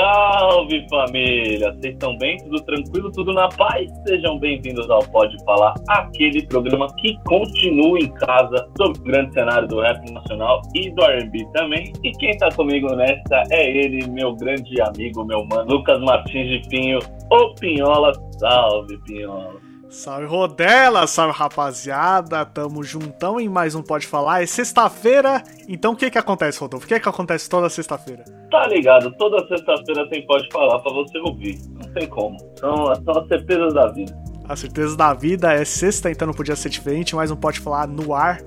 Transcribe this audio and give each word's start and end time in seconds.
Salve, 0.00 0.86
família! 0.88 1.74
Vocês 1.74 1.92
estão 1.92 2.16
bem? 2.16 2.38
Tudo 2.38 2.58
tranquilo? 2.62 3.12
Tudo 3.12 3.34
na 3.34 3.50
paz? 3.50 3.86
Sejam 4.08 4.38
bem-vindos 4.38 4.88
ao 4.88 5.00
Pode 5.00 5.36
Falar, 5.44 5.74
aquele 5.90 6.46
programa 6.46 6.86
que 6.96 7.18
continua 7.24 7.98
em 7.98 8.10
casa 8.14 8.66
sobre 8.78 8.98
o 8.98 9.02
grande 9.02 9.34
cenário 9.34 9.68
do 9.68 9.78
rap 9.82 10.10
nacional 10.10 10.62
e 10.74 10.90
do 10.90 11.04
R&B 11.04 11.46
também. 11.52 11.92
E 12.02 12.12
quem 12.12 12.34
tá 12.38 12.48
comigo 12.56 12.96
nessa 12.96 13.44
é 13.50 13.76
ele, 13.76 14.08
meu 14.08 14.34
grande 14.36 14.80
amigo, 14.80 15.22
meu 15.22 15.44
mano, 15.44 15.70
Lucas 15.70 16.00
Martins 16.00 16.48
de 16.48 16.66
Pinho, 16.70 16.98
o 17.30 17.54
Pinhola. 17.56 18.12
Salve, 18.38 18.96
Pinhola! 19.04 19.69
Salve 19.90 20.24
Rodela, 20.24 21.04
salve 21.08 21.36
rapaziada, 21.36 22.44
tamo 22.46 22.80
juntão 22.84 23.40
em 23.40 23.48
mais 23.48 23.74
um 23.74 23.82
Pode 23.82 24.06
Falar. 24.06 24.40
É 24.40 24.46
sexta-feira, 24.46 25.42
então 25.68 25.94
o 25.94 25.96
que 25.96 26.08
que 26.08 26.16
acontece, 26.16 26.60
Rodolfo? 26.60 26.86
O 26.86 26.88
que 26.88 27.00
que 27.00 27.08
acontece 27.08 27.50
toda 27.50 27.68
sexta-feira? 27.68 28.22
Tá 28.52 28.68
ligado, 28.68 29.12
toda 29.18 29.44
sexta-feira 29.48 30.08
tem 30.08 30.24
Pode 30.26 30.48
Falar 30.52 30.78
pra 30.78 30.92
você 30.92 31.18
ouvir, 31.18 31.58
não 31.70 31.92
tem 31.92 32.06
como. 32.06 32.38
São, 32.60 32.94
são 33.04 33.18
as 33.20 33.26
certezas 33.26 33.74
da 33.74 33.88
vida. 33.88 34.12
A 34.48 34.54
certeza 34.54 34.96
da 34.96 35.12
vida 35.12 35.52
é 35.52 35.64
sexta, 35.64 36.08
então 36.08 36.26
não 36.26 36.34
podia 36.34 36.54
ser 36.54 36.68
diferente, 36.68 37.16
mas 37.16 37.32
um 37.32 37.36
Pode 37.36 37.58
Falar 37.58 37.88
no 37.88 38.14
ar 38.14 38.38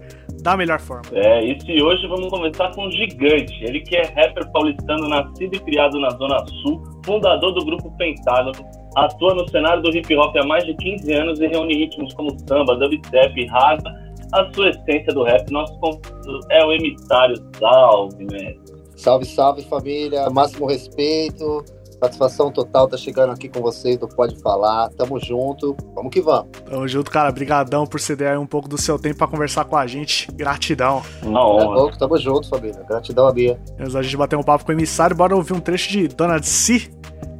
da 0.41 0.55
melhor 0.55 0.79
forma. 0.79 1.03
É, 1.11 1.43
isso 1.43 1.69
e 1.69 1.83
hoje 1.83 2.07
vamos 2.07 2.29
começar 2.29 2.71
com 2.73 2.87
um 2.87 2.91
gigante. 2.91 3.53
Ele 3.65 3.81
que 3.81 3.97
é 3.97 4.03
rapper 4.03 4.49
paulistano, 4.53 5.09
nascido 5.09 5.55
e 5.55 5.59
criado 5.59 5.99
na 5.99 6.09
Zona 6.11 6.37
Sul, 6.61 6.81
fundador 7.05 7.53
do 7.53 7.65
grupo 7.65 7.91
Pentágono, 7.97 8.82
atua 8.95 9.33
no 9.35 9.47
cenário 9.49 9.81
do 9.81 9.95
hip 9.95 10.15
hop 10.15 10.35
há 10.35 10.45
mais 10.45 10.65
de 10.65 10.75
15 10.75 11.13
anos 11.13 11.39
e 11.39 11.47
reúne 11.47 11.75
ritmos 11.75 12.13
como 12.13 12.37
samba, 12.47 12.75
dubstep, 12.75 13.45
raga. 13.47 14.13
A 14.33 14.51
sua 14.53 14.69
essência 14.69 15.13
do 15.13 15.23
rap, 15.23 15.49
nosso 15.51 15.77
convidado 15.79 16.39
é 16.49 16.65
o 16.65 16.71
emissário. 16.71 17.35
Salve, 17.59 18.25
mestre. 18.25 18.73
Salve, 18.95 19.25
salve 19.25 19.61
família, 19.63 20.29
máximo 20.29 20.65
respeito. 20.65 21.63
Satisfação 22.03 22.51
total 22.51 22.85
tá 22.85 22.97
chegando 22.97 23.31
aqui 23.31 23.47
com 23.47 23.61
vocês 23.61 23.97
do 23.97 24.09
Pode 24.09 24.35
Falar. 24.41 24.89
Tamo 24.89 25.17
junto, 25.21 25.73
vamos 25.95 26.11
que 26.11 26.19
vamos. 26.19 26.49
Tamo 26.69 26.85
junto, 26.85 27.09
cara. 27.09 27.31
Brigadão 27.31 27.87
por 27.87 27.97
ceder 27.97 28.31
aí 28.31 28.37
um 28.37 28.45
pouco 28.45 28.67
do 28.67 28.77
seu 28.77 28.99
tempo 28.99 29.19
pra 29.19 29.27
conversar 29.27 29.63
com 29.63 29.77
a 29.77 29.87
gente. 29.87 30.29
Gratidão. 30.33 31.01
Uma 31.21 31.39
Tá 31.39 31.45
honra. 31.45 31.65
louco, 31.77 31.97
tamo 31.97 32.17
junto, 32.17 32.49
família. 32.49 32.83
Gratidão 32.89 33.25
a 33.25 33.31
Bia. 33.31 33.57
Antes 33.79 33.93
da 33.93 34.01
gente 34.01 34.17
bater 34.17 34.35
um 34.35 34.43
papo 34.43 34.65
com 34.65 34.73
o 34.73 34.75
emissário, 34.75 35.15
bora 35.15 35.33
ouvir 35.33 35.53
um 35.53 35.61
trecho 35.61 35.89
de 35.91 36.09
Dona 36.09 36.41
de 36.41 36.47
Si, 36.47 36.91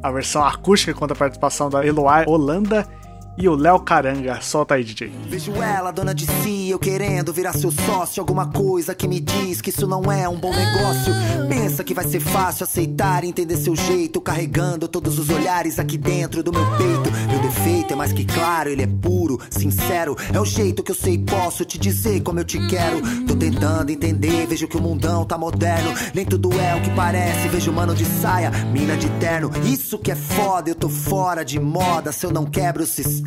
a 0.02 0.10
versão 0.10 0.42
acústica 0.42 0.94
conta 0.94 1.12
a 1.12 1.16
participação 1.16 1.68
da 1.68 1.84
Eloy 1.84 2.24
Holanda 2.26 2.86
e 3.36 3.48
o 3.48 3.54
Léo 3.54 3.80
Caranga. 3.80 4.40
Solta 4.40 4.74
aí, 4.74 4.84
DJ. 4.84 5.12
Vejo 5.28 5.52
ela, 5.54 5.90
dona 5.90 6.14
de 6.14 6.26
si, 6.42 6.70
eu 6.70 6.78
querendo 6.78 7.32
virar 7.32 7.52
seu 7.52 7.70
sócio. 7.70 8.20
Alguma 8.20 8.46
coisa 8.46 8.94
que 8.94 9.08
me 9.08 9.20
diz 9.20 9.60
que 9.60 9.70
isso 9.70 9.86
não 9.86 10.10
é 10.10 10.28
um 10.28 10.36
bom 10.36 10.52
negócio. 10.52 11.12
Pensa 11.48 11.82
que 11.82 11.94
vai 11.94 12.04
ser 12.04 12.20
fácil 12.20 12.64
aceitar 12.64 13.24
e 13.24 13.28
entender 13.28 13.56
seu 13.56 13.74
jeito. 13.74 14.20
Carregando 14.20 14.88
todos 14.88 15.18
os 15.18 15.28
olhares 15.30 15.78
aqui 15.78 15.98
dentro 15.98 16.42
do 16.42 16.52
meu 16.52 16.64
peito. 16.76 17.10
Meu 17.28 17.40
defeito 17.40 17.92
é 17.92 17.96
mais 17.96 18.12
que 18.12 18.24
claro, 18.24 18.70
ele 18.70 18.82
é 18.82 18.86
puro, 18.86 19.40
sincero. 19.50 20.16
É 20.32 20.40
o 20.40 20.44
jeito 20.44 20.82
que 20.82 20.90
eu 20.90 20.96
sei, 20.96 21.18
posso 21.18 21.64
te 21.64 21.78
dizer 21.78 22.22
como 22.22 22.40
eu 22.40 22.44
te 22.44 22.64
quero. 22.68 23.00
Tô 23.26 23.34
tentando 23.34 23.90
entender, 23.90 24.46
vejo 24.46 24.68
que 24.68 24.76
o 24.76 24.82
mundão 24.82 25.24
tá 25.24 25.36
moderno. 25.36 25.92
Nem 26.14 26.24
tudo 26.24 26.52
é 26.60 26.74
o 26.76 26.82
que 26.82 26.90
parece. 26.90 27.48
Vejo 27.48 27.72
mano 27.72 27.94
de 27.94 28.04
saia, 28.04 28.50
mina 28.72 28.96
de 28.96 29.08
terno. 29.18 29.50
Isso 29.64 29.98
que 29.98 30.12
é 30.12 30.14
foda, 30.16 30.70
eu 30.70 30.74
tô 30.74 30.88
fora 30.88 31.44
de 31.44 31.58
moda. 31.58 32.12
Se 32.12 32.26
eu 32.26 32.30
não 32.30 32.44
quebro 32.44 32.84
o 32.84 32.86
sistema, 32.86 33.23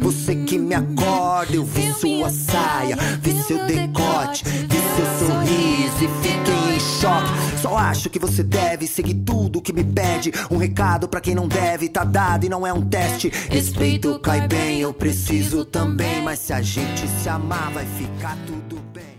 você 0.00 0.34
que 0.34 0.58
me 0.58 0.74
acorda. 0.74 1.54
Eu 1.54 1.64
vi 1.64 1.92
sua 1.94 2.30
saia, 2.30 2.96
vi 3.20 3.32
seu 3.42 3.64
decote, 3.66 4.44
vi 4.44 4.76
seu 4.96 5.28
sorriso 5.28 6.04
e 6.04 6.08
fiquei 6.22 6.76
em 6.76 6.80
choque. 6.80 7.60
Só 7.60 7.76
acho 7.76 8.10
que 8.10 8.18
você 8.18 8.42
deve 8.42 8.86
seguir 8.86 9.14
tudo 9.14 9.60
que 9.60 9.72
me 9.72 9.84
pede. 9.84 10.32
Um 10.50 10.56
recado 10.56 11.08
pra 11.08 11.20
quem 11.20 11.34
não 11.34 11.48
deve, 11.48 11.88
tá 11.88 12.04
dado 12.04 12.44
e 12.44 12.48
não 12.48 12.66
é 12.66 12.72
um 12.72 12.82
teste. 12.82 13.32
Respeito 13.50 14.18
cai 14.20 14.46
bem, 14.46 14.80
eu 14.80 14.92
preciso 14.92 15.64
também. 15.64 16.22
Mas 16.22 16.38
se 16.38 16.52
a 16.52 16.62
gente 16.62 17.06
se 17.22 17.28
amar, 17.28 17.70
vai 17.72 17.84
ficar 17.84 18.36
tudo 18.46 18.80
bem. 18.92 19.17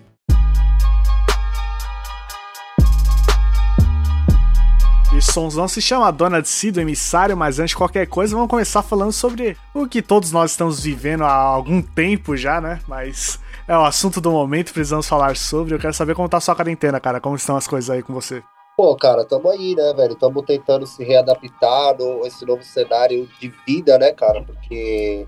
Esse 5.12 5.34
somzão 5.34 5.68
se 5.68 5.81
chama 5.81 6.12
Dona 6.12 6.40
de 6.40 6.47
Si, 6.47 6.70
do 6.72 6.80
emissário, 6.80 7.36
mas 7.36 7.59
antes 7.59 7.72
de 7.72 7.75
qualquer 7.75 8.06
coisa, 8.06 8.36
vamos 8.36 8.50
começar 8.50 8.84
falando 8.84 9.12
sobre 9.12 9.58
o 9.74 9.88
que 9.88 10.03
todos 10.03 10.31
nós 10.31 10.52
estamos 10.52 10.81
vivendo 10.81 11.24
há 11.24 11.34
algum 11.34 11.81
tempo 11.81 12.38
já, 12.38 12.62
né? 12.62 12.80
Mas 12.88 13.40
é 13.68 13.75
o 13.75 13.84
assunto 13.84 14.22
do 14.22 14.31
momento, 14.31 14.72
precisamos 14.72 15.09
falar 15.09 15.36
sobre. 15.36 15.74
Eu 15.74 15.80
quero 15.80 15.96
saber 15.96 16.14
como 16.14 16.30
tá 16.30 16.38
a 16.38 16.42
sua 16.42 16.56
quarentena, 16.56 17.00
cara. 17.00 17.20
Como 17.20 17.36
estão 17.36 17.58
as 17.58 17.68
coisas 17.68 17.90
aí 17.90 18.03
com 18.03 18.14
você? 18.14 18.44
Pô, 18.78 18.96
cara, 18.96 19.25
tamo 19.25 19.50
aí, 19.50 19.75
né, 19.75 19.94
velho? 19.94 20.16
Tamo 20.16 20.44
tentando 20.44 20.86
se 20.86 21.03
readaptar 21.03 21.97
no 21.97 22.26
esse 22.26 22.46
novo 22.46 22.64
cenário 22.64 23.28
de 23.41 23.52
vida, 23.68 23.97
né, 23.97 24.12
cara? 24.12 24.44
Porque 24.44 25.28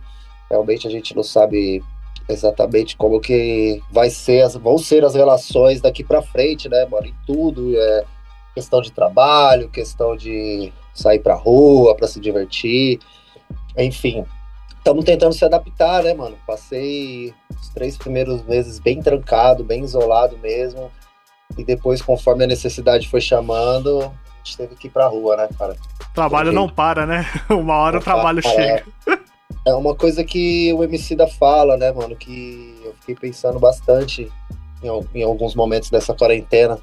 realmente 0.50 0.88
a 0.88 0.92
gente 0.92 1.16
não 1.16 1.24
sabe 1.24 1.84
exatamente 2.30 2.96
como 2.96 3.20
que 3.20 3.82
vai 3.92 4.12
ser 4.12 4.44
as, 4.44 4.56
vão 4.56 4.78
ser 4.78 5.04
as 5.04 5.16
relações 5.16 5.82
daqui 5.82 6.04
pra 6.04 6.22
frente, 6.22 6.70
né, 6.70 6.86
mano? 6.86 7.08
Em 7.08 7.16
tudo, 7.26 7.76
é 7.76 8.06
questão 8.54 8.82
de 8.82 8.92
trabalho, 8.92 9.70
questão 9.70 10.16
de 10.16 10.72
sair 10.94 11.20
pra 11.20 11.36
rua 11.36 11.96
pra 11.96 12.08
se 12.08 12.20
divertir, 12.20 13.00
enfim. 13.78 14.26
Estamos 14.78 15.06
tentando 15.06 15.34
se 15.34 15.46
adaptar, 15.46 16.04
né, 16.04 16.14
mano? 16.14 16.38
Passei 16.46 17.34
os 17.60 17.70
três 17.70 17.98
primeiros 17.98 18.44
meses 18.44 18.80
bem 18.80 19.02
trancado, 19.02 19.64
bem 19.64 19.84
isolado 19.84 20.38
mesmo. 20.40 20.92
E 21.58 21.64
depois, 21.64 22.02
conforme 22.02 22.44
a 22.44 22.48
necessidade 22.48 23.08
foi 23.08 23.22
chamando, 23.22 24.02
a 24.02 24.12
gente 24.44 24.58
teve 24.58 24.76
que 24.76 24.88
ir 24.88 24.90
pra 24.90 25.08
rua, 25.08 25.38
né, 25.38 25.50
cara? 25.58 25.76
Trabalho 26.14 26.52
não 26.52 26.68
para, 26.68 27.06
né? 27.06 27.26
Uma 27.50 27.76
hora 27.76 28.00
o 28.00 28.02
trabalho 28.02 28.42
Não 28.44 28.52
para, 28.52 28.64
chega. 28.64 28.86
É 29.68 29.76
uma 29.76 29.94
coisa 29.94 30.24
que 30.24 30.74
o 30.74 30.84
MC 30.84 31.16
da 31.16 31.28
fala, 31.28 31.78
né, 31.78 31.92
mano? 31.92 32.16
Que 32.16 32.82
eu 32.84 32.96
fiquei 32.96 33.16
pensando 33.16 33.60
bastante 33.60 34.32
em, 34.84 35.20
em 35.20 35.24
alguns 35.24 35.56
momentos 35.56 35.90
dessa 35.90 36.14
quarentena. 36.14 36.78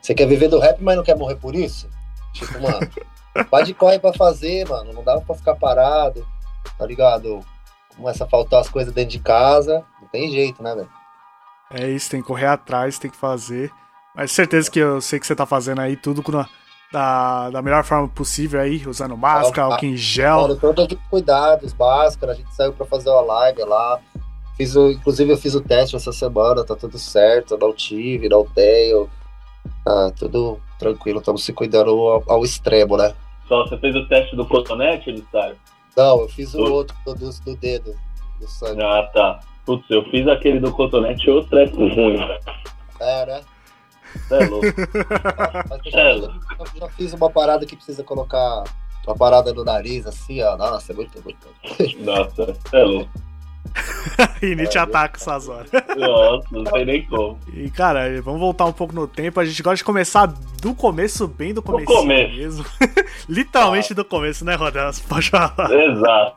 Você 0.00 0.14
quer 0.14 0.26
viver 0.26 0.48
do 0.48 0.58
rap, 0.58 0.78
mas 0.82 0.96
não 0.96 1.04
quer 1.04 1.16
morrer 1.16 1.36
por 1.36 1.54
isso? 1.54 1.88
Tipo, 2.32 2.60
mano, 2.60 2.78
vai 3.50 3.62
de 3.64 3.74
corre 3.74 3.98
pra 3.98 4.12
fazer, 4.12 4.68
mano. 4.68 4.92
Não 4.92 5.02
dava 5.02 5.20
pra 5.22 5.34
ficar 5.34 5.54
parado, 5.56 6.26
tá 6.78 6.86
ligado? 6.86 7.40
Começa 7.96 8.24
a 8.24 8.28
faltar 8.28 8.60
as 8.60 8.68
coisas 8.68 8.92
dentro 8.92 9.10
de 9.12 9.18
casa, 9.20 9.82
não 10.00 10.08
tem 10.08 10.30
jeito, 10.30 10.62
né, 10.62 10.74
velho? 10.74 10.88
É 11.72 11.88
isso, 11.88 12.10
tem 12.10 12.20
que 12.20 12.26
correr 12.26 12.46
atrás, 12.46 12.98
tem 12.98 13.10
que 13.10 13.16
fazer. 13.16 13.70
Mas 14.14 14.30
certeza 14.32 14.70
que 14.70 14.78
eu 14.78 15.00
sei 15.00 15.18
que 15.18 15.26
você 15.26 15.34
tá 15.34 15.44
fazendo 15.46 15.80
aí 15.80 15.96
tudo 15.96 16.22
com 16.22 16.38
a- 16.38 16.48
da, 16.92 17.50
da 17.50 17.60
melhor 17.62 17.82
forma 17.82 18.06
possível 18.08 18.60
aí, 18.60 18.86
usando 18.86 19.16
máscara, 19.16 19.62
álcool 19.72 19.86
em 19.86 19.96
gel. 19.96 20.42
Mano, 20.42 20.56
todos 20.56 20.86
os 20.86 20.98
cuidados, 21.10 21.74
máscara, 21.74 22.32
a 22.32 22.34
gente 22.34 22.54
saiu 22.54 22.72
pra 22.72 22.86
fazer 22.86 23.10
uma 23.10 23.20
live 23.22 23.64
lá. 23.64 23.98
Fiz 24.56 24.74
o, 24.74 24.90
inclusive 24.90 25.32
eu 25.32 25.36
fiz 25.36 25.54
o 25.54 25.60
teste 25.60 25.96
essa 25.96 26.12
semana, 26.12 26.64
tá 26.64 26.74
tudo 26.74 26.98
certo, 26.98 27.58
não 27.58 27.72
tive, 27.74 28.28
não 28.28 28.44
tenho. 28.44 29.08
Tá 29.84 30.10
tudo 30.18 30.60
tranquilo, 30.78 31.18
estamos 31.18 31.44
se 31.44 31.52
cuidando 31.52 31.90
ao, 31.90 32.22
ao 32.26 32.44
extremo, 32.44 32.96
né? 32.96 33.14
Só 33.48 33.64
você 33.66 33.76
fez 33.78 33.94
o 33.94 34.06
teste 34.08 34.34
do 34.34 34.46
cotonete, 34.46 35.10
emissário? 35.10 35.56
Não, 35.96 36.20
eu 36.22 36.28
fiz 36.28 36.54
o 36.54 36.60
outro 36.62 36.96
do, 37.04 37.14
do, 37.14 37.30
do 37.44 37.56
dedo, 37.56 37.94
do 38.40 38.48
sangue. 38.48 38.82
Ah, 38.82 39.08
tá. 39.12 39.40
Putz, 39.64 39.84
eu 39.90 40.02
fiz 40.10 40.26
aquele 40.28 40.60
do 40.60 40.72
cotonete, 40.72 41.28
outro 41.30 41.50
treco 41.50 41.76
ruim, 41.76 42.16
velho. 42.16 42.40
É, 43.00 43.26
né? 43.26 43.40
Cê 44.28 44.34
é 44.34 44.46
louco. 44.46 44.66
Eu 44.66 45.90
já, 45.90 46.00
É. 46.00 46.14
eu 46.16 46.30
já 46.80 46.88
fiz 46.90 47.12
uma 47.12 47.30
parada 47.30 47.66
que 47.66 47.76
precisa 47.76 48.02
colocar 48.02 48.64
uma 49.06 49.16
parada 49.16 49.52
no 49.52 49.64
nariz, 49.64 50.06
assim, 50.06 50.42
ó. 50.42 50.56
Nossa, 50.56 50.92
é 50.92 50.94
muito, 50.94 51.22
muito. 51.22 51.46
Nossa, 52.00 52.56
é 52.72 52.82
louco. 52.82 53.10
Rinite 54.40 54.78
ataca 54.78 55.18
essas 55.18 55.48
horas. 55.48 55.70
Nossa, 55.96 56.46
não 56.50 56.66
sei 56.66 56.84
nem 56.84 57.06
como. 57.06 57.38
E, 57.52 57.70
cara, 57.70 58.20
vamos 58.22 58.40
voltar 58.40 58.64
um 58.64 58.72
pouco 58.72 58.94
no 58.94 59.06
tempo. 59.06 59.40
A 59.40 59.44
gente 59.44 59.62
gosta 59.62 59.76
de 59.76 59.84
começar 59.84 60.26
do 60.26 60.74
começo, 60.74 61.26
bem 61.26 61.52
do 61.52 61.62
começo 61.62 61.86
começo. 61.86 62.34
mesmo. 62.34 62.64
Literalmente 63.28 63.94
do 63.94 64.04
começo, 64.04 64.44
né, 64.44 64.54
Rodas? 64.54 65.00
Pode 65.00 65.30
falar. 65.30 65.70
Exato. 65.70 66.36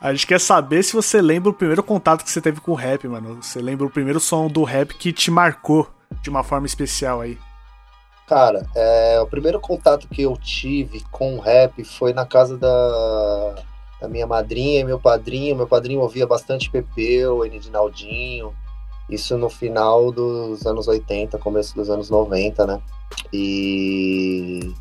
A 0.00 0.12
gente 0.12 0.26
quer 0.26 0.40
saber 0.40 0.82
se 0.82 0.94
você 0.94 1.20
lembra 1.20 1.50
o 1.50 1.54
primeiro 1.54 1.82
contato 1.82 2.24
que 2.24 2.30
você 2.30 2.40
teve 2.40 2.60
com 2.60 2.72
o 2.72 2.76
rap, 2.76 3.06
mano. 3.06 3.42
Você 3.42 3.60
lembra 3.60 3.86
o 3.86 3.90
primeiro 3.90 4.18
som 4.18 4.48
do 4.48 4.64
rap 4.64 4.94
que 4.94 5.12
te 5.12 5.30
marcou 5.30 5.88
de 6.22 6.30
uma 6.30 6.42
forma 6.42 6.66
especial 6.66 7.20
aí. 7.20 7.38
Cara, 8.26 8.64
é, 8.74 9.20
o 9.20 9.26
primeiro 9.26 9.60
contato 9.60 10.08
que 10.08 10.22
eu 10.22 10.36
tive 10.36 11.02
com 11.10 11.36
o 11.36 11.40
rap 11.40 11.84
foi 11.84 12.14
na 12.14 12.24
casa 12.24 12.56
da, 12.56 13.54
da 14.02 14.08
minha 14.08 14.26
madrinha 14.26 14.80
e 14.80 14.84
meu 14.84 14.98
padrinho. 14.98 15.56
Meu 15.56 15.66
padrinho 15.66 16.00
ouvia 16.00 16.26
bastante 16.26 16.68
Pepeu, 16.68 17.44
Enidinaldinho. 17.44 18.52
Isso 19.08 19.38
no 19.38 19.48
final 19.48 20.10
dos 20.10 20.66
anos 20.66 20.88
80, 20.88 21.38
começo 21.38 21.74
dos 21.74 21.88
anos 21.88 22.10
90, 22.10 22.66
né? 22.66 22.82
E 23.32 24.74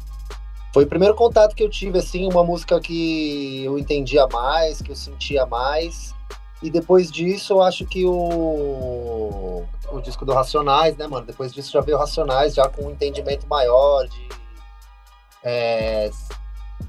foi 0.74 0.86
o 0.86 0.88
primeiro 0.88 1.14
contato 1.16 1.56
que 1.56 1.64
eu 1.64 1.70
tive, 1.70 2.00
assim, 2.00 2.28
uma 2.28 2.44
música 2.44 2.80
que 2.80 3.64
eu 3.64 3.78
entendia 3.78 4.28
mais, 4.28 4.82
que 4.82 4.92
eu 4.92 4.96
sentia 4.96 5.46
mais. 5.46 6.16
E 6.64 6.70
depois 6.70 7.12
disso, 7.12 7.54
eu 7.54 7.62
acho 7.62 7.86
que 7.86 8.06
o, 8.06 9.64
o 9.92 10.02
disco 10.02 10.26
do 10.26 10.34
Racionais, 10.34 10.96
né, 10.96 11.08
mano? 11.08 11.26
Depois 11.26 11.54
disso 11.54 11.72
já 11.72 11.82
veio 11.82 11.98
Racionais, 11.98 12.54
já 12.54 12.68
com 12.70 12.86
um 12.86 12.92
entendimento 12.92 13.48
maior 13.48 14.08
de 14.08 14.30
é, 15.44 16.10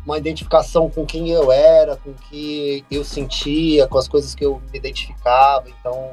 uma 0.04 0.18
identificação 0.18 0.90
com 0.90 1.06
quem 1.06 1.30
eu 1.30 1.50
era, 1.52 1.96
com 1.96 2.10
o 2.10 2.14
que 2.14 2.84
eu 2.90 3.04
sentia, 3.04 3.86
com 3.86 3.98
as 3.98 4.08
coisas 4.08 4.34
que 4.34 4.44
eu 4.44 4.60
me 4.72 4.78
identificava. 4.78 5.68
Então, 5.68 6.10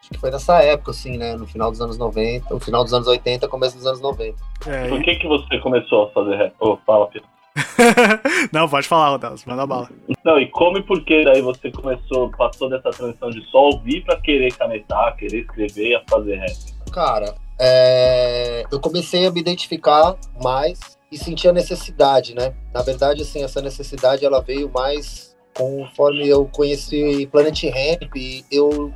acho 0.00 0.10
que 0.10 0.18
foi 0.18 0.30
nessa 0.30 0.60
época, 0.62 0.90
assim, 0.90 1.16
né? 1.16 1.36
No 1.36 1.46
final 1.46 1.70
dos 1.70 1.80
anos 1.80 1.96
90, 1.96 2.52
no 2.52 2.60
final 2.60 2.82
dos 2.82 2.92
anos 2.92 3.06
80, 3.06 3.48
começo 3.48 3.76
dos 3.76 3.86
anos 3.86 4.00
90. 4.00 4.36
É, 4.66 4.88
Por 4.88 5.02
que, 5.02 5.16
que 5.16 5.26
você 5.26 5.58
começou 5.58 6.04
a 6.04 6.10
fazer 6.10 6.36
rap? 6.36 6.54
Oh, 6.58 6.76
fala, 6.84 7.06
Pedro. 7.06 7.28
não, 8.52 8.68
pode 8.68 8.88
falar, 8.88 9.10
Rodelas, 9.10 9.44
manda 9.44 9.66
bala. 9.66 9.88
Não, 10.24 10.40
e 10.40 10.48
como 10.48 10.78
e 10.78 10.82
por 10.82 11.04
que 11.04 11.22
daí 11.24 11.42
você 11.42 11.70
começou, 11.70 12.30
passou 12.30 12.68
dessa 12.68 12.90
transição 12.90 13.30
de 13.30 13.44
só 13.50 13.66
ouvir 13.66 14.02
pra 14.04 14.16
querer 14.16 14.54
canetar, 14.54 15.14
querer 15.16 15.40
escrever 15.40 15.90
e 15.90 15.94
a 15.94 16.02
fazer 16.08 16.36
rap? 16.36 16.56
Cara, 16.92 17.34
é... 17.60 18.64
eu 18.72 18.80
comecei 18.80 19.26
a 19.26 19.30
me 19.30 19.40
identificar 19.40 20.16
mais 20.42 20.98
e 21.12 21.18
sentir 21.18 21.48
a 21.48 21.52
necessidade, 21.52 22.34
né? 22.34 22.54
Na 22.72 22.80
verdade, 22.80 23.20
assim, 23.20 23.44
essa 23.44 23.60
necessidade 23.60 24.24
ela 24.24 24.40
veio 24.40 24.70
mais 24.72 25.36
conforme 25.54 26.26
eu 26.26 26.46
conheci 26.46 27.28
Planet 27.30 27.64
Ramp, 27.64 28.16
eu 28.50 28.92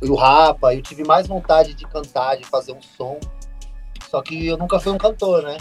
e 0.00 0.08
o 0.08 0.14
Rapa, 0.14 0.74
eu 0.74 0.80
tive 0.80 1.04
mais 1.04 1.26
vontade 1.26 1.74
de 1.74 1.86
cantar, 1.86 2.36
de 2.36 2.46
fazer 2.46 2.72
um 2.72 2.80
som. 2.80 3.20
Só 4.10 4.22
que 4.22 4.46
eu 4.46 4.56
nunca 4.56 4.80
fui 4.80 4.92
um 4.92 4.96
cantor, 4.96 5.42
né? 5.42 5.58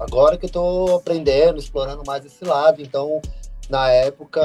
Agora 0.00 0.36
que 0.36 0.46
eu 0.46 0.50
tô 0.50 0.96
aprendendo, 0.96 1.58
explorando 1.58 2.02
mais 2.04 2.24
esse 2.24 2.44
lado. 2.44 2.82
Então, 2.82 3.20
na 3.70 3.88
época, 3.90 4.40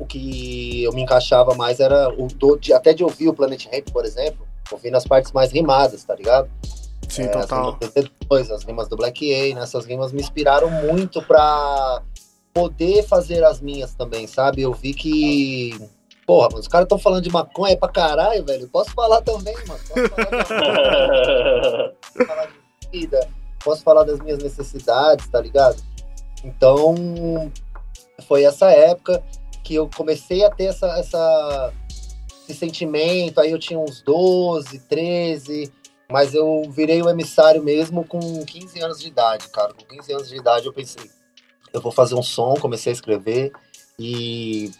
o 0.00 0.06
que 0.06 0.82
eu 0.82 0.92
me 0.92 1.02
encaixava 1.02 1.54
mais 1.54 1.78
era 1.78 2.08
o 2.08 2.26
do, 2.26 2.56
de, 2.56 2.72
até 2.72 2.92
de 2.92 3.04
ouvir 3.04 3.28
o 3.28 3.34
Planet 3.34 3.66
Ramp, 3.66 3.90
por 3.92 4.04
exemplo, 4.04 4.44
ouvindo 4.72 4.96
as 4.96 5.06
partes 5.06 5.30
mais 5.30 5.52
rimadas, 5.52 6.02
tá 6.02 6.16
ligado? 6.16 6.50
Sim, 7.10 7.24
é, 7.24 7.28
total. 7.28 7.78
As 7.80 7.92
rimas, 7.94 8.50
as 8.50 8.64
rimas 8.64 8.88
do 8.88 8.96
Black 8.96 9.34
A, 9.34 9.54
né? 9.54 9.62
Essas 9.62 9.84
rimas 9.84 10.12
me 10.12 10.20
inspiraram 10.20 10.70
muito 10.70 11.20
pra 11.22 12.02
poder 12.54 13.02
fazer 13.04 13.44
as 13.44 13.60
minhas 13.60 13.94
também, 13.94 14.26
sabe? 14.26 14.62
Eu 14.62 14.72
vi 14.72 14.94
que 14.94 15.78
Porra, 16.26 16.48
mano, 16.48 16.60
os 16.60 16.68
caras 16.68 16.84
estão 16.84 16.98
falando 16.98 17.24
de 17.24 17.30
maconha 17.30 17.76
pra 17.76 17.88
caralho, 17.88 18.44
velho. 18.44 18.68
Posso 18.68 18.92
falar 18.92 19.20
também, 19.22 19.54
mano. 19.66 19.80
Posso 19.88 20.08
falar 20.08 20.24
de, 20.30 21.94
posso 22.14 22.26
falar 22.28 22.46
de 22.46 22.88
vida 22.92 23.28
posso 23.64 23.82
falar 23.82 24.04
das 24.04 24.20
minhas 24.20 24.42
necessidades, 24.42 25.28
tá 25.28 25.40
ligado? 25.40 25.82
Então, 26.44 27.52
foi 28.26 28.44
essa 28.44 28.70
época 28.70 29.22
que 29.62 29.74
eu 29.74 29.88
comecei 29.94 30.44
a 30.44 30.50
ter 30.50 30.64
essa, 30.64 30.86
essa, 30.98 31.72
esse 32.48 32.58
sentimento. 32.58 33.40
Aí 33.40 33.50
eu 33.50 33.58
tinha 33.58 33.78
uns 33.78 34.02
12, 34.02 34.80
13, 34.80 35.70
mas 36.10 36.34
eu 36.34 36.62
virei 36.70 37.02
o 37.02 37.08
emissário 37.08 37.62
mesmo 37.62 38.04
com 38.04 38.44
15 38.44 38.80
anos 38.80 39.00
de 39.00 39.08
idade, 39.08 39.48
cara. 39.48 39.72
Com 39.72 39.84
15 39.96 40.12
anos 40.12 40.28
de 40.28 40.36
idade 40.36 40.66
eu 40.66 40.72
pensei, 40.72 41.10
eu 41.72 41.80
vou 41.80 41.92
fazer 41.92 42.14
um 42.14 42.22
som, 42.22 42.54
comecei 42.54 42.92
a 42.92 42.94
escrever 42.94 43.52
e 43.98 44.70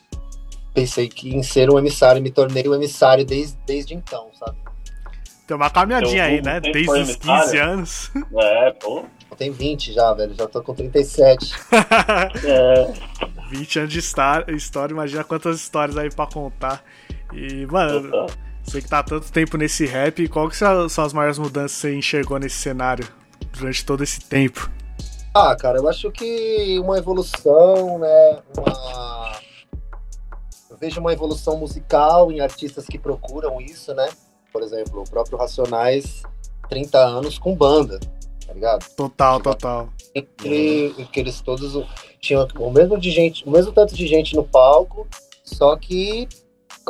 pensei 0.75 1.09
que 1.09 1.35
em 1.35 1.43
ser 1.43 1.71
um 1.71 1.79
emissário, 1.79 2.23
me 2.23 2.31
tornei 2.31 2.67
um 2.69 2.75
emissário 2.75 3.25
desde, 3.25 3.57
desde 3.67 3.95
então, 3.95 4.31
sabe? 4.39 4.59
Tem 5.47 5.57
uma 5.57 5.69
caminhadinha 5.69 6.25
aí, 6.25 6.41
né? 6.41 6.61
Desde 6.61 6.89
os 6.89 7.17
15 7.17 7.59
anos. 7.59 8.11
É, 8.37 8.71
pô. 8.71 9.05
Eu 9.29 9.37
tenho 9.37 9.53
20 9.53 9.93
já, 9.93 10.13
velho. 10.15 10.33
Já 10.35 10.47
tô 10.47 10.63
com 10.63 10.73
37. 10.73 11.55
é. 12.47 12.93
20 13.51 13.79
anos 13.81 13.93
de 13.93 13.99
história, 13.99 14.93
imagina 14.93 15.25
quantas 15.25 15.57
histórias 15.57 15.97
aí 15.97 16.09
pra 16.09 16.27
contar. 16.27 16.85
E, 17.33 17.67
mano, 17.67 18.29
você 18.65 18.81
que 18.81 18.89
tá 18.89 19.01
há 19.01 19.03
tanto 19.03 19.31
tempo 19.33 19.57
nesse 19.57 19.87
rap, 19.87 20.29
qual 20.29 20.49
que 20.49 20.57
são 20.57 21.05
as 21.05 21.13
maiores 21.13 21.39
mudanças 21.39 21.73
que 21.73 21.81
você 21.81 21.95
enxergou 21.95 22.39
nesse 22.39 22.57
cenário 22.57 23.07
durante 23.53 23.85
todo 23.85 24.03
esse 24.03 24.21
tempo? 24.21 24.71
Ah, 25.35 25.55
cara, 25.55 25.79
eu 25.79 25.89
acho 25.89 26.11
que 26.11 26.79
uma 26.81 26.99
evolução, 26.99 27.99
né? 27.99 28.39
Uma... 28.57 29.41
Eu 30.69 30.77
vejo 30.77 31.01
uma 31.01 31.13
evolução 31.13 31.57
musical 31.57 32.33
em 32.33 32.41
artistas 32.41 32.87
que 32.87 32.99
procuram 32.99 33.61
isso, 33.61 33.95
né? 33.95 34.09
Por 34.53 34.63
exemplo, 34.63 35.03
o 35.03 35.09
próprio 35.09 35.39
Racionais, 35.39 36.23
30 36.69 36.99
anos 36.99 37.39
com 37.39 37.55
banda, 37.55 38.01
tá 38.45 38.53
ligado? 38.53 38.85
Total, 38.97 39.37
tipo, 39.37 39.51
total. 39.51 39.89
Que, 40.39 41.07
que 41.13 41.21
eles 41.21 41.41
todos 41.41 41.87
tinham 42.21 42.47
o 42.59 42.71
mesmo 42.71 42.99
de 42.99 43.11
gente, 43.11 43.47
o 43.47 43.51
mesmo 43.51 43.73
tanto 43.73 43.95
de 43.95 44.07
gente 44.07 44.35
no 44.35 44.43
palco, 44.43 45.07
só 45.45 45.77
que 45.77 46.29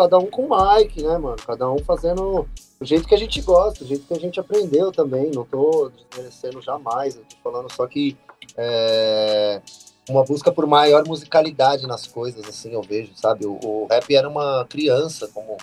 cada 0.01 0.19
um 0.19 0.27
com 0.27 0.49
mic, 0.49 1.03
né, 1.03 1.19
mano? 1.19 1.37
Cada 1.37 1.71
um 1.71 1.79
fazendo 1.81 2.49
o 2.81 2.85
jeito 2.85 3.07
que 3.07 3.15
a 3.15 3.19
gente 3.19 3.43
gosta, 3.43 3.85
o 3.85 3.87
jeito 3.87 4.07
que 4.07 4.15
a 4.15 4.19
gente 4.19 4.41
aprendeu 4.41 4.91
também. 4.91 5.31
Não 5.31 5.45
tô 5.45 5.91
desmerecendo 5.91 6.63
jamais, 6.63 7.17
eu 7.17 7.23
tô 7.23 7.37
falando 7.43 7.71
só 7.71 7.87
que 7.87 8.17
é, 8.57 9.61
uma 10.09 10.25
busca 10.25 10.51
por 10.51 10.67
maior 10.67 11.07
musicalidade 11.07 11.87
nas 11.87 12.07
coisas, 12.07 12.49
assim, 12.49 12.73
eu 12.73 12.81
vejo, 12.81 13.13
sabe? 13.15 13.45
O, 13.45 13.59
o 13.63 13.87
rap 13.91 14.15
era 14.15 14.27
uma 14.27 14.65
criança, 14.69 15.29
como 15.35 15.59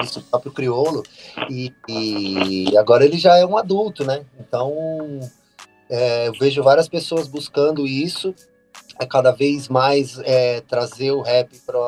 disse 0.00 0.18
o 0.18 0.22
próprio 0.22 0.52
Criolo, 0.52 1.02
e, 1.50 1.70
e, 1.88 2.76
agora 2.78 3.04
ele 3.04 3.18
já 3.18 3.36
é 3.36 3.44
um 3.44 3.58
adulto, 3.58 4.02
né? 4.02 4.24
Então, 4.40 5.20
é, 5.90 6.28
eu 6.28 6.32
vejo 6.32 6.62
várias 6.62 6.88
pessoas 6.88 7.28
buscando 7.28 7.86
isso, 7.86 8.34
é 8.98 9.04
cada 9.04 9.30
vez 9.30 9.68
mais 9.68 10.18
é, 10.20 10.62
trazer 10.62 11.10
o 11.10 11.20
rap 11.20 11.50
para 11.66 11.78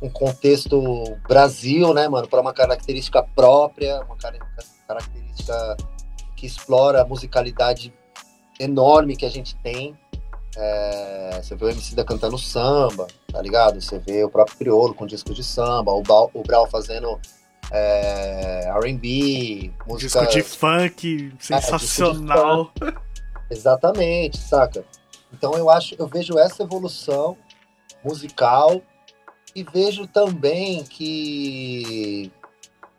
um 0.00 0.10
contexto 0.10 1.16
Brasil, 1.28 1.94
né, 1.94 2.08
mano? 2.08 2.28
Para 2.28 2.40
uma 2.40 2.52
característica 2.52 3.22
própria, 3.22 4.00
uma 4.02 4.16
característica 4.16 5.76
que 6.36 6.46
explora 6.46 7.02
a 7.02 7.04
musicalidade 7.04 7.92
enorme 8.60 9.16
que 9.16 9.24
a 9.24 9.30
gente 9.30 9.56
tem. 9.56 9.96
É, 10.56 11.40
você 11.42 11.54
vê 11.54 11.66
o 11.66 11.70
MC 11.70 11.94
da 11.94 12.04
cantando 12.04 12.38
samba, 12.38 13.06
tá 13.30 13.40
ligado? 13.42 13.80
Você 13.80 13.98
vê 13.98 14.24
o 14.24 14.30
próprio 14.30 14.56
Criolo 14.56 14.94
com 14.94 15.06
discos 15.06 15.34
de 15.36 15.44
samba, 15.44 15.92
o, 15.92 16.02
Brau, 16.02 16.30
o 16.32 16.42
Brau 16.42 16.66
fazendo 16.66 17.18
é, 17.70 18.70
R&B, 18.82 19.72
música... 19.86 20.20
Disco 20.20 20.32
de 20.32 20.42
funk, 20.42 21.32
sensacional. 21.38 22.70
É, 22.80 22.84
de 22.84 22.92
funk. 22.92 23.06
Exatamente, 23.50 24.38
saca? 24.38 24.84
Então 25.32 25.54
eu 25.54 25.68
acho, 25.68 25.94
eu 25.98 26.06
vejo 26.06 26.38
essa 26.38 26.62
evolução 26.62 27.36
musical 28.04 28.80
e 29.56 29.62
vejo 29.62 30.06
também 30.06 30.84
que 30.84 32.30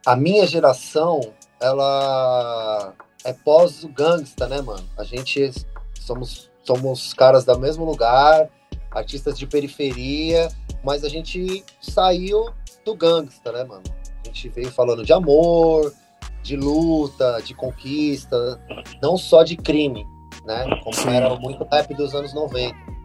a 0.04 0.16
minha 0.16 0.48
geração, 0.48 1.22
ela 1.62 2.96
é 3.24 3.32
pós 3.32 3.84
o 3.84 3.90
gangsta, 3.90 4.48
né, 4.48 4.60
mano? 4.60 4.84
A 4.98 5.04
gente 5.04 5.52
somos 5.94 6.50
somos 6.64 7.14
caras 7.14 7.46
do 7.46 7.58
mesmo 7.60 7.86
lugar, 7.86 8.50
artistas 8.92 9.38
de 9.38 9.46
periferia, 9.46 10.50
mas 10.84 11.04
a 11.04 11.10
gente 11.10 11.64
saiu 11.80 12.50
do 12.84 12.96
gangsta, 12.96 13.52
né, 13.52 13.64
mano? 13.64 13.84
A 14.24 14.28
gente 14.28 14.50
veio 14.50 14.72
falando 14.72 15.06
de 15.06 15.14
amor, 15.14 15.94
de 16.42 16.58
luta, 16.58 17.40
de 17.46 17.54
conquista, 17.54 18.60
não 19.00 19.16
só 19.16 19.44
de 19.44 19.56
crime, 19.56 20.04
né? 20.44 20.66
Como 20.84 21.10
era 21.10 21.36
muito 21.36 21.64
rap 21.66 21.94
dos 21.94 22.16
anos 22.16 22.34
90. 22.34 22.97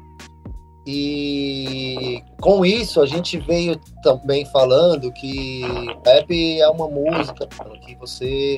E 0.86 2.22
com 2.40 2.64
isso 2.66 3.00
a 3.00 3.06
gente 3.06 3.38
veio 3.38 3.78
também 4.02 4.44
falando 4.46 5.12
que 5.12 5.62
rap 6.04 6.60
é 6.60 6.68
uma 6.68 6.88
música 6.88 7.46
que 7.86 7.94
você 7.94 8.56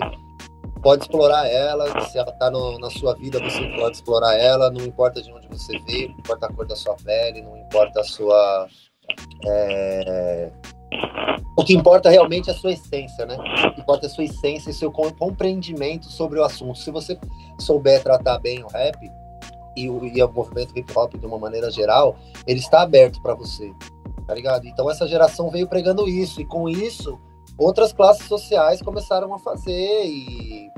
pode 0.82 1.02
explorar 1.02 1.46
ela, 1.48 2.00
se 2.08 2.18
ela 2.18 2.30
tá 2.32 2.50
no, 2.50 2.78
na 2.78 2.90
sua 2.90 3.14
vida, 3.14 3.38
você 3.40 3.66
pode 3.76 3.96
explorar 3.96 4.36
ela, 4.36 4.70
não 4.70 4.84
importa 4.84 5.22
de 5.22 5.32
onde 5.32 5.48
você 5.48 5.78
veio, 5.80 6.10
não 6.10 6.18
importa 6.18 6.46
a 6.46 6.52
cor 6.52 6.66
da 6.66 6.76
sua 6.76 6.94
pele, 6.96 7.42
não 7.42 7.56
importa 7.56 8.00
a 8.00 8.04
sua. 8.04 8.68
É... 9.46 10.50
O 11.56 11.64
que 11.64 11.74
importa 11.74 12.10
realmente 12.10 12.50
é 12.50 12.52
a 12.52 12.56
sua 12.56 12.72
essência, 12.72 13.24
né? 13.24 13.36
O 13.36 13.74
que 13.74 13.80
importa 13.80 14.06
é 14.06 14.08
a 14.08 14.12
sua 14.12 14.24
essência 14.24 14.70
e 14.70 14.74
seu 14.74 14.90
compreendimento 14.90 16.06
sobre 16.06 16.38
o 16.38 16.44
assunto. 16.44 16.78
Se 16.78 16.90
você 16.90 17.18
souber 17.58 18.02
tratar 18.02 18.38
bem 18.40 18.62
o 18.62 18.66
rap 18.68 18.98
e 19.76 19.88
o, 19.88 20.04
e 20.04 20.22
o 20.22 20.32
movimento 20.32 20.76
hip 20.76 20.90
hop 20.96 21.14
de 21.14 21.26
uma 21.26 21.38
maneira 21.38 21.70
geral, 21.70 22.16
ele 22.46 22.60
está 22.60 22.82
aberto 22.82 23.20
para 23.22 23.34
você, 23.34 23.72
tá 24.26 24.34
ligado? 24.34 24.66
Então 24.66 24.90
essa 24.90 25.06
geração 25.06 25.50
veio 25.50 25.68
pregando 25.68 26.08
isso, 26.08 26.40
e 26.40 26.44
com 26.44 26.68
isso 26.68 27.18
outras 27.56 27.92
classes 27.92 28.26
sociais 28.26 28.82
começaram 28.82 29.32
a 29.32 29.38
fazer 29.38 30.06
e 30.06 30.68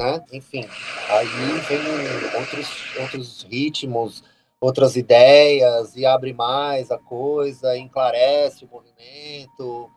né? 0.00 0.22
Enfim, 0.32 0.66
aí 1.10 1.26
vem 1.68 2.40
outros, 2.40 2.96
outros 2.98 3.42
ritmos, 3.50 4.24
outras 4.58 4.96
ideias 4.96 5.94
e 5.94 6.06
abre 6.06 6.32
mais 6.32 6.90
a 6.90 6.98
coisa, 6.98 7.76
enclarece 7.76 8.64
o 8.64 8.68
movimento, 8.68 9.90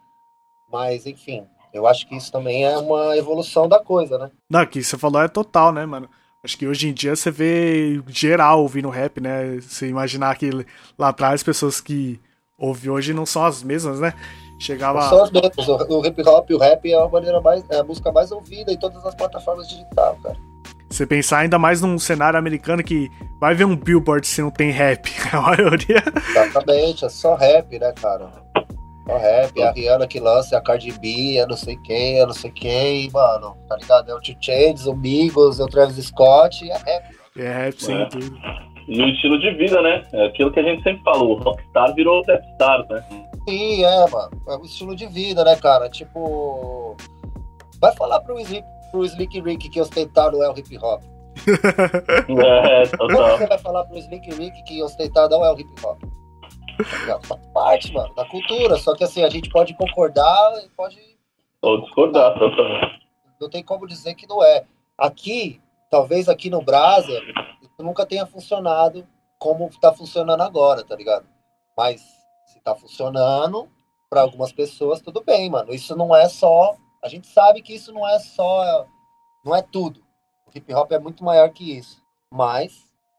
mas 0.70 1.06
enfim, 1.06 1.48
eu 1.74 1.88
acho 1.88 2.08
que 2.08 2.18
isso 2.18 2.32
também 2.32 2.66
é 2.66 2.78
uma 2.78 3.16
evolução 3.16 3.68
da 3.68 3.80
coisa, 3.80 4.18
né? 4.18 4.32
Não, 4.50 4.66
que 4.66 4.84
você 4.84 4.98
falou 4.98 5.22
é 5.22 5.28
total, 5.30 5.72
né, 5.72 5.86
mano? 5.86 6.10
Acho 6.44 6.58
que 6.58 6.68
hoje 6.68 6.90
em 6.90 6.94
dia 6.94 7.16
você 7.16 7.32
vê 7.32 8.02
geral 8.08 8.62
ouvindo 8.62 8.90
rap, 8.90 9.22
né? 9.22 9.62
Você 9.62 9.88
imaginar 9.88 10.36
que 10.36 10.50
lá 11.00 11.08
atrás 11.08 11.42
pessoas 11.42 11.80
que 11.80 12.20
ouvem 12.58 12.92
hoje 12.92 13.14
não 13.14 13.26
são 13.26 13.46
as 13.46 13.64
mesmas, 13.64 14.02
né? 14.02 14.14
Chegava. 14.60 15.00
Não 15.00 15.10
são 15.10 15.24
as 15.24 15.32
mesmas. 15.32 15.68
O 15.90 16.06
hip 16.06 16.22
hop 16.28 16.50
e 16.50 16.54
o 16.54 16.58
rap 16.58 16.92
é 16.92 17.02
a 17.02 17.08
maneira 17.08 17.40
mais. 17.40 17.64
É 17.70 17.78
a 17.78 17.84
música 17.84 18.12
mais 18.12 18.30
ouvida 18.30 18.74
em 18.74 18.78
todas 18.78 19.06
as 19.06 19.16
plataformas 19.16 19.70
digitais, 19.70 20.22
cara. 20.22 20.36
Você 20.90 21.08
pensar 21.08 21.40
ainda 21.40 21.58
mais 21.58 21.80
num 21.80 21.98
cenário 21.98 22.38
americano 22.38 22.84
que 22.84 23.10
vai 23.40 23.56
ver 23.56 23.64
um 23.64 23.76
billboard 23.76 24.28
se 24.28 24.42
não 24.42 24.52
tem 24.52 24.70
rap. 24.70 25.10
A 25.32 25.40
maioria. 25.40 26.04
Exatamente, 26.30 27.06
é 27.06 27.10
só 27.10 27.36
rap, 27.36 27.80
né, 27.80 27.94
cara? 27.94 28.43
Só 29.06 29.18
rap, 29.18 29.60
é 29.60 29.68
a 29.68 29.72
Rihanna 29.72 30.08
que 30.08 30.20
lança, 30.20 30.56
é 30.56 30.58
a 30.58 30.62
Cardi 30.62 30.92
B, 30.92 31.38
é 31.38 31.46
não 31.46 31.58
sei 31.58 31.78
quem, 31.84 32.20
é 32.20 32.26
não 32.26 32.34
sei 32.34 32.52
quem, 32.52 33.10
mano, 33.12 33.58
tá 33.68 33.76
ligado? 33.76 34.10
É 34.10 34.16
o 34.16 34.22
Two 34.22 34.36
Chainz, 34.40 34.86
o 34.86 34.96
Migos, 34.96 35.60
é 35.60 35.64
o 35.64 35.68
Travis 35.68 36.06
Scott, 36.06 36.70
é 36.70 36.78
rap. 36.78 37.16
É 37.36 37.50
rap, 37.50 37.84
sem 37.84 38.02
é. 38.02 38.06
tudo. 38.06 38.38
E 38.88 39.02
o 39.02 39.08
estilo 39.10 39.40
de 39.40 39.52
vida, 39.52 39.82
né? 39.82 40.04
É 40.14 40.28
aquilo 40.28 40.52
que 40.52 40.60
a 40.60 40.64
gente 40.64 40.84
sempre 40.84 41.04
falou, 41.04 41.38
o 41.38 41.42
rockstar 41.42 41.94
virou 41.96 42.20
o 42.20 42.26
popstar, 42.26 42.86
né? 42.90 43.04
Sim, 43.48 43.84
é, 43.84 44.10
mano. 44.10 44.32
É 44.48 44.56
o 44.56 44.64
estilo 44.64 44.96
de 44.96 45.06
vida, 45.08 45.44
né, 45.44 45.56
cara? 45.58 45.90
Tipo. 45.90 46.96
Vai 47.82 47.94
falar 47.96 48.22
pro 48.22 48.40
Slick, 48.40 48.66
pro 48.92 49.04
Slick 49.06 49.42
Rick 49.42 49.70
que 49.70 49.82
ostentar 49.82 50.32
não 50.32 50.44
é 50.44 50.50
o 50.50 50.58
hip 50.58 50.78
hop. 50.78 51.02
é, 51.46 52.84
total. 52.88 53.08
Como 53.08 53.38
você 53.38 53.48
vai 53.48 53.58
falar 53.58 53.84
pro 53.86 53.98
Slick 53.98 54.34
Rick 54.34 54.64
que 54.64 54.82
ostentar 54.82 55.30
não 55.30 55.44
é 55.44 55.52
o 55.52 55.60
hip 55.60 55.70
hop? 55.84 56.02
Tá 56.78 57.20
Faz 57.22 57.42
parte, 57.54 57.94
mano, 57.94 58.14
da 58.16 58.26
cultura. 58.26 58.78
Só 58.78 58.96
que 58.96 59.04
assim, 59.04 59.24
a 59.24 59.30
gente 59.30 59.50
pode 59.50 59.74
concordar 59.76 60.64
e 60.64 60.70
pode. 60.70 60.98
Ou 61.62 61.82
discordar, 61.82 62.38
totalmente. 62.38 63.08
Não 63.40 63.50
tem 63.50 63.64
como 63.64 63.88
dizer 63.88 64.16
que 64.16 64.28
não 64.28 64.44
é. 64.44 64.66
Aqui, 64.98 65.62
talvez 65.90 66.30
aqui 66.30 66.50
no 66.50 66.62
Brasa, 66.62 67.14
isso 67.62 67.82
nunca 67.82 68.06
tenha 68.06 68.26
funcionado 68.26 69.08
como 69.40 69.70
tá 69.80 69.92
funcionando 69.92 70.42
agora, 70.42 70.84
tá 70.84 70.96
ligado? 70.96 71.26
Mas 71.78 72.02
tá 72.64 72.74
funcionando 72.74 73.70
para 74.10 74.22
algumas 74.22 74.52
pessoas, 74.52 75.02
tudo 75.02 75.22
bem, 75.24 75.50
mano. 75.50 75.74
Isso 75.74 75.96
não 75.96 76.16
é 76.16 76.30
só. 76.30 76.76
A 77.04 77.08
gente 77.08 77.28
sabe 77.28 77.62
que 77.62 77.74
isso 77.74 77.92
não 77.92 78.08
é 78.08 78.20
só. 78.20 78.88
Não 79.44 79.56
é 79.56 79.62
tudo. 79.62 80.02
O 80.48 80.58
hip 80.58 80.74
hop 80.74 80.92
é 80.92 81.00
muito 81.00 81.24
maior 81.24 81.50
que 81.50 81.78
isso. 81.78 82.02
Mas. 82.32 82.74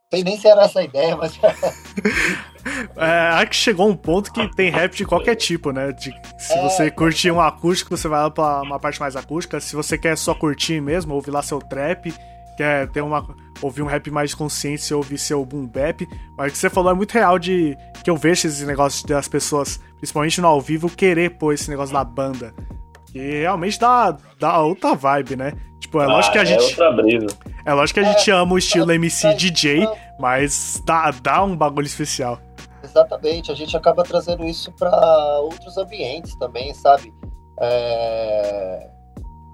Não 0.04 0.18
sei 0.18 0.24
nem 0.24 0.38
se 0.38 0.48
era 0.48 0.62
essa 0.62 0.80
a 0.80 0.84
ideia, 0.84 1.16
mas. 1.16 1.38
é, 2.96 3.28
acho 3.34 3.46
que 3.50 3.56
chegou 3.56 3.88
um 3.88 3.96
ponto 3.96 4.32
que 4.32 4.56
tem 4.56 4.70
rap 4.70 4.94
de 4.94 5.04
qualquer 5.04 5.34
tipo, 5.34 5.70
né? 5.70 5.92
De, 5.92 6.14
se 6.38 6.52
é, 6.52 6.62
você 6.62 6.90
curtir 6.90 7.30
um 7.30 7.40
acústico, 7.40 7.96
você 7.96 8.08
vai 8.08 8.20
lá 8.22 8.30
pra 8.30 8.62
uma 8.62 8.78
parte 8.78 9.00
mais 9.00 9.16
acústica. 9.16 9.60
Se 9.60 9.76
você 9.76 9.96
quer 9.98 10.16
só 10.16 10.34
curtir 10.34 10.80
mesmo, 10.80 11.14
ouvir 11.14 11.30
lá 11.30 11.42
seu 11.42 11.58
trap, 11.58 12.12
quer 12.56 12.88
ter 12.88 13.00
uma 13.00 13.24
ouvir 13.62 13.82
um 13.82 13.86
rap 13.86 14.10
mais 14.10 14.34
consciente, 14.34 14.92
ouvir 14.92 15.18
seu 15.18 15.44
boom 15.44 15.66
bap. 15.66 16.06
Mas 16.36 16.48
o 16.48 16.52
que 16.52 16.58
você 16.58 16.70
falou 16.70 16.90
é 16.90 16.94
muito 16.94 17.12
real 17.12 17.38
de 17.38 17.76
que 18.02 18.10
eu 18.10 18.16
vejo 18.16 18.46
esses 18.46 18.66
negócios 18.66 19.02
das 19.04 19.28
pessoas, 19.28 19.80
principalmente 19.98 20.40
no 20.40 20.48
ao 20.48 20.60
vivo, 20.60 20.90
querer 20.90 21.30
pôr 21.30 21.54
esse 21.54 21.70
negócio 21.70 21.94
na 21.94 22.04
banda. 22.04 22.54
Que 23.10 23.40
realmente 23.40 23.78
dá, 23.78 24.16
dá 24.38 24.58
outra 24.60 24.94
vibe, 24.94 25.36
né? 25.36 25.52
Tipo, 25.80 26.00
é 26.00 26.04
ah, 26.04 26.08
lógico 26.08 26.32
que 26.32 26.38
a 26.38 26.42
é 26.42 26.46
gente. 26.46 26.76
É 27.64 27.72
lógico 27.72 28.00
que 28.00 28.06
a 28.06 28.10
gente 28.10 28.30
é, 28.30 28.34
ama 28.34 28.54
o 28.54 28.58
estilo 28.58 28.90
MC 28.90 29.26
é, 29.28 29.34
DJ, 29.34 29.88
mas 30.18 30.82
dá, 30.84 31.10
dá 31.10 31.44
um 31.44 31.56
bagulho 31.56 31.86
especial. 31.86 32.40
Exatamente, 32.94 33.50
a 33.50 33.54
gente 33.54 33.76
acaba 33.76 34.04
trazendo 34.04 34.44
isso 34.44 34.70
para 34.72 35.40
outros 35.40 35.76
ambientes 35.76 36.36
também, 36.36 36.72
sabe? 36.72 37.12
É 37.58 38.90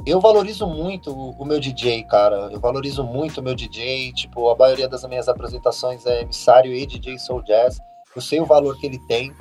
eu 0.07 0.21
valorizo 0.21 0.67
muito 0.67 1.13
o 1.13 1.45
meu 1.45 1.61
DJ, 1.61 2.05
cara. 2.05 2.49
Eu 2.51 2.59
valorizo 2.59 3.05
muito 3.05 3.39
o 3.39 3.43
meu 3.43 3.55
DJ. 3.55 4.13
Tipo, 4.13 4.51
a 4.51 4.57
maioria 4.57 4.89
das 4.89 5.05
minhas 5.05 5.29
apresentações 5.29 6.07
é 6.07 6.23
emissário 6.23 6.73
e 6.73 6.87
DJ 6.87 7.19
Soul 7.19 7.43
Jazz. 7.43 7.79
Eu 8.15 8.23
sei 8.23 8.41
o 8.41 8.47
valor 8.47 8.79
que 8.79 8.87
ele 8.87 8.99
tem. 9.07 9.33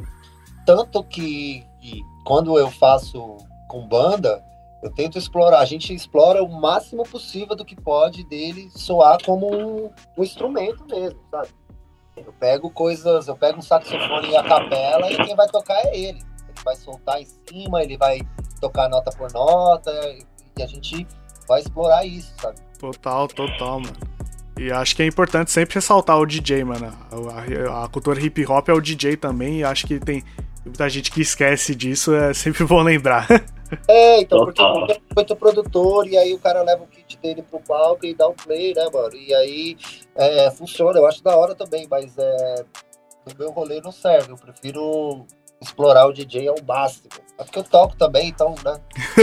Tanto 0.65 1.03
que, 1.03 1.65
quando 2.25 2.57
eu 2.57 2.69
faço 2.69 3.37
com 3.69 3.87
banda, 3.87 4.43
eu 4.83 4.93
tento 4.93 5.17
explorar. 5.17 5.59
A 5.59 5.65
gente 5.65 5.93
explora 5.93 6.43
o 6.43 6.51
máximo 6.51 7.03
possível 7.03 7.55
do 7.55 7.65
que 7.65 7.75
pode 7.75 8.23
dele 8.25 8.69
soar 8.75 9.17
como 9.23 9.47
um, 9.51 9.89
um 10.17 10.23
instrumento 10.23 10.85
mesmo, 10.85 11.19
sabe? 11.31 11.49
Eu 12.25 12.33
pego 12.33 12.69
coisas, 12.69 13.27
eu 13.27 13.35
pego 13.35 13.59
um 13.59 13.61
saxofone 13.61 14.29
e 14.29 14.35
a 14.35 14.43
capela 14.43 15.11
e 15.11 15.17
quem 15.17 15.35
vai 15.35 15.47
tocar 15.47 15.79
é 15.85 15.97
ele. 15.97 16.19
Ele 16.19 16.63
vai 16.63 16.75
soltar 16.75 17.21
em 17.21 17.27
cima, 17.47 17.83
ele 17.83 17.97
vai 17.97 18.21
tocar 18.59 18.89
nota 18.89 19.11
por 19.11 19.31
nota, 19.31 19.91
e 20.57 20.63
a 20.63 20.67
gente 20.67 21.07
vai 21.47 21.61
explorar 21.61 22.05
isso, 22.05 22.33
sabe? 22.41 22.57
Total, 22.77 23.27
total, 23.27 23.79
mano. 23.79 23.97
E 24.57 24.71
acho 24.71 24.95
que 24.95 25.01
é 25.01 25.05
importante 25.05 25.51
sempre 25.51 25.75
ressaltar 25.75 26.17
o 26.19 26.25
DJ, 26.25 26.65
mano. 26.65 26.85
A, 26.87 27.71
a, 27.71 27.85
a 27.85 27.87
cultura 27.87 28.19
hip 28.19 28.45
hop 28.45 28.67
é 28.67 28.73
o 28.73 28.81
DJ 28.81 29.15
também, 29.15 29.59
e 29.59 29.63
acho 29.63 29.87
que 29.87 29.99
tem 29.99 30.23
muita 30.65 30.89
gente 30.89 31.11
que 31.11 31.21
esquece 31.21 31.73
disso, 31.75 32.13
é 32.13 32.33
sempre 32.33 32.63
bom 32.65 32.81
lembrar. 32.81 33.27
É, 33.87 34.21
então, 34.21 34.45
porque 34.45 34.63
é 34.63 34.99
muito 35.15 35.35
produtor, 35.35 36.07
e 36.07 36.17
aí 36.17 36.33
o 36.33 36.39
cara 36.39 36.63
leva 36.63 36.83
o 36.83 36.87
kit 36.87 37.15
dele 37.19 37.43
pro 37.43 37.59
palco 37.59 38.03
e 38.03 38.15
dá 38.15 38.27
um 38.27 38.33
play, 38.33 38.73
né, 38.73 38.89
mano? 38.91 39.15
E 39.15 39.31
aí 39.31 39.77
é, 40.15 40.49
funciona, 40.49 40.97
eu 40.97 41.05
acho 41.05 41.23
da 41.23 41.37
hora 41.37 41.53
também, 41.53 41.87
mas 41.87 42.17
é, 42.17 42.65
no 43.27 43.37
meu 43.37 43.51
rolê 43.51 43.79
não 43.79 43.91
serve. 43.91 44.31
Eu 44.31 44.37
prefiro 44.37 45.23
explorar 45.61 46.07
o 46.07 46.13
DJ 46.13 46.47
ao 46.47 46.55
máximo. 46.67 47.09
É 47.37 47.43
porque 47.43 47.59
eu 47.59 47.63
toco 47.63 47.95
também, 47.95 48.29
então, 48.29 48.55
né? 48.63 48.79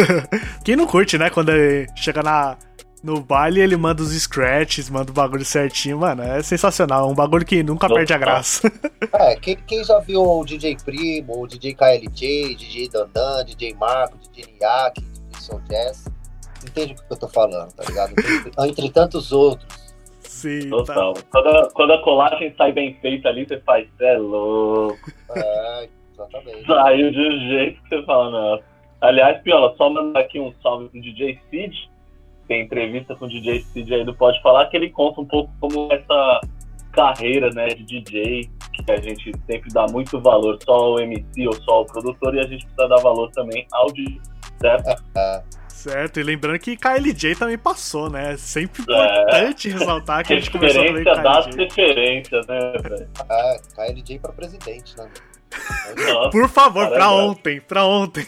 Quem 0.65 0.77
não 0.77 0.87
curte, 0.87 1.19
né? 1.19 1.29
Quando 1.31 1.53
chega 1.97 2.23
na, 2.23 2.57
no 3.03 3.21
baile, 3.21 3.61
ele 3.61 3.77
manda 3.77 4.03
os 4.03 4.11
scratches, 4.13 4.91
manda 4.91 5.11
o 5.11 5.15
bagulho 5.15 5.45
certinho, 5.45 5.99
mano. 5.99 6.23
É 6.23 6.43
sensacional. 6.43 7.09
É 7.09 7.13
um 7.13 7.15
bagulho 7.15 7.45
que 7.45 7.63
nunca 7.63 7.89
perde 7.89 8.13
a 8.13 8.19
graça. 8.19 8.71
é, 9.13 9.37
quem, 9.37 9.57
quem, 9.67 9.85
já 9.85 9.99
viu 10.01 10.23
o 10.23 10.45
DJ 10.45 10.77
Primo, 10.85 11.43
o 11.43 11.47
DJ 11.47 11.75
KLJ, 11.75 12.57
DJ 12.57 12.89
Dandan, 12.89 13.45
DJ 13.45 13.75
Marco, 13.75 14.19
DJ 14.19 14.53
Niak, 14.53 15.01
DJ 15.01 15.41
Soul 15.41 15.61
Jazz, 15.69 16.07
entende 16.65 16.95
o 16.95 16.97
que 16.97 17.03
eu 17.13 17.17
tô 17.17 17.29
falando, 17.29 17.73
tá 17.73 17.85
ligado? 17.85 18.13
Entre, 18.13 18.53
entre 18.69 18.91
tantos 18.91 19.33
outros. 19.33 19.87
Sim, 20.23 20.69
Total. 20.69 21.15
Tá. 21.15 21.23
Quando, 21.31 21.49
a, 21.49 21.71
quando 21.71 21.93
a 21.93 22.03
colagem 22.03 22.55
sai 22.59 22.73
bem 22.73 22.99
feita 23.01 23.29
ali, 23.29 23.47
você 23.47 23.59
faz, 23.61 23.87
é 24.01 24.19
louco. 24.19 25.11
É, 25.35 25.89
Exatamente. 26.17 26.67
Saiu 26.67 27.11
de 27.11 27.19
um 27.19 27.49
jeito 27.49 27.83
que 27.83 27.89
você 27.91 28.03
fala, 28.05 28.31
não. 28.31 28.63
Aliás, 29.03 29.41
Piola, 29.43 29.75
só 29.77 29.91
mandar 29.91 30.21
aqui 30.21 30.41
um 30.41 30.53
salve 30.63 30.89
pro 30.89 31.01
DJ 31.01 31.39
Cid. 31.51 31.91
Tem 32.49 32.63
entrevista 32.63 33.15
com 33.17 33.27
o 33.27 33.29
DJ 33.29 33.61
Cid 33.61 33.95
aí 33.95 34.05
do 34.05 34.15
Pode 34.15 34.41
Falar, 34.43 34.67
que 34.67 34.77
ele 34.77 34.91
conta 34.91 35.21
um 35.21 35.27
pouco 35.27 35.53
como 35.61 35.93
essa 35.93 36.41
carreira 36.93 37.51
né, 37.51 37.69
de 37.69 37.85
DJ, 37.85 38.51
que 38.73 38.91
a 38.91 38.97
gente 38.97 39.33
sempre 39.47 39.71
dá 39.73 39.87
muito 39.87 40.21
valor 40.21 40.59
só 40.65 40.73
ao 40.73 41.01
MC 41.01 41.47
ou 41.47 41.55
só 41.63 41.73
ao 41.73 41.87
produtor, 41.87 42.35
e 42.35 42.41
a 42.41 42.45
gente 42.45 42.65
precisa 42.65 42.89
dar 42.89 43.01
valor 43.03 43.31
também 43.33 43.67
ao 43.73 43.87
DJ, 43.93 44.21
certo? 44.61 44.89
É. 45.17 45.43
Certo, 45.77 46.19
e 46.19 46.23
lembrando 46.23 46.59
que 46.59 46.75
KLJ 46.75 47.37
também 47.37 47.57
passou, 47.57 48.11
né? 48.11 48.37
Sempre 48.39 48.83
importante 48.83 49.69
é. 49.69 49.73
ressaltar 49.73 50.27
que 50.27 50.33
a 50.33 50.37
gente 50.37 50.51
começou 50.51 50.83
a 50.83 50.85
KLJ. 50.87 51.23
das 51.23 51.47
referências, 51.55 52.47
né, 52.47 52.73
velho? 52.83 53.09
É, 53.31 53.59
KLJ 53.77 54.19
pra 54.19 54.33
presidente, 54.33 54.97
né? 54.97 55.09
Nossa, 56.13 56.31
Por 56.31 56.49
favor, 56.49 56.89
pra 56.89 57.11
ontem, 57.13 57.61
pra 57.61 57.85
ontem. 57.85 58.27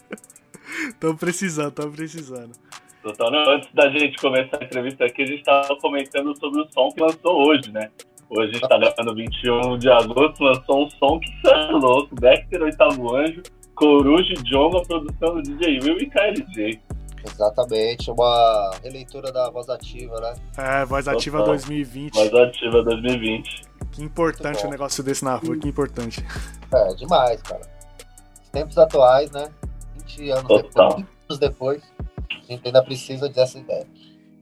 Tão 1.00 1.16
precisando, 1.16 1.72
tão 1.72 1.90
precisando. 1.90 2.52
Total, 3.02 3.30
não, 3.30 3.54
antes 3.54 3.72
da 3.72 3.88
gente 3.90 4.16
começar 4.18 4.58
a 4.60 4.64
entrevista 4.64 5.04
aqui, 5.06 5.22
a 5.22 5.26
gente 5.26 5.42
tava 5.42 5.74
comentando 5.76 6.38
sobre 6.38 6.60
o 6.60 6.68
som 6.70 6.88
que 6.90 7.00
lançou 7.00 7.48
hoje, 7.48 7.70
né? 7.72 7.90
Hoje 8.28 8.50
a 8.50 8.52
gente 8.52 8.68
tá 8.68 8.78
gravando 8.78 9.14
21 9.14 9.78
de 9.78 9.90
agosto, 9.90 10.44
lançou 10.44 10.86
um 10.86 10.90
som 10.90 11.18
que 11.18 11.30
é 11.48 11.72
louco, 11.72 12.14
Dexter, 12.14 12.62
Oitavo 12.62 13.16
Anjo, 13.16 13.42
Coruja 13.74 14.34
e 14.34 14.42
John, 14.42 14.76
a 14.76 14.82
produção 14.82 15.34
do 15.34 15.42
DJ 15.42 15.80
Will 15.80 15.98
e 15.98 16.10
KLJ. 16.10 16.80
Exatamente, 17.24 18.10
uma 18.10 18.70
releitura 18.82 19.32
da 19.32 19.50
Voz 19.50 19.68
Ativa, 19.68 20.20
né? 20.20 20.34
É, 20.56 20.84
Voz 20.84 21.08
Ativa 21.08 21.38
Total. 21.38 21.54
2020. 21.54 22.14
Voz 22.14 22.34
Ativa 22.34 22.82
2020. 22.82 23.62
Que 23.92 24.02
importante 24.02 24.66
um 24.66 24.70
negócio 24.70 25.02
desse 25.02 25.24
na 25.24 25.34
rua, 25.36 25.56
que 25.56 25.68
importante. 25.68 26.24
É, 26.72 26.94
demais, 26.94 27.42
cara. 27.42 27.62
Os 28.42 28.48
tempos 28.50 28.78
atuais, 28.78 29.30
né? 29.32 29.50
20 30.16 30.30
anos 30.30 30.44
Total. 30.44 30.88
depois, 30.88 30.96
20 30.96 31.08
anos 31.28 31.38
depois, 31.38 31.89
a 32.30 32.52
gente 32.52 32.66
ainda 32.66 32.82
precisa 32.82 33.28
dessa 33.28 33.58
ideia. 33.58 33.86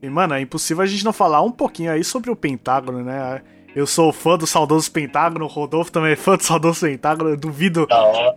E, 0.01 0.09
mano, 0.09 0.33
é 0.33 0.41
impossível 0.41 0.83
a 0.83 0.87
gente 0.87 1.03
não 1.03 1.13
falar 1.13 1.41
um 1.41 1.51
pouquinho 1.51 1.91
aí 1.91 2.03
sobre 2.03 2.31
o 2.31 2.35
Pentágono, 2.35 3.03
né? 3.03 3.41
Eu 3.75 3.85
sou 3.85 4.11
fã 4.11 4.37
do 4.37 4.47
saudoso 4.47 4.91
Pentágono, 4.91 5.45
o 5.45 5.47
Rodolfo 5.47 5.91
também 5.91 6.13
é 6.13 6.15
fã 6.15 6.35
do 6.35 6.43
saudoso 6.43 6.81
Pentágono, 6.81 7.29
eu 7.29 7.37
duvido 7.37 7.87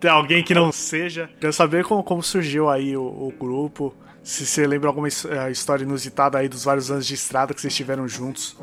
ter 0.01 0.09
alguém 0.09 0.43
que 0.43 0.55
não 0.55 0.71
seja. 0.71 1.31
Quero 1.41 1.53
saber 1.53 1.85
como, 1.85 2.03
como 2.03 2.23
surgiu 2.23 2.69
aí 2.69 2.97
o, 2.97 3.03
o 3.03 3.33
grupo, 3.39 3.95
se 4.23 4.45
você 4.45 4.67
lembra 4.67 4.89
alguma 4.89 5.09
eh, 5.09 5.51
história 5.51 5.85
inusitada 5.85 6.39
aí 6.39 6.49
dos 6.49 6.65
vários 6.65 6.91
anos 6.91 7.07
de 7.07 7.15
estrada 7.15 7.55
que 7.55 7.61
vocês 7.61 7.75
tiveram 7.75 8.07
juntos. 8.07 8.57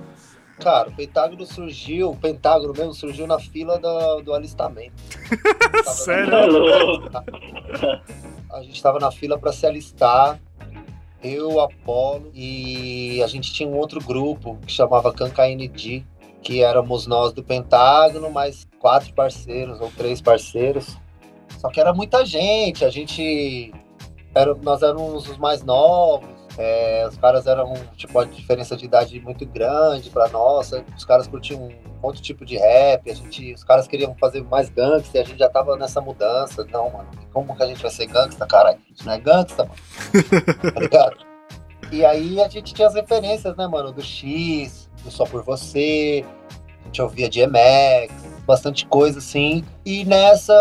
Cara, 0.59 0.89
o 0.89 0.95
Pentágono 0.95 1.45
surgiu, 1.45 2.11
o 2.11 2.15
Pentágono 2.15 2.73
mesmo 2.73 2.93
surgiu 2.93 3.25
na 3.25 3.39
fila 3.39 3.79
do, 3.79 4.21
do 4.21 4.33
alistamento. 4.33 4.93
Sério? 5.85 7.09
A 8.51 8.61
gente 8.61 8.81
tava 8.81 8.99
na 8.99 9.09
fila 9.09 9.39
para 9.39 9.53
se 9.53 9.65
alistar, 9.65 10.39
eu, 11.23 11.59
Apolo, 11.59 12.31
e 12.33 13.21
a 13.23 13.27
gente 13.27 13.51
tinha 13.53 13.67
um 13.67 13.77
outro 13.77 13.99
grupo 13.99 14.57
que 14.65 14.71
chamava 14.71 15.13
KND, 15.13 16.03
que 16.41 16.63
éramos 16.63 17.05
nós 17.05 17.33
do 17.33 17.43
Pentágono, 17.43 18.31
mais 18.31 18.67
quatro 18.79 19.13
parceiros 19.13 19.81
ou 19.81 19.91
três 19.91 20.21
parceiros. 20.21 20.97
Só 21.57 21.69
que 21.69 21.79
era 21.79 21.93
muita 21.93 22.25
gente, 22.25 22.85
a 22.85 22.89
gente. 22.89 23.73
Era, 24.33 24.53
nós 24.55 24.81
éramos 24.81 25.27
os 25.27 25.37
mais 25.37 25.63
novos, 25.63 26.29
é, 26.61 27.07
os 27.07 27.15
caras 27.15 27.47
eram, 27.47 27.73
tipo, 27.95 28.19
uma 28.19 28.25
diferença 28.25 28.75
de 28.75 28.83
idade 28.83 29.17
muito 29.21 29.45
grande 29.45 30.09
pra 30.09 30.27
nossa. 30.27 30.83
Os 30.97 31.05
caras 31.05 31.25
curtiam 31.25 31.57
um 31.57 31.71
outro 32.01 32.21
tipo 32.21 32.45
de 32.45 32.57
rap. 32.57 33.09
A 33.09 33.13
gente, 33.13 33.53
os 33.53 33.63
caras 33.63 33.87
queriam 33.87 34.13
fazer 34.19 34.43
mais 34.43 34.69
gangster. 34.69 35.21
A 35.21 35.25
gente 35.25 35.39
já 35.39 35.47
tava 35.47 35.77
nessa 35.77 36.01
mudança. 36.01 36.67
Não, 36.69 36.89
mano, 36.89 37.07
como 37.31 37.55
que 37.55 37.63
a 37.63 37.65
gente 37.65 37.81
vai 37.81 37.89
ser 37.89 38.07
gangsta, 38.07 38.45
caralho? 38.45 38.77
A 38.77 38.89
gente 38.89 39.05
não 39.05 39.13
é 39.13 39.19
gangsta, 39.19 39.63
mano. 39.63 39.79
tá 40.73 40.79
ligado? 40.81 41.17
E 41.93 42.03
aí 42.03 42.41
a 42.41 42.49
gente 42.49 42.73
tinha 42.73 42.89
as 42.89 42.93
referências, 42.93 43.55
né, 43.55 43.65
mano? 43.65 43.93
Do 43.93 44.01
X, 44.01 44.89
do 45.01 45.09
Só 45.09 45.23
Por 45.23 45.41
Você. 45.43 46.25
A 46.81 46.85
gente 46.87 47.01
ouvia 47.01 47.29
de 47.29 47.39
MX, 47.47 48.11
bastante 48.45 48.85
coisa 48.85 49.19
assim. 49.19 49.63
E 49.85 50.03
nessa, 50.03 50.53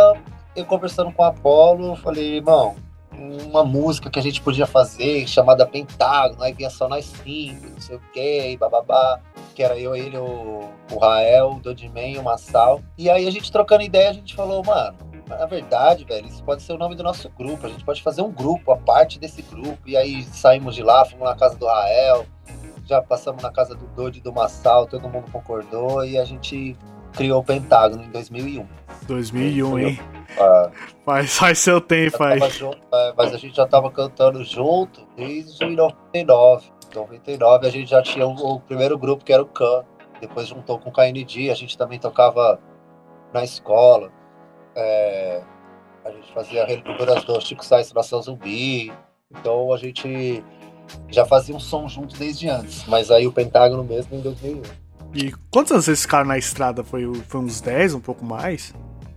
eu 0.55 0.64
conversando 0.64 1.11
com 1.11 1.25
o 1.25 1.26
Apolo, 1.26 1.97
falei, 1.97 2.37
irmão, 2.37 2.76
uma 3.19 3.65
música 3.65 4.09
que 4.11 4.19
a 4.19 4.23
gente 4.23 4.41
podia 4.41 4.67
fazer 4.67 5.27
chamada 5.27 5.67
Pentágono, 5.67 6.43
aí 6.43 6.53
vinha 6.53 6.71
só 6.71 6.89
nós 6.89 7.05
cinco, 7.05 7.67
não 7.71 7.81
sei 7.81 7.97
o 7.97 8.01
que, 8.13 8.57
bababá. 8.57 9.21
Que 9.55 9.63
era 9.63 9.77
eu, 9.79 9.97
ele, 9.97 10.17
o, 10.17 10.69
o 10.93 10.99
Rael, 10.99 11.53
o 11.53 11.61
Dodman 11.61 12.15
e 12.15 12.19
o 12.19 12.23
Massal. 12.23 12.81
E 12.97 13.11
aí 13.11 13.27
a 13.27 13.31
gente 13.31 13.51
trocando 13.51 13.83
ideia, 13.83 14.11
a 14.11 14.13
gente 14.13 14.35
falou, 14.35 14.65
mano, 14.65 14.97
na 15.29 15.47
verdade, 15.47 16.05
velho, 16.05 16.27
isso 16.27 16.43
pode 16.45 16.63
ser 16.63 16.73
o 16.73 16.79
nome 16.79 16.95
do 16.95 17.03
nosso 17.03 17.29
grupo. 17.31 17.67
A 17.67 17.69
gente 17.69 17.85
pode 17.85 18.03
fazer 18.03 18.23
um 18.23 18.31
grupo, 18.31 18.73
a 18.73 18.77
parte 18.77 19.19
desse 19.19 19.43
grupo. 19.43 19.79
E 19.87 19.97
aí 19.97 20.23
saímos 20.23 20.75
de 20.75 20.83
lá, 20.83 21.05
fomos 21.05 21.29
na 21.29 21.35
casa 21.35 21.57
do 21.57 21.67
Rael, 21.67 22.25
já 22.87 23.03
passamos 23.03 23.43
na 23.43 23.51
casa 23.51 23.75
do 23.75 23.87
Dodi 23.89 24.21
do 24.21 24.33
Massal, 24.33 24.87
todo 24.87 25.09
mundo 25.09 25.31
concordou 25.31 26.05
e 26.05 26.17
a 26.17 26.25
gente 26.25 26.77
criou 27.19 27.41
o 27.41 27.45
Pentágono 27.45 28.05
em 28.05 28.11
2001. 28.11 28.67
2001, 29.09 29.79
hein? 29.81 30.01
Ah, 30.39 30.71
Faz, 31.05 31.37
faz 31.37 31.59
seu 31.59 31.81
tempo 31.81 32.23
aí. 32.23 32.39
junto, 32.51 32.79
é, 32.95 33.13
mas 33.17 33.35
a 33.35 33.37
gente 33.37 33.57
já 33.57 33.67
tava 33.67 33.91
cantando 33.91 34.45
junto 34.45 35.05
desde 35.17 35.67
99. 35.67 36.71
99 36.95 37.67
a 37.67 37.71
gente 37.71 37.91
já 37.91 38.01
tinha 38.03 38.27
o, 38.27 38.35
o 38.35 38.61
primeiro 38.61 38.97
grupo 38.97 39.25
que 39.25 39.33
era 39.33 39.43
o 39.43 39.47
Can. 39.47 39.85
Depois 40.21 40.47
juntou 40.47 40.79
com 40.79 40.91
o 40.91 40.93
KND, 40.93 41.51
a 41.51 41.55
gente 41.55 41.77
também 41.77 41.99
tocava 41.99 42.61
na 43.33 43.43
escola. 43.43 44.13
É, 44.77 45.43
a 46.05 46.11
gente 46.13 46.33
fazia 46.33 46.65
releituras 46.65 47.25
do 47.25 47.41
Chico 47.41 47.65
Sainz 47.65 47.93
Nação 47.93 48.23
Zumbi. 48.23 48.93
Então 49.31 49.73
a 49.73 49.77
gente 49.77 50.45
já 51.09 51.25
fazia 51.27 51.55
um 51.55 51.61
som 51.61 51.89
junto 51.89 52.17
desde 52.17 52.49
antes. 52.49 52.87
Mas 52.87 53.11
aí 53.11 53.27
o 53.27 53.33
Pentágono 53.33 53.83
mesmo 53.83 54.17
em 54.17 54.21
2001. 54.21 54.63
E 55.15 55.33
quantos 55.50 55.73
anos 55.73 55.85
vocês 55.87 56.03
ficaram 56.03 56.27
na 56.27 56.38
estrada? 56.38 56.85
Foi, 56.85 57.12
foi 57.27 57.41
uns 57.41 57.61
10, 57.61 57.95
um 57.95 58.00
pouco 58.00 58.25
mais? 58.25 58.75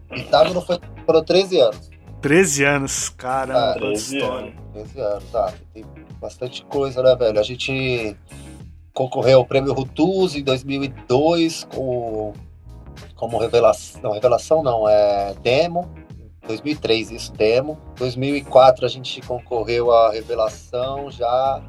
Pentágono 0.10 0.62
foi, 0.62 0.80
foram 1.06 1.24
13 1.24 1.60
anos. 1.60 1.90
13 2.22 2.64
anos, 2.64 3.10
caramba, 3.10 3.60
Ah, 3.60 3.74
quanta 3.74 3.86
13 3.88 4.18
história. 4.18 4.54
13 4.74 5.00
anos, 5.00 5.24
tá. 5.32 5.54
Tem 5.74 5.86
bastante 6.20 6.64
coisa, 6.66 7.02
né, 7.02 7.16
velho? 7.16 7.40
A 7.40 7.44
gente 7.44 8.16
concorreu 8.94 9.40
ao 9.40 9.46
prêmio 9.46 9.74
Rutuz 9.74 10.36
em 10.36 10.44
2002 10.44 11.64
com, 11.66 12.34
como 13.16 13.38
revelação. 13.38 14.02
Não, 14.02 14.12
revelação 14.12 14.64
não, 14.64 14.88
é 14.88 15.34
demo. 15.42 15.90
2003, 16.48 17.12
isso, 17.12 17.34
demo. 17.34 17.78
2004 17.98 18.86
a 18.86 18.90
gente 18.90 19.22
concorreu 19.22 19.92
à 19.92 20.12
revelação 20.12 21.10
já. 21.10 21.62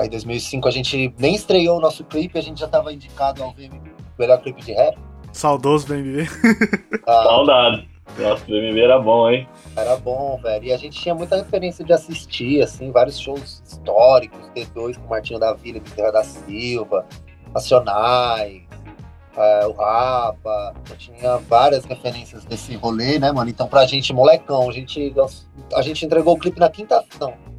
Aí 0.00 0.06
em 0.06 0.10
2005 0.10 0.66
a 0.66 0.70
gente 0.70 1.14
nem 1.18 1.34
estreou 1.34 1.76
o 1.76 1.80
nosso 1.80 2.02
clipe, 2.04 2.38
a 2.38 2.42
gente 2.42 2.58
já 2.58 2.66
tava 2.66 2.90
indicado 2.90 3.42
ao 3.42 3.52
VM, 3.52 3.78
melhor 4.18 4.40
clipe 4.40 4.62
de 4.62 4.72
rap. 4.72 4.96
Saudoso 5.30 5.86
BMB. 5.86 6.26
Ah, 7.06 7.22
Saudade. 7.24 7.88
Nossa, 8.18 8.42
o 8.44 8.46
BMB 8.46 8.80
era 8.80 8.98
bom, 8.98 9.30
hein? 9.30 9.48
Era 9.76 9.96
bom, 9.96 10.40
velho. 10.42 10.64
E 10.64 10.72
a 10.72 10.76
gente 10.78 10.98
tinha 10.98 11.14
muita 11.14 11.36
referência 11.36 11.84
de 11.84 11.92
assistir, 11.92 12.62
assim, 12.62 12.90
vários 12.90 13.18
shows 13.18 13.62
históricos, 13.64 14.40
T2 14.54 14.96
com 14.96 15.06
o 15.06 15.10
Martinho 15.10 15.38
da 15.38 15.52
Vila, 15.52 15.80
Bezerra 15.80 16.12
da 16.12 16.24
Silva, 16.24 17.04
Racionais, 17.54 18.62
é, 19.36 19.66
o 19.66 19.72
Rapa. 19.72 20.74
Eu 20.88 20.96
tinha 20.96 21.36
várias 21.36 21.84
referências 21.84 22.44
desse 22.46 22.74
rolê, 22.74 23.18
né, 23.18 23.30
mano? 23.32 23.50
Então, 23.50 23.68
pra 23.68 23.84
gente, 23.84 24.14
molecão, 24.14 24.70
a 24.70 24.72
gente, 24.72 25.14
a 25.74 25.82
gente 25.82 26.06
entregou 26.06 26.34
o 26.34 26.38
clipe 26.38 26.58
na 26.58 26.70
quinta... 26.70 27.04
Não. 27.20 27.49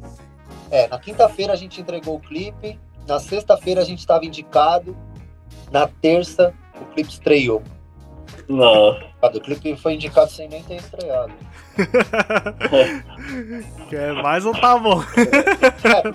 É, 0.72 0.88
na 0.88 0.98
quinta-feira 0.98 1.52
a 1.52 1.56
gente 1.56 1.80
entregou 1.80 2.16
o 2.16 2.20
clipe, 2.20 2.78
na 3.06 3.20
sexta-feira 3.20 3.82
a 3.82 3.84
gente 3.84 4.06
tava 4.06 4.24
indicado, 4.24 4.96
na 5.70 5.86
terça 5.86 6.52
o 6.80 6.84
clipe 6.86 7.10
estreou. 7.10 7.62
Nossa. 8.48 9.04
O 9.22 9.40
clipe 9.40 9.76
foi 9.76 9.94
indicado 9.94 10.30
sem 10.30 10.48
nem 10.48 10.62
ter 10.62 10.76
estreado. 10.76 11.32
Quer 13.88 14.12
mais 14.14 14.44
ou 14.44 14.52
tá 14.52 14.78
bom? 14.78 15.00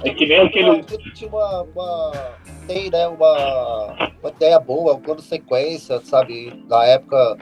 É 0.03 0.13
que 0.13 0.25
nem 0.25 0.41
aquele. 0.41 0.83
Tinha 1.13 1.29
uma, 1.29 1.61
uma, 1.63 2.11
tem, 2.67 2.89
né, 2.89 3.07
uma, 3.07 4.11
uma 4.21 4.29
ideia 4.29 4.59
boa, 4.59 4.95
um 4.95 5.01
plano 5.01 5.21
sequência, 5.21 6.01
sabe? 6.03 6.63
Na 6.67 6.83
época 6.85 7.37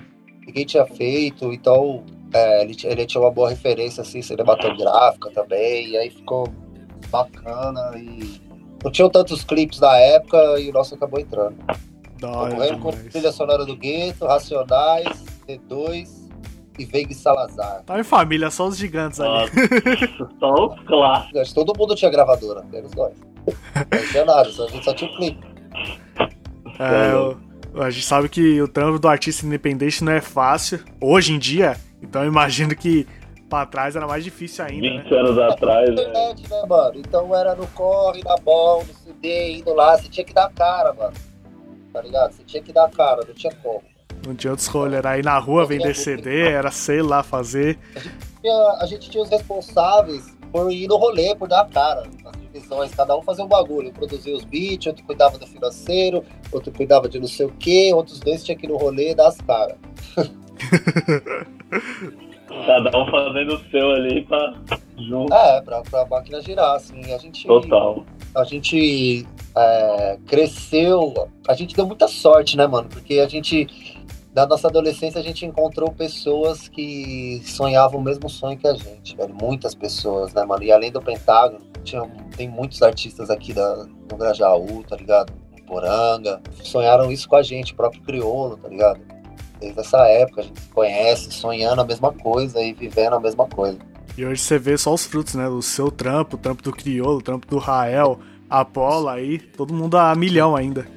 ninguém 0.46 0.66
tinha 0.66 0.86
feito, 0.86 1.52
então 1.52 2.04
é, 2.34 2.62
ele, 2.64 2.76
tinha- 2.76 2.92
ele 2.92 3.06
tinha 3.06 3.22
uma 3.22 3.32
boa 3.32 3.50
referência 3.50 4.02
assim, 4.02 4.22
cinematográfica 4.22 5.32
também, 5.32 5.90
e 5.90 5.98
aí 5.98 6.10
ficou 6.10 6.48
bacana 7.08 7.92
e 7.98 8.42
não 8.84 8.92
tinham 8.92 9.10
tantos 9.10 9.44
clipes 9.44 9.80
na 9.80 9.96
época 9.98 10.38
e 10.60 10.70
o 10.70 10.74
nosso 10.74 10.96
acabou 10.96 11.20
entrando. 11.20 11.56
Concorrendo 12.22 12.80
com 12.80 12.92
trilha 12.92 13.32
sonora 13.32 13.66
do 13.66 13.76
Gueto, 13.76 14.26
Racionais, 14.26 15.24
T2 15.48 16.08
e 16.80 16.86
Veig 16.86 17.14
Salazar. 17.14 17.84
Tá 17.86 18.00
em 18.00 18.04
família, 18.04 18.50
só 18.50 18.68
os 18.68 18.78
gigantes 18.78 19.20
ali. 19.20 19.30
Nossa, 19.32 20.30
só 20.40 20.54
os 20.68 20.80
clássicos. 20.86 21.54
Todo 21.54 21.78
mundo 21.78 21.96
tinha 21.96 22.10
gravadora, 22.12 22.64
menos 22.72 22.92
nós. 22.94 23.14
Não 23.46 24.08
tinha 24.12 24.26
nada, 24.26 24.42
a 24.50 24.68
gente 24.72 24.84
só 24.84 24.94
tinha 24.94 25.10
o 25.12 25.16
clipe. 25.18 25.46
É, 26.80 27.16
o- 27.16 27.82
a 27.82 27.90
gente 27.90 28.06
sabe 28.06 28.30
que 28.30 28.62
o 28.62 28.68
trampo 28.68 28.98
do 29.00 29.08
artista 29.08 29.46
independente 29.46 30.04
não 30.04 30.12
é 30.14 30.22
fácil, 30.22 30.80
hoje 31.00 31.34
em 31.34 31.40
dia, 31.40 31.78
então 32.02 32.22
eu 32.24 32.28
imagino 32.30 32.76
que 32.76 33.06
pra 33.50 33.66
trás 33.66 33.96
era 33.96 34.08
mais 34.08 34.24
difícil 34.24 34.66
ainda, 34.66 34.88
né? 34.90 35.04
20 35.04 35.14
anos 35.16 35.38
atrás, 35.38 35.90
né? 35.90 35.96
internet, 36.02 36.50
né, 36.50 36.64
mano? 36.68 37.00
Então 37.00 37.36
era 37.36 37.56
no 37.56 37.68
corre, 37.68 38.22
na 38.24 38.36
mão, 38.46 38.80
no 38.84 38.94
CD, 38.94 39.54
indo 39.58 39.74
lá, 39.74 39.98
você 39.98 40.10
tinha 40.10 40.26
que 40.26 40.34
dar 40.34 40.52
cara, 40.54 40.94
mano. 40.94 41.14
Tá 41.94 42.02
ligado? 42.02 42.34
Você 42.34 42.44
tinha 42.44 42.62
que 42.62 42.74
dar 42.74 42.90
cara, 42.92 43.22
não 43.26 43.34
tinha 43.34 43.54
como. 43.64 43.82
Não 44.26 44.36
tinha 44.36 44.52
outro 44.52 44.64
escolha, 44.66 44.98
era 44.98 45.18
ir 45.20 45.24
na 45.24 45.38
rua 45.38 45.66
vender 45.66 45.96
CD, 45.96 46.48
era 46.50 46.72
sei 46.72 47.02
lá 47.02 47.22
fazer. 47.24 47.78
Tinha- 48.42 48.78
a 48.82 48.86
gente 48.86 49.10
tinha 49.10 49.24
os 49.24 49.30
responsáveis 49.30 50.36
por 50.52 50.72
ir 50.72 50.88
no 50.88 50.98
rolê, 50.98 51.36
por 51.36 51.48
dar 51.48 51.62
a 51.62 51.66
cara 51.66 52.04
nas 52.24 52.34
divisões, 52.52 52.94
cada 52.96 53.16
um 53.16 53.22
fazia 53.22 53.46
um 53.46 53.48
bagulho, 53.48 53.94
produzia 53.94 54.36
os 54.36 54.44
beats, 54.44 54.88
outro 54.88 55.04
cuidava 55.06 55.38
do 55.38 55.46
financeiro, 55.46 56.24
outro 56.52 56.72
cuidava 56.72 57.08
de 57.08 57.20
não 57.20 57.28
sei 57.28 57.46
o 57.46 57.52
que, 57.52 57.94
outros 57.94 58.20
dois 58.20 58.44
tinham 58.44 58.58
que 58.58 58.66
ir 58.66 58.70
no 58.70 58.78
rolê 58.78 59.12
e 59.12 59.16
dar 59.16 59.28
as 59.28 59.38
caras. 59.42 59.78
Cada 62.66 62.98
um 62.98 63.06
fazendo 63.12 63.56
o 63.56 63.70
seu 63.70 63.92
ali 63.92 64.24
pra. 64.26 64.54
Junto. 64.98 65.34
É, 65.34 65.62
pra, 65.62 65.82
pra 65.82 66.06
máquina 66.06 66.42
girar, 66.42 66.76
assim. 66.76 67.14
A 67.14 67.18
gente. 67.18 67.46
Total. 67.46 68.04
a 68.34 68.44
gente 68.44 69.28
é, 69.56 70.18
cresceu, 70.26 71.30
a 71.48 71.54
gente 71.54 71.76
deu 71.76 71.86
muita 71.86 72.08
sorte, 72.08 72.58
né, 72.58 72.66
mano? 72.68 72.90
Porque 72.90 73.20
a 73.20 73.28
gente, 73.28 73.68
na 74.34 74.46
nossa 74.46 74.68
adolescência, 74.68 75.20
a 75.20 75.24
gente 75.24 75.46
encontrou 75.46 75.92
pessoas 75.92 76.68
que 76.68 77.42
sonhavam 77.46 78.00
o 78.00 78.04
mesmo 78.04 78.30
sonho 78.30 78.58
que 78.58 78.68
a 78.68 78.74
gente, 78.74 79.16
velho. 79.16 79.34
Muitas 79.34 79.76
pessoas, 79.76 80.34
né, 80.34 80.44
mano? 80.44 80.64
E 80.64 80.72
além 80.72 80.92
do 80.92 81.02
Pentágono, 81.02 81.62
tinha, 81.84 82.02
tem 82.36 82.50
muitos 82.50 82.82
artistas 82.82 83.30
aqui 83.30 83.54
da, 83.54 83.86
no 84.12 84.18
Grajaú, 84.18 84.84
tá 84.84 84.96
ligado? 84.96 85.32
Poranga, 85.68 86.42
sonharam 86.62 87.12
isso 87.12 87.28
com 87.28 87.36
a 87.36 87.44
gente, 87.44 87.74
o 87.74 87.76
próprio 87.76 88.02
Criolo, 88.04 88.58
tá 88.58 88.70
ligado? 88.70 89.15
Desde 89.60 89.80
essa 89.80 89.98
época 90.08 90.42
a 90.42 90.44
gente 90.44 90.60
se 90.60 90.70
conhece, 90.70 91.32
sonhando 91.32 91.82
a 91.82 91.86
mesma 91.86 92.12
coisa 92.12 92.60
e 92.62 92.74
vivendo 92.74 93.14
a 93.14 93.20
mesma 93.20 93.48
coisa. 93.48 93.78
E 94.18 94.26
hoje 94.26 94.42
você 94.42 94.58
vê 94.58 94.78
só 94.78 94.94
os 94.94 95.06
frutos, 95.06 95.36
né? 95.36 95.48
O 95.48 95.62
seu 95.62 95.92
trampo, 95.92 96.36
o 96.36 96.40
trampo 96.40 96.64
do 96.64 96.72
Criolo, 96.72 97.18
o 97.18 97.22
trampo 97.22 97.48
do 97.48 97.58
Rael, 97.58 98.20
Apolo 98.50 99.10
aí, 99.10 99.40
todo 99.40 99.74
mundo 99.74 99.98
a 99.98 100.14
milhão 100.16 100.56
ainda. 100.56 100.88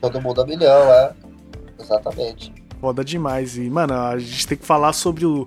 Todo 0.00 0.20
mundo 0.20 0.42
a 0.42 0.46
milhão, 0.46 0.92
é. 0.92 1.12
Exatamente. 1.80 2.52
Foda 2.80 3.04
demais. 3.04 3.56
E, 3.56 3.70
mano, 3.70 3.94
a 3.94 4.18
gente 4.18 4.46
tem 4.46 4.58
que 4.58 4.66
falar 4.66 4.92
sobre 4.92 5.24
o. 5.24 5.46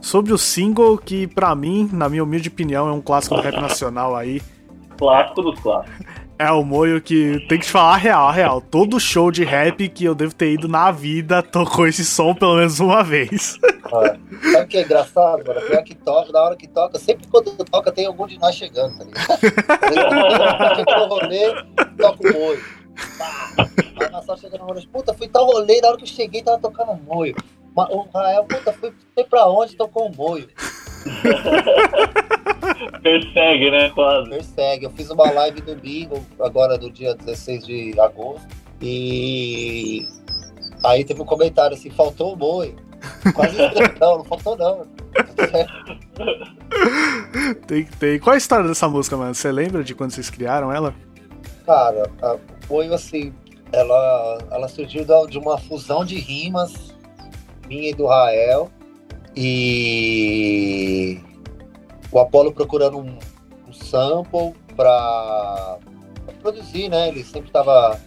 Sobre 0.00 0.32
o 0.32 0.38
single 0.38 0.96
que, 0.96 1.26
pra 1.26 1.54
mim, 1.54 1.90
na 1.92 2.08
minha 2.08 2.24
humilde 2.24 2.48
opinião, 2.48 2.88
é 2.88 2.92
um 2.92 3.02
clássico 3.02 3.34
do 3.34 3.42
rap 3.42 3.60
nacional 3.60 4.16
aí. 4.16 4.40
clássico 4.96 5.42
dos 5.42 5.60
clássicos. 5.60 6.06
É 6.40 6.50
o 6.50 6.64
Moio 6.64 7.02
que 7.02 7.38
tem 7.50 7.58
que 7.58 7.66
te 7.66 7.70
falar 7.70 7.92
a 7.92 7.96
real, 7.98 8.26
a 8.26 8.32
real. 8.32 8.62
Todo 8.62 8.98
show 8.98 9.30
de 9.30 9.44
rap 9.44 9.86
que 9.90 10.06
eu 10.06 10.14
devo 10.14 10.34
ter 10.34 10.54
ido 10.54 10.68
na 10.68 10.90
vida 10.90 11.42
tocou 11.42 11.86
esse 11.86 12.02
som 12.02 12.34
pelo 12.34 12.56
menos 12.56 12.80
uma 12.80 13.04
vez. 13.04 13.58
É. 13.62 14.52
Sabe 14.52 14.64
o 14.64 14.66
que 14.66 14.78
é 14.78 14.82
engraçado, 14.82 15.44
mano? 15.46 15.60
Pior 15.60 15.84
que 15.84 15.94
toca, 15.94 16.32
na 16.32 16.40
hora 16.40 16.56
que 16.56 16.66
toca, 16.66 16.98
sempre 16.98 17.26
quando 17.28 17.54
toca 17.64 17.92
tem 17.92 18.06
algum 18.06 18.26
de 18.26 18.38
nós 18.38 18.54
chegando, 18.54 18.96
tá 18.96 19.04
ligado? 19.04 19.38
Chega 20.76 20.96
no 20.96 21.06
rolê, 21.08 21.64
toca 21.98 22.26
o 22.26 22.32
moio. 22.32 22.64
Pá. 23.18 23.50
Aí 23.98 24.58
no 24.58 24.64
rolê, 24.64 24.86
puta, 24.90 25.12
fui 25.12 25.28
tal 25.28 25.44
rolê, 25.44 25.78
na 25.82 25.88
hora 25.88 25.98
que 25.98 26.04
eu 26.04 26.08
cheguei 26.08 26.40
tava 26.40 26.58
tocando 26.58 26.92
o 26.92 26.96
moio. 26.96 27.36
O 27.76 28.08
Rael, 28.14 28.44
puta, 28.44 28.72
fui, 28.72 28.94
foi 29.14 29.24
pra 29.24 29.46
onde 29.46 29.76
tocou 29.76 30.06
o 30.06 30.16
moio? 30.16 30.48
Persegue, 33.02 33.70
né? 33.70 33.90
Quase. 33.90 34.30
Persegue. 34.30 34.84
Eu 34.86 34.90
fiz 34.90 35.10
uma 35.10 35.30
live 35.30 35.60
domingo, 35.60 36.24
agora 36.40 36.78
do 36.78 36.90
dia 36.90 37.14
16 37.14 37.66
de 37.66 38.00
agosto, 38.00 38.46
e 38.80 40.06
aí 40.84 41.04
teve 41.04 41.20
um 41.20 41.26
comentário 41.26 41.76
assim, 41.76 41.90
faltou 41.90 42.34
o 42.34 42.36
moio. 42.36 42.74
Quase 43.34 43.56
não, 44.00 44.18
não 44.18 44.24
faltou 44.24 44.56
não. 44.56 44.86
Tem 47.66 47.84
que 47.84 47.96
ter. 47.96 48.20
Qual 48.20 48.32
é 48.32 48.36
a 48.36 48.38
história 48.38 48.66
dessa 48.66 48.88
música, 48.88 49.16
mano? 49.16 49.34
Você 49.34 49.50
lembra 49.50 49.82
de 49.82 49.94
quando 49.94 50.12
vocês 50.12 50.30
criaram 50.30 50.72
ela? 50.72 50.94
Cara, 51.66 52.10
a- 52.22 52.36
foi 52.66 52.92
assim, 52.92 53.32
ela, 53.72 54.38
ela 54.50 54.68
surgiu 54.68 55.04
de 55.28 55.38
uma 55.38 55.58
fusão 55.58 56.04
de 56.04 56.18
rimas 56.18 56.94
minha 57.68 57.90
e 57.90 57.94
do 57.94 58.06
Rael. 58.06 58.70
E 59.36 61.18
o 62.12 62.18
Apollo 62.18 62.52
procurando 62.52 62.98
um, 62.98 63.18
um 63.66 63.72
sample 63.72 64.54
para 64.76 65.78
produzir, 66.40 66.88
né? 66.88 67.08
Ele 67.08 67.22
sempre 67.22 67.48
estava 67.48 68.00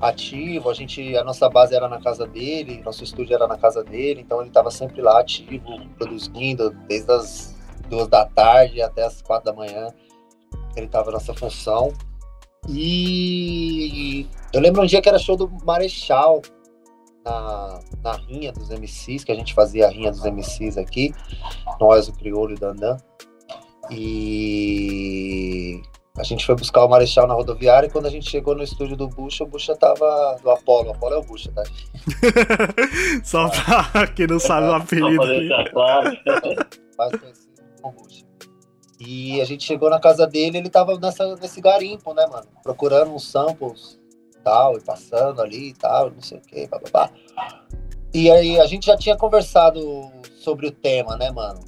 ativo, 0.00 0.70
a 0.70 0.74
gente, 0.74 1.16
a 1.16 1.24
nossa 1.24 1.48
base 1.48 1.74
era 1.74 1.88
na 1.88 2.00
casa 2.00 2.26
dele, 2.26 2.82
nosso 2.84 3.02
estúdio 3.02 3.34
era 3.34 3.46
na 3.46 3.58
casa 3.58 3.82
dele, 3.82 4.20
então 4.20 4.40
ele 4.40 4.48
estava 4.48 4.70
sempre 4.70 5.02
lá 5.02 5.20
ativo, 5.20 5.64
produzindo 5.96 6.70
desde 6.86 7.10
as 7.10 7.56
duas 7.88 8.06
da 8.06 8.24
tarde 8.24 8.80
até 8.80 9.04
as 9.04 9.20
quatro 9.22 9.46
da 9.46 9.52
manhã. 9.52 9.88
Ele 10.76 10.86
estava 10.86 11.10
nessa 11.10 11.34
função. 11.34 11.92
E 12.68 14.26
eu 14.52 14.60
lembro 14.60 14.82
um 14.82 14.86
dia 14.86 15.00
que 15.00 15.08
era 15.08 15.18
show 15.18 15.36
do 15.36 15.48
Marechal 15.64 16.42
na, 17.24 17.80
na 18.02 18.12
rinha 18.12 18.52
dos 18.52 18.70
MCs, 18.70 19.24
que 19.24 19.32
a 19.32 19.34
gente 19.34 19.54
fazia 19.54 19.86
a 19.86 19.90
rinha 19.90 20.10
dos 20.10 20.24
MCs 20.24 20.76
aqui, 20.76 21.12
nós, 21.80 22.08
o 22.08 22.12
Crioulo 22.12 22.52
e 22.52 22.54
o 22.54 22.58
Dandan. 22.58 22.96
E 23.90 25.82
a 26.18 26.22
gente 26.24 26.44
foi 26.44 26.56
buscar 26.56 26.84
o 26.84 26.88
Marechal 26.88 27.26
na 27.26 27.34
rodoviária 27.34 27.86
e 27.86 27.90
quando 27.90 28.06
a 28.06 28.10
gente 28.10 28.28
chegou 28.28 28.54
no 28.54 28.62
estúdio 28.62 28.96
do 28.96 29.08
Bucha, 29.08 29.44
o 29.44 29.46
Bucha 29.46 29.76
tava 29.76 30.36
do 30.42 30.50
Apolo. 30.50 30.88
O 30.88 30.90
Apolo 30.92 31.14
é 31.14 31.18
o 31.18 31.22
Bucha, 31.22 31.52
tá? 31.52 31.62
Só 33.22 33.48
pra 33.48 34.06
quem 34.08 34.26
não 34.26 34.40
sabe 34.40 34.66
o 34.66 34.74
apelido. 34.74 35.22
mais 36.98 37.20
conhecido 37.20 37.62
como 37.80 37.94
Bucha. 37.94 38.28
E 39.00 39.40
a 39.40 39.44
gente 39.44 39.62
chegou 39.62 39.88
na 39.88 40.00
casa 40.00 40.26
dele, 40.26 40.58
ele 40.58 40.68
tava 40.68 40.98
nessa, 40.98 41.36
nesse 41.36 41.60
garimpo, 41.60 42.12
né, 42.12 42.26
mano? 42.26 42.48
Procurando 42.64 43.14
uns 43.14 43.30
samples 43.30 43.98
e 44.36 44.40
tal, 44.40 44.76
e 44.76 44.80
passando 44.80 45.40
ali 45.40 45.68
e 45.68 45.74
tal, 45.74 46.10
não 46.10 46.20
sei 46.20 46.38
o 46.38 46.40
que, 46.40 46.66
bababá. 46.66 47.10
E 48.12 48.28
aí 48.28 48.58
a 48.58 48.66
gente 48.66 48.86
já 48.86 48.96
tinha 48.96 49.16
conversado 49.16 49.80
sobre 50.40 50.66
o 50.66 50.72
tema, 50.72 51.16
né, 51.16 51.30
mano? 51.30 51.60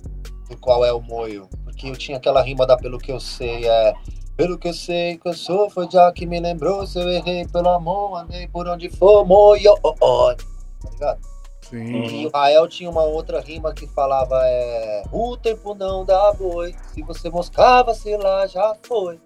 Do 0.48 0.56
qual 0.58 0.84
é 0.84 0.92
o 0.92 1.00
moio. 1.00 1.48
Porque 1.80 1.88
eu 1.88 1.96
tinha 1.96 2.18
aquela 2.18 2.42
rima 2.42 2.66
da 2.66 2.76
pelo 2.76 2.98
que 2.98 3.10
eu 3.10 3.18
sei, 3.18 3.66
é. 3.66 3.94
Pelo 4.36 4.58
que 4.58 4.68
eu 4.68 4.74
sei 4.74 5.16
que 5.16 5.26
eu 5.26 5.32
sou, 5.32 5.70
foi 5.70 5.88
já 5.90 6.12
que 6.12 6.26
me 6.26 6.38
lembrou. 6.38 6.86
Se 6.86 6.98
eu 6.98 7.08
errei 7.08 7.46
pelo 7.48 7.70
amor, 7.70 8.18
andei 8.18 8.46
por 8.48 8.68
onde 8.68 8.90
for, 8.90 9.24
moio, 9.24 9.74
oh, 9.82 9.94
oh. 9.98 10.34
Tá 10.34 10.90
ligado? 10.90 11.20
Sim. 11.62 12.04
E 12.04 12.26
o 12.26 12.30
Rael 12.30 12.68
tinha 12.68 12.90
uma 12.90 13.04
outra 13.04 13.40
rima 13.40 13.72
que 13.72 13.86
falava 13.86 14.38
é 14.44 15.04
O 15.10 15.38
tempo 15.38 15.74
não 15.74 16.04
dá 16.04 16.34
boi, 16.34 16.74
se 16.92 17.00
você 17.02 17.30
moscava, 17.30 17.94
sei 17.94 18.18
lá, 18.18 18.46
já 18.46 18.76
foi. 18.82 19.18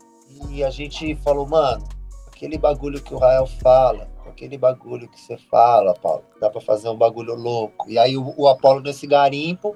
E 0.50 0.62
a 0.62 0.70
gente 0.70 1.16
falou, 1.16 1.46
mano, 1.48 1.84
aquele 2.28 2.56
bagulho 2.56 3.02
que 3.02 3.14
o 3.14 3.18
Rael 3.18 3.46
fala, 3.46 4.08
aquele 4.28 4.56
bagulho 4.56 5.08
que 5.08 5.20
você 5.20 5.36
fala, 5.50 5.94
Paulo, 5.94 6.22
dá 6.40 6.48
pra 6.48 6.60
fazer 6.60 6.88
um 6.88 6.96
bagulho 6.96 7.34
louco. 7.34 7.90
E 7.90 7.98
aí 7.98 8.16
o, 8.16 8.32
o 8.36 8.46
Apolo 8.46 8.80
nesse 8.80 9.08
garimpo 9.08 9.74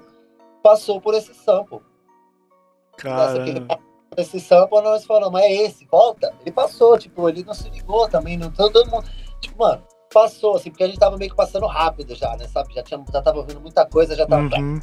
passou 0.63 1.01
por 1.01 1.13
esse 1.13 1.33
sample. 1.33 1.88
Nessa 3.07 3.43
que 3.43 3.49
ele 3.49 3.61
Cara. 3.61 3.67
passou 3.67 4.09
por 4.09 4.19
esse 4.19 4.39
sample, 4.39 4.81
nós 4.81 5.05
falamos, 5.05 5.41
é 5.41 5.51
esse, 5.51 5.85
volta. 5.85 6.33
Ele 6.41 6.51
passou, 6.51 6.97
tipo, 6.97 7.29
ele 7.29 7.43
não 7.43 7.53
se 7.53 7.69
ligou 7.69 8.07
também, 8.09 8.37
não 8.37 8.51
todo 8.51 8.85
mundo. 8.89 9.07
Tipo, 9.39 9.59
mano, 9.63 9.83
passou, 10.13 10.55
assim, 10.55 10.69
porque 10.69 10.83
a 10.83 10.87
gente 10.87 10.99
tava 10.99 11.17
meio 11.17 11.31
que 11.31 11.37
passando 11.37 11.67
rápido 11.67 12.15
já, 12.15 12.35
né? 12.37 12.47
Sabe? 12.47 12.73
Já, 12.73 12.83
tinha, 12.83 13.03
já 13.11 13.21
tava 13.21 13.37
ouvindo 13.37 13.61
muita 13.61 13.85
coisa, 13.85 14.15
já 14.15 14.25
tava. 14.25 14.43
Uhum. 14.43 14.81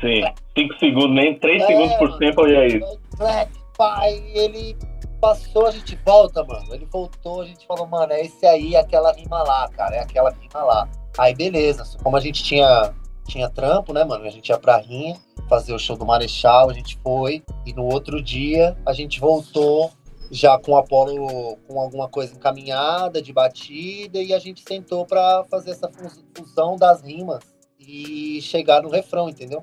Sim. 0.00 0.24
5 0.56 0.78
segundos, 0.78 1.14
nem 1.14 1.38
3 1.38 1.62
É, 1.62 1.66
segundos 1.66 1.94
por 1.96 2.18
tempo 2.18 2.46
e 2.46 2.54
é 2.54 2.66
isso. 2.66 2.98
Black, 3.16 3.52
pai, 3.76 4.22
ele 4.34 4.76
passou, 5.20 5.66
a 5.66 5.70
gente 5.70 5.96
volta, 6.04 6.42
mano. 6.44 6.74
Ele 6.74 6.86
voltou, 6.86 7.42
a 7.42 7.44
gente 7.44 7.64
falou, 7.66 7.86
mano, 7.86 8.12
é 8.12 8.22
esse 8.22 8.44
aí, 8.44 8.74
aquela 8.74 9.12
rima 9.12 9.42
lá, 9.44 9.68
cara, 9.68 9.96
é 9.96 10.00
aquela 10.00 10.30
rima 10.30 10.64
lá. 10.64 10.88
Aí, 11.16 11.34
beleza, 11.34 11.84
como 12.02 12.16
a 12.16 12.20
gente 12.20 12.42
tinha, 12.42 12.92
tinha 13.28 13.48
trampo, 13.48 13.92
né, 13.92 14.02
mano, 14.04 14.24
a 14.24 14.30
gente 14.30 14.48
ia 14.48 14.58
pra 14.58 14.78
rinha, 14.78 15.16
fazer 15.52 15.74
o 15.74 15.78
show 15.78 15.98
do 15.98 16.06
Marechal, 16.06 16.70
a 16.70 16.72
gente 16.72 16.98
foi, 17.02 17.42
e 17.66 17.74
no 17.74 17.84
outro 17.84 18.22
dia 18.22 18.74
a 18.86 18.94
gente 18.94 19.20
voltou 19.20 19.92
já 20.30 20.58
com 20.58 20.72
o 20.72 20.76
Apolo 20.78 21.58
com 21.68 21.78
alguma 21.78 22.08
coisa 22.08 22.34
encaminhada, 22.34 23.20
de 23.20 23.34
batida, 23.34 24.18
e 24.18 24.32
a 24.32 24.38
gente 24.38 24.64
sentou 24.66 25.04
pra 25.04 25.44
fazer 25.50 25.72
essa 25.72 25.90
fus- 25.90 26.24
fusão 26.34 26.76
das 26.76 27.02
rimas 27.02 27.40
e 27.78 28.40
chegar 28.40 28.82
no 28.82 28.88
refrão, 28.88 29.28
entendeu? 29.28 29.62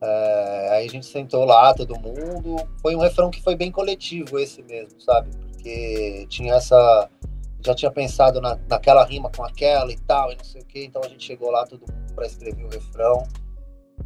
É, 0.00 0.68
aí 0.72 0.86
a 0.88 0.90
gente 0.90 1.06
sentou 1.06 1.44
lá, 1.44 1.72
todo 1.72 1.94
mundo. 1.94 2.56
Foi 2.82 2.96
um 2.96 3.00
refrão 3.00 3.30
que 3.30 3.40
foi 3.40 3.54
bem 3.54 3.70
coletivo 3.70 4.36
esse 4.36 4.64
mesmo, 4.64 5.00
sabe? 5.00 5.30
Porque 5.36 6.26
tinha 6.28 6.54
essa. 6.54 7.08
Já 7.64 7.72
tinha 7.72 7.90
pensado 7.90 8.40
na, 8.40 8.58
naquela 8.68 9.04
rima 9.04 9.30
com 9.30 9.44
aquela 9.44 9.92
e 9.92 9.98
tal, 9.98 10.32
e 10.32 10.36
não 10.36 10.44
sei 10.44 10.60
o 10.60 10.64
quê. 10.64 10.84
Então 10.84 11.02
a 11.04 11.08
gente 11.08 11.24
chegou 11.24 11.52
lá, 11.52 11.64
todo 11.64 11.80
mundo, 11.80 12.14
pra 12.16 12.26
escrever 12.26 12.64
o 12.64 12.68
refrão. 12.68 13.22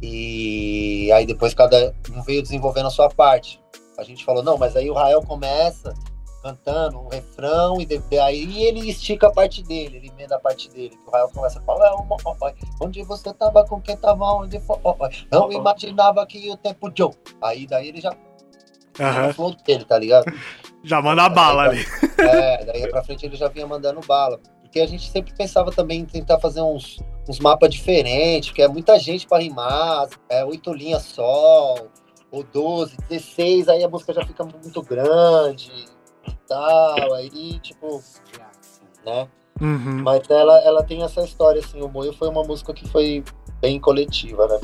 E 0.01 1.11
aí 1.13 1.25
depois 1.25 1.53
cada 1.53 1.93
um 2.11 2.21
veio 2.23 2.41
desenvolvendo 2.41 2.87
a 2.87 2.91
sua 2.91 3.09
parte. 3.09 3.59
A 3.97 4.03
gente 4.03 4.25
falou, 4.25 4.41
não, 4.43 4.57
mas 4.57 4.75
aí 4.75 4.89
o 4.89 4.93
Rael 4.93 5.21
começa 5.21 5.93
cantando 6.41 6.99
um 6.99 7.07
refrão 7.07 7.79
e 7.79 7.85
de- 7.85 8.19
aí 8.19 8.63
ele 8.65 8.89
estica 8.89 9.27
a 9.27 9.31
parte 9.31 9.63
dele, 9.63 9.95
ele 9.97 10.09
emenda 10.09 10.35
a 10.35 10.39
parte 10.39 10.69
dele. 10.69 10.97
O 11.07 11.11
Rael 11.11 11.29
começa 11.29 11.57
a 11.59 11.61
falar, 11.61 11.87
"É 11.87 11.95
onde 12.81 13.01
você 13.03 13.33
tava, 13.33 13.63
com 13.65 13.79
quem 13.79 13.95
tava, 13.95 14.25
onde 14.33 14.59
foi, 14.59 14.77
não 15.31 15.49
imaginava 15.53 16.25
que 16.25 16.51
o 16.51 16.57
tempo 16.57 16.91
Joe. 16.93 17.13
Aí 17.41 17.65
daí 17.65 17.87
ele 17.87 18.01
já 18.01 18.13
Aham. 18.99 19.31
falou 19.33 19.55
dele, 19.65 19.85
tá 19.85 19.97
ligado? 19.97 20.25
Já 20.85 21.01
manda 21.01 21.29
bala 21.29 21.63
ali. 21.63 21.79
É, 22.19 22.65
daí 22.65 22.89
pra 22.89 23.01
frente 23.05 23.25
ele 23.25 23.37
já 23.37 23.47
vinha 23.47 23.65
mandando 23.65 24.01
bala. 24.05 24.37
Porque 24.61 24.81
a 24.81 24.85
gente 24.85 25.09
sempre 25.09 25.33
pensava 25.33 25.71
também 25.71 26.01
em 26.01 26.05
tentar 26.05 26.41
fazer 26.41 26.59
uns, 26.61 26.97
uns 27.27 27.39
mapas 27.39 27.69
diferentes, 27.69 28.49
porque 28.49 28.61
é 28.61 28.67
muita 28.67 28.99
gente 28.99 29.27
pra 29.27 29.39
rimar, 29.39 30.07
é 30.29 30.43
oito 30.43 30.73
linhas 30.73 31.03
só, 31.03 31.75
ou 32.31 32.43
12, 32.43 32.97
16, 33.09 33.69
aí 33.69 33.83
a 33.83 33.89
música 33.89 34.13
já 34.13 34.25
fica 34.25 34.43
muito 34.43 34.81
grande 34.81 35.71
e 36.27 36.33
tal, 36.47 37.13
aí 37.13 37.59
tipo, 37.59 38.01
né? 39.05 39.27
Uhum. 39.61 40.01
Mas 40.03 40.29
ela, 40.29 40.59
ela 40.61 40.83
tem 40.83 41.03
essa 41.03 41.21
história, 41.21 41.59
assim, 41.59 41.81
o 41.81 41.87
Moio 41.87 42.13
foi 42.13 42.27
uma 42.27 42.43
música 42.43 42.73
que 42.73 42.87
foi 42.87 43.23
bem 43.61 43.79
coletiva, 43.79 44.47
né? 44.47 44.59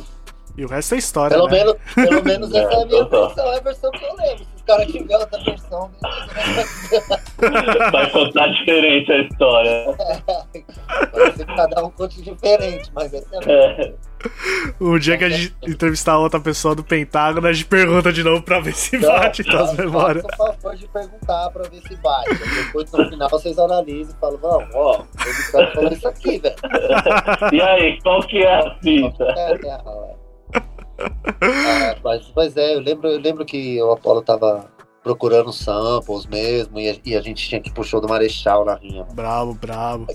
E 0.58 0.66
o 0.66 0.68
resto 0.68 0.96
é 0.96 0.98
história, 0.98 1.38
Pelo 1.38 1.48
né? 1.48 1.58
menos, 1.58 1.76
pelo 1.96 2.24
menos 2.24 2.52
essa 2.56 2.74
é 2.74 2.82
a 2.82 2.86
minha 2.86 3.06
versão, 3.06 3.46
é 3.54 3.58
a 3.58 3.62
versão 3.62 3.92
que 3.92 4.04
eu 4.04 4.16
lembro. 4.16 4.48
Os 4.70 4.76
caras 4.76 4.92
tiverem 4.92 5.18
outra 5.18 5.44
versão. 5.44 5.92
Vai 7.92 8.12
contar 8.12 8.48
diferente 8.50 9.12
a 9.12 9.18
história. 9.24 9.86
Pode 11.12 11.38
ser 11.38 11.46
que 11.46 11.56
cada 11.56 11.84
um 11.84 11.90
conte 11.90 12.22
diferente, 12.22 12.92
mas 12.94 13.12
essa 13.12 13.36
é. 13.48 13.82
É. 13.82 13.94
O 14.80 15.00
dia 15.00 15.18
que 15.18 15.24
a 15.24 15.30
gente 15.30 15.56
entrevistar 15.66 16.20
outra 16.20 16.40
pessoa 16.40 16.76
do 16.76 16.84
Pentágono, 16.84 17.48
a 17.48 17.54
gente 17.54 17.66
pergunta 17.66 18.14
de 18.14 18.22
novo 18.22 18.44
pra 18.44 18.60
ver 18.60 18.76
se 18.76 18.98
bate 19.00 19.42
Então, 19.42 19.58
tuas 19.58 19.74
memórias. 19.78 20.24
Faça 20.24 20.44
o 20.44 20.62
favor 20.62 20.76
de 20.76 20.88
perguntar 20.88 21.50
pra 21.50 21.64
ver 21.64 21.82
se 21.82 21.96
bate. 21.96 22.38
Depois 22.66 22.92
no 22.92 23.10
final 23.10 23.30
vocês 23.30 23.58
analisam 23.58 24.14
e 24.14 24.20
falam, 24.20 24.38
vamos, 24.38 24.76
ó, 24.76 25.06
ele 25.26 25.52
cara 25.52 25.72
falou 25.74 25.92
isso 25.92 26.08
aqui, 26.08 26.38
velho. 26.38 26.56
E 27.54 27.62
aí, 27.62 28.00
qual 28.02 28.22
que 28.22 28.44
é 28.44 28.56
a 28.56 28.76
fita? 28.76 29.24
É, 29.24 29.54
é, 29.54 29.68
é. 29.68 30.19
É, 31.00 31.98
mas, 32.04 32.26
pois 32.34 32.56
é, 32.58 32.76
eu 32.76 32.80
lembro, 32.80 33.08
eu 33.08 33.20
lembro 33.20 33.46
que 33.46 33.82
o 33.82 33.92
Apolo 33.92 34.22
tava 34.22 34.70
procurando 35.04 35.52
samples 35.54 36.26
mesmo, 36.26 36.80
e 36.80 36.90
a, 36.90 36.96
e 37.06 37.16
a 37.16 37.22
gente 37.22 37.48
tinha 37.48 37.62
que 37.62 37.70
ir 37.70 37.74
pro 37.74 37.84
show 37.84 38.02
do 38.02 38.08
Marechal 38.08 38.66
na 38.66 38.76
rinha. 38.76 39.06
Bravo, 39.14 39.54
bravo. 39.54 40.08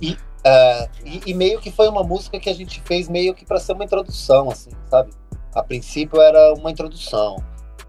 É, 0.47 0.89
e, 1.05 1.23
e 1.27 1.35
meio 1.35 1.59
que 1.59 1.71
foi 1.71 1.89
uma 1.89 2.03
música 2.03 2.39
que 2.39 2.51
a 2.51 2.55
gente 2.55 2.81
fez 2.83 3.09
meio 3.09 3.35
que 3.35 3.47
pra 3.47 3.59
ser 3.59 3.73
uma 3.73 3.85
introdução, 3.85 4.51
assim, 4.51 4.71
sabe? 4.91 5.11
A 5.55 5.63
princípio 5.63 6.21
era 6.21 6.53
uma 6.55 6.71
introdução. 6.71 7.43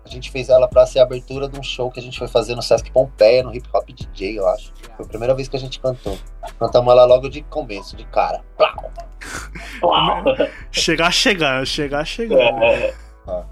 A 0.06 0.08
gente 0.08 0.30
fez 0.30 0.50
ela 0.50 0.68
pra 0.68 0.86
ser 0.86 1.00
a 1.00 1.04
abertura 1.04 1.50
de 1.50 1.60
um 1.60 1.64
show 1.64 1.90
que 1.90 2.00
a 2.00 2.04
gente 2.04 2.18
foi 2.20 2.28
fazer 2.28 2.54
no 2.56 2.62
Sesc 2.62 2.92
Pompeia, 2.92 3.42
no 3.44 3.54
Hip 3.54 3.68
Hop 3.74 3.90
DJ, 3.90 4.38
eu 4.38 4.48
acho. 4.48 4.72
Foi 4.96 5.04
a 5.06 5.10
primeira 5.10 5.34
vez 5.34 5.48
que 5.48 5.56
a 5.56 5.60
gente 5.60 5.80
cantou. 5.80 6.16
Cantamos 6.60 6.92
ela 6.92 7.06
logo 7.06 7.28
de 7.28 7.42
começo, 7.44 7.96
de 7.96 8.06
cara. 8.06 8.44
Plau! 8.56 8.92
Chegar 10.72 11.12
chegando, 11.12 11.66
chegar 11.66 12.06
chegando. 12.06 12.40
É, 12.64 12.94
é. 13.28 13.46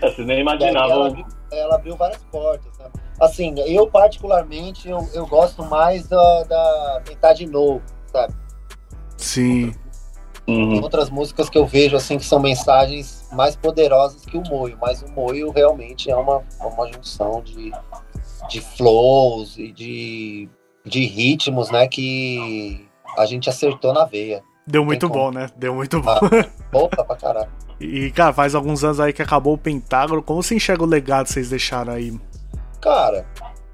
Você 0.00 0.24
nem 0.24 0.40
imaginava. 0.40 0.92
ela, 0.92 1.06
abriu- 1.08 1.26
ela 1.52 1.74
abriu 1.76 1.96
várias 1.96 2.22
portas, 2.24 2.76
né? 2.78 2.86
Assim, 3.20 3.54
eu 3.66 3.86
particularmente, 3.86 4.88
eu, 4.88 5.06
eu 5.14 5.26
gosto 5.26 5.62
mais 5.64 6.08
da, 6.08 6.42
da 6.44 7.02
tentar 7.04 7.32
de 7.34 7.46
novo, 7.46 7.82
sabe? 8.10 8.34
Sim. 9.16 9.72
Tem 10.46 10.56
Uhum. 10.56 10.82
outras 10.82 11.08
músicas 11.08 11.48
que 11.48 11.56
eu 11.56 11.64
vejo 11.66 11.96
assim 11.96 12.18
que 12.18 12.24
são 12.24 12.38
mensagens 12.38 13.26
mais 13.32 13.56
poderosas 13.56 14.24
que 14.26 14.36
o 14.36 14.42
Moio, 14.42 14.76
mas 14.80 15.00
o 15.02 15.08
Moio 15.10 15.50
realmente 15.50 16.10
é 16.10 16.16
uma, 16.16 16.42
uma 16.60 16.92
junção 16.92 17.42
de, 17.42 17.72
de 18.50 18.60
flows 18.60 19.56
e 19.56 19.72
de, 19.72 20.48
de 20.84 21.06
ritmos, 21.06 21.70
né, 21.70 21.88
que 21.88 22.86
a 23.16 23.24
gente 23.24 23.48
acertou 23.48 23.94
na 23.94 24.04
veia. 24.04 24.42
Deu 24.66 24.84
muito 24.84 25.08
como. 25.08 25.20
bom, 25.24 25.30
né? 25.30 25.48
Deu 25.56 25.74
muito 25.74 26.00
bom. 26.00 26.14
Ah. 26.74 26.78
Opa, 26.78 27.04
pra 27.04 27.16
caralho. 27.16 27.50
E, 27.78 28.10
cara, 28.10 28.32
faz 28.32 28.54
alguns 28.54 28.82
anos 28.82 28.98
aí 28.98 29.12
que 29.12 29.22
acabou 29.22 29.54
o 29.54 29.58
Pentágono. 29.58 30.22
Como 30.22 30.42
você 30.42 30.56
enxerga 30.56 30.82
o 30.82 30.86
legado 30.86 31.26
que 31.26 31.32
vocês 31.32 31.50
deixaram 31.50 31.92
aí? 31.92 32.18
Cara, 32.80 33.24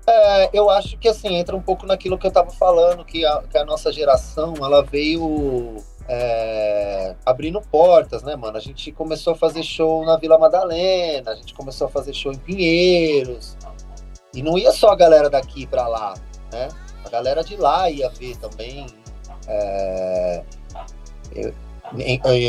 é, 0.07 0.51
eu 0.53 0.69
acho 0.69 0.99
que 0.99 1.09
assim, 1.09 1.35
entra 1.37 1.57
um 1.57 1.63
pouco 1.63 1.87
naquilo 1.87 2.19
que 2.19 2.27
eu 2.27 2.31
tava 2.31 2.51
falando, 2.51 3.05
que 3.05 3.25
a, 3.25 3.43
que 3.51 3.57
a 3.57 3.65
nossa 3.65 3.91
geração, 3.93 4.53
ela 4.59 4.83
veio 4.83 5.77
é, 6.09 7.15
abrindo 7.25 7.61
portas, 7.61 8.23
né, 8.23 8.37
mano? 8.37 8.57
A 8.57 8.61
gente 8.61 8.91
começou 8.93 9.33
a 9.33 9.37
fazer 9.37 9.63
show 9.63 10.05
na 10.05 10.17
Vila 10.17 10.39
Madalena, 10.39 11.31
a 11.33 11.35
gente 11.35 11.55
começou 11.55 11.87
a 11.87 11.91
fazer 11.91 12.13
show 12.13 12.33
em 12.33 12.39
Pinheiros, 12.39 13.57
e 14.35 14.43
não 14.43 14.57
ia 14.59 14.73
só 14.73 14.89
a 14.91 14.97
galera 14.97 15.29
daqui 15.31 15.67
pra 15.67 15.87
lá, 15.89 16.15
né? 16.53 16.69
A 17.05 17.09
galera 17.09 17.43
de 17.43 17.57
lá 17.57 17.91
ia 17.91 18.09
ver 18.11 18.37
também. 18.37 18.87
é, 19.49 20.43
eu- 21.35 21.55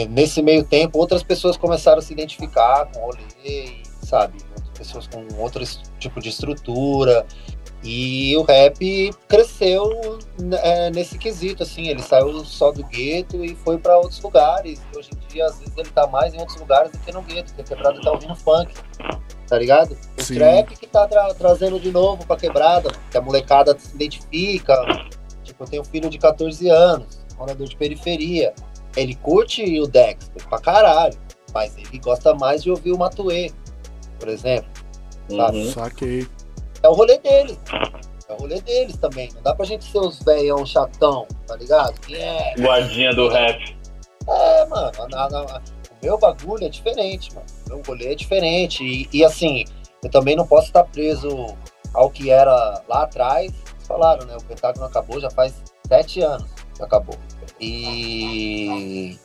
nesse 0.09 0.41
meio 0.41 0.63
tempo, 0.63 0.99
outras 0.99 1.23
pessoas 1.23 1.57
começaram 1.57 1.97
a 1.99 2.01
se 2.01 2.13
identificar 2.13 2.85
com 2.91 2.99
o 2.99 3.05
rolê, 3.05 3.81
sabe? 4.03 4.37
Pessoas 4.77 5.07
com 5.07 5.25
outro 5.41 5.63
tipo 5.97 6.19
de 6.19 6.29
estrutura. 6.29 7.25
E 7.83 8.37
o 8.37 8.43
rap 8.43 9.11
cresceu 9.27 10.19
é, 10.61 10.91
nesse 10.91 11.17
quesito, 11.17 11.63
assim. 11.63 11.87
Ele 11.87 12.01
saiu 12.01 12.45
só 12.45 12.71
do 12.71 12.83
gueto 12.85 13.43
e 13.43 13.55
foi 13.55 13.77
pra 13.79 13.97
outros 13.97 14.21
lugares. 14.21 14.79
E 14.93 14.97
hoje 14.97 15.09
em 15.15 15.27
dia, 15.33 15.45
às 15.45 15.57
vezes, 15.57 15.73
ele 15.75 15.89
tá 15.89 16.05
mais 16.07 16.33
em 16.33 16.39
outros 16.39 16.59
lugares 16.59 16.91
do 16.91 16.99
que 16.99 17.11
no 17.11 17.21
gueto, 17.23 17.53
porque 17.53 17.61
a 17.73 17.75
quebrada 17.75 17.99
tá 17.99 18.11
ouvindo 18.11 18.35
funk, 18.35 18.71
tá 19.47 19.57
ligado? 19.57 19.97
O 20.17 20.21
Sim. 20.23 20.35
trap 20.35 20.75
que 20.77 20.85
tá 20.85 21.07
tra- 21.07 21.33
trazendo 21.33 21.79
de 21.79 21.91
novo 21.91 22.23
pra 22.25 22.35
quebrada, 22.37 22.91
que 23.09 23.17
a 23.17 23.21
molecada 23.21 23.75
se 23.79 23.95
identifica. 23.95 24.75
Tipo, 25.43 25.63
eu 25.63 25.67
tenho 25.67 25.81
um 25.81 25.85
filho 25.85 26.07
de 26.09 26.19
14 26.19 26.69
anos, 26.69 27.19
morador 27.35 27.67
de 27.67 27.75
periferia. 27.75 28.53
Ele 28.95 29.15
curte 29.15 29.79
o 29.79 29.87
Dexter 29.87 30.47
pra 30.47 30.59
caralho, 30.59 31.17
mas 31.51 31.75
ele 31.77 31.97
gosta 31.97 32.35
mais 32.35 32.61
de 32.61 32.69
ouvir 32.69 32.91
o 32.91 32.97
Matuê, 32.97 33.51
por 34.19 34.29
exemplo. 34.29 34.69
Uhum. 35.31 35.71
Saquei. 35.71 36.27
É 36.83 36.89
o 36.89 36.93
rolê 36.93 37.17
deles. 37.19 37.59
É 38.27 38.33
o 38.33 38.37
rolê 38.37 38.61
deles 38.61 38.97
também. 38.97 39.29
Não 39.35 39.41
dá 39.41 39.53
pra 39.55 39.65
gente 39.65 39.83
ser 39.85 39.99
os 39.99 40.19
velhão 40.23 40.65
chatão, 40.65 41.27
tá 41.47 41.55
ligado? 41.55 41.99
Que 42.01 42.15
é, 42.15 42.53
Guardinha 42.59 43.13
do 43.13 43.27
rap. 43.27 43.77
é, 44.27 44.65
mano, 44.65 44.91
a- 44.99 45.17
a- 45.17 45.55
a- 45.57 45.61
o 45.91 46.05
meu 46.05 46.17
bagulho 46.17 46.65
é 46.65 46.69
diferente, 46.69 47.33
mano. 47.35 47.45
O 47.65 47.69
meu 47.75 47.83
rolê 47.85 48.11
é 48.13 48.15
diferente. 48.15 48.83
E, 48.83 49.07
e, 49.13 49.23
assim, 49.23 49.65
eu 50.03 50.09
também 50.09 50.35
não 50.35 50.47
posso 50.47 50.67
estar 50.67 50.83
preso 50.85 51.29
ao 51.93 52.09
que 52.09 52.29
era 52.31 52.81
lá 52.87 53.03
atrás. 53.03 53.51
Vocês 53.51 53.87
falaram, 53.87 54.25
né? 54.25 54.35
O 54.37 54.43
Pentágono 54.43 54.85
acabou 54.85 55.19
já 55.19 55.29
faz 55.29 55.61
sete 55.87 56.21
anos 56.21 56.49
que 56.75 56.83
acabou. 56.83 57.15
E. 57.59 59.17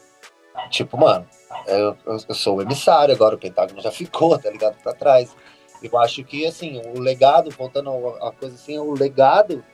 Tipo, 0.70 0.96
mano, 0.98 1.26
eu, 1.66 1.96
eu, 2.06 2.16
eu 2.28 2.34
sou 2.34 2.56
o 2.56 2.62
emissário 2.62 3.14
agora, 3.14 3.34
o 3.34 3.38
Pentágono 3.38 3.80
já 3.80 3.90
ficou, 3.90 4.36
tá 4.38 4.50
ligado? 4.50 4.76
Pra 4.82 4.92
trás. 4.92 5.34
Eu 5.82 5.98
acho 5.98 6.24
que, 6.24 6.46
assim, 6.46 6.80
o 6.94 7.00
legado, 7.00 7.50
voltando 7.50 7.90
a 8.20 8.32
coisa 8.32 8.54
assim, 8.54 8.78
o 8.78 8.92
legado 8.92 9.64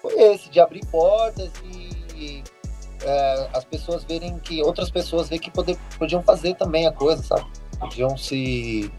foi 0.00 0.14
esse, 0.14 0.50
de 0.50 0.60
abrir 0.60 0.84
portas 0.86 1.50
e 1.64 1.94
é, 3.04 3.48
as 3.52 3.64
pessoas 3.64 4.02
verem 4.04 4.38
que 4.38 4.62
outras 4.62 4.90
pessoas 4.90 5.28
verem 5.28 5.42
que 5.42 5.50
poder, 5.50 5.76
podiam 5.98 6.22
fazer 6.22 6.54
também 6.54 6.86
a 6.86 6.92
coisa, 6.92 7.22
sabe? 7.22 7.46
Podiam 7.78 8.16
se, 8.16 8.90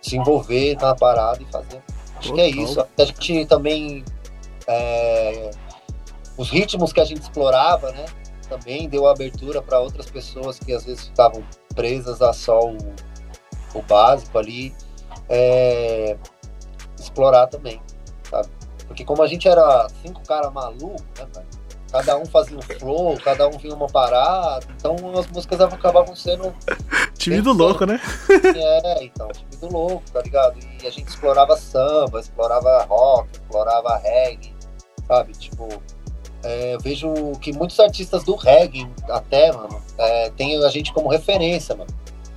se 0.00 0.16
envolver 0.16 0.76
na 0.76 0.94
parada 0.94 1.42
e 1.42 1.46
fazer. 1.46 1.82
Acho 2.16 2.32
que 2.34 2.40
é 2.40 2.48
isso. 2.48 2.80
A 2.80 3.04
gente 3.04 3.46
também. 3.46 4.04
é, 4.66 5.50
os 6.36 6.50
ritmos 6.50 6.92
que 6.92 7.00
a 7.00 7.04
gente 7.04 7.22
explorava, 7.22 7.90
né? 7.92 8.04
Também 8.48 8.88
deu 8.88 9.06
abertura 9.06 9.62
para 9.62 9.80
outras 9.80 10.08
pessoas 10.10 10.58
que 10.58 10.72
às 10.72 10.84
vezes 10.84 11.06
ficavam 11.06 11.42
presas 11.74 12.22
a 12.22 12.32
só 12.32 12.60
o, 12.60 12.76
o 13.74 13.82
básico 13.82 14.38
ali. 14.38 14.74
É, 15.28 16.16
explorar 16.98 17.46
também, 17.46 17.80
sabe? 18.28 18.48
Porque 18.86 19.04
como 19.04 19.22
a 19.22 19.26
gente 19.26 19.48
era 19.48 19.88
cinco 20.02 20.22
caras 20.26 20.52
malucos, 20.52 21.02
né, 21.18 21.26
velho? 21.34 21.46
Cada 21.90 22.18
um 22.18 22.26
fazia 22.26 22.58
um 22.58 22.62
flow, 22.62 23.16
cada 23.18 23.46
um 23.48 23.52
vinha 23.52 23.74
uma 23.74 23.86
parada, 23.86 24.66
então 24.76 24.96
as 25.18 25.26
músicas 25.28 25.60
acabavam 25.60 26.16
sendo 26.16 26.52
Time 27.18 27.40
do 27.40 27.52
louco, 27.52 27.84
né? 27.84 28.00
é, 28.54 29.04
então, 29.04 29.28
time 29.28 29.56
do 29.60 29.72
louco, 29.72 30.02
tá 30.12 30.20
ligado? 30.22 30.58
E 30.82 30.86
a 30.86 30.90
gente 30.90 31.08
explorava 31.08 31.56
samba, 31.56 32.20
explorava 32.20 32.84
rock, 32.84 33.28
explorava 33.32 33.96
reggae, 33.98 34.54
sabe? 35.08 35.32
Tipo, 35.32 35.68
é, 36.44 36.74
eu 36.74 36.80
vejo 36.80 37.32
que 37.40 37.52
muitos 37.52 37.80
artistas 37.80 38.22
do 38.22 38.36
reggae, 38.36 38.88
até, 39.08 39.50
mano, 39.50 39.82
é, 39.98 40.30
tem 40.30 40.62
a 40.64 40.68
gente 40.68 40.92
como 40.92 41.08
referência, 41.08 41.74
mano, 41.74 41.90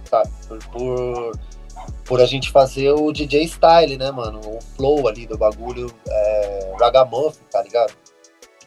sabe? 0.05 0.29
Por, 0.47 0.57
por, 0.69 1.39
por 2.05 2.21
a 2.21 2.25
gente 2.25 2.51
fazer 2.51 2.91
o 2.91 3.11
DJ 3.11 3.43
style, 3.45 3.97
né, 3.97 4.11
mano? 4.11 4.39
O 4.39 4.59
flow 4.75 5.07
ali 5.07 5.25
do 5.25 5.37
bagulho 5.37 5.91
é, 6.07 6.73
ragamuffin, 6.79 7.43
tá 7.51 7.61
ligado? 7.61 7.93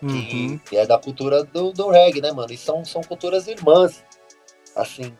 Uhum. 0.03 0.59
Que 0.59 0.77
é 0.77 0.87
da 0.87 0.99
cultura 0.99 1.45
do, 1.45 1.73
do 1.73 1.91
reggae, 1.91 2.21
né, 2.21 2.33
mano? 2.33 2.53
E 2.53 2.57
são, 2.57 2.85
são 2.85 3.03
culturas 3.03 3.47
irmãs, 3.47 4.03
assim, 4.75 5.15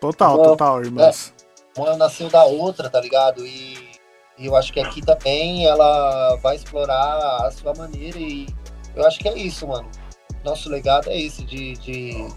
Total, 0.00 0.36
Bom, 0.36 0.42
total, 0.44 0.84
irmãos. 0.84 1.32
uma 1.76 1.96
nasceu 1.96 2.28
da 2.28 2.44
outra, 2.44 2.88
tá 2.88 3.00
ligado? 3.00 3.44
E, 3.44 3.90
e 4.38 4.46
eu 4.46 4.54
acho 4.54 4.72
que 4.72 4.78
aqui 4.78 5.04
também 5.04 5.66
ela 5.66 6.36
vai 6.36 6.54
explorar 6.54 7.46
a 7.46 7.50
sua 7.50 7.74
maneira 7.74 8.18
e 8.18 8.46
eu 8.94 9.04
acho 9.06 9.18
que 9.18 9.28
é 9.28 9.36
isso, 9.36 9.66
mano. 9.66 9.88
Nosso 10.44 10.68
legado 10.70 11.10
é 11.10 11.18
esse, 11.18 11.44
de, 11.44 11.74
de 11.78 12.28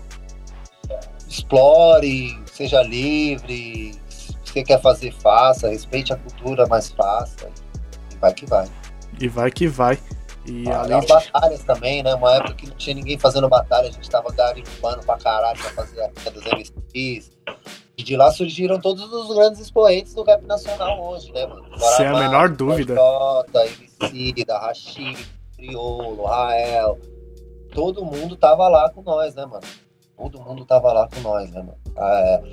explore, 1.27 2.43
seja 2.51 2.81
livre, 2.81 3.91
se 4.51 4.59
você 4.59 4.63
quer 4.63 4.81
fazer, 4.81 5.11
faça, 5.13 5.69
respeite 5.69 6.11
a 6.13 6.17
cultura, 6.17 6.65
mas 6.67 6.91
faça. 6.91 7.49
E 8.13 8.17
vai 8.17 8.33
que 8.33 8.45
vai. 8.45 8.67
E 9.19 9.27
vai 9.27 9.51
que 9.51 9.67
vai. 9.67 9.97
E 10.45 10.67
Ah, 10.69 10.79
além 10.81 10.97
as 10.97 11.05
de. 11.05 11.13
batalhas 11.13 11.63
também, 11.63 12.01
né? 12.03 12.15
Uma 12.15 12.35
época 12.35 12.55
que 12.55 12.67
não 12.67 12.75
tinha 12.75 12.95
ninguém 12.95 13.17
fazendo 13.17 13.47
batalha, 13.47 13.89
a 13.89 13.91
gente 13.91 14.09
tava 14.09 14.31
garimpando 14.31 15.03
pra 15.05 15.17
caralho 15.17 15.59
pra 15.59 15.69
fazer 15.71 16.01
a 16.01 16.07
linha 16.07 16.31
dos 16.31 16.43
MCs. 16.45 17.31
E 17.97 18.03
de 18.03 18.15
lá 18.17 18.31
surgiram 18.31 18.79
todos 18.79 19.03
os 19.13 19.35
grandes 19.35 19.59
expoentes 19.61 20.13
do 20.15 20.23
rap 20.23 20.43
nacional 20.45 20.99
hoje, 21.03 21.31
né, 21.31 21.45
mano? 21.45 21.65
Sem 21.95 22.07
a 22.07 22.13
menor 22.17 22.49
dúvida. 22.49 22.95
MC, 24.01 24.43
da 24.45 24.59
Rashid, 24.59 25.17
Criolo, 25.55 26.25
Rael. 26.25 26.97
Todo 27.73 28.03
mundo 28.03 28.35
tava 28.35 28.67
lá 28.67 28.89
com 28.89 29.01
nós, 29.03 29.35
né, 29.35 29.45
mano? 29.45 29.61
Todo 30.21 30.39
mundo 30.39 30.63
tava 30.65 30.93
lá 30.93 31.09
com 31.09 31.19
nós, 31.21 31.49
né, 31.49 31.63
mano? 31.63 31.77
É, 31.97 32.43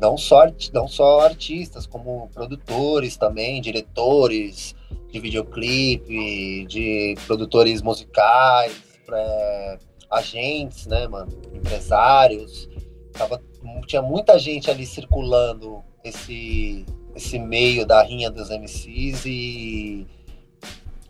não, 0.00 0.16
só, 0.16 0.46
não 0.72 0.88
só 0.88 1.20
artistas, 1.20 1.86
como 1.86 2.26
produtores 2.32 3.18
também, 3.18 3.60
diretores 3.60 4.74
de 5.10 5.20
videoclipe, 5.20 6.64
de 6.66 7.14
produtores 7.26 7.82
musicais, 7.82 8.82
é, 9.12 9.78
agentes, 10.10 10.86
né, 10.86 11.06
mano? 11.06 11.30
Empresários. 11.52 12.66
Tava, 13.12 13.42
tinha 13.86 14.00
muita 14.00 14.38
gente 14.38 14.70
ali 14.70 14.86
circulando 14.86 15.84
esse, 16.02 16.86
esse 17.14 17.38
meio 17.38 17.84
da 17.84 18.02
rinha 18.02 18.30
dos 18.30 18.48
MCs 18.48 19.26
e 19.26 20.06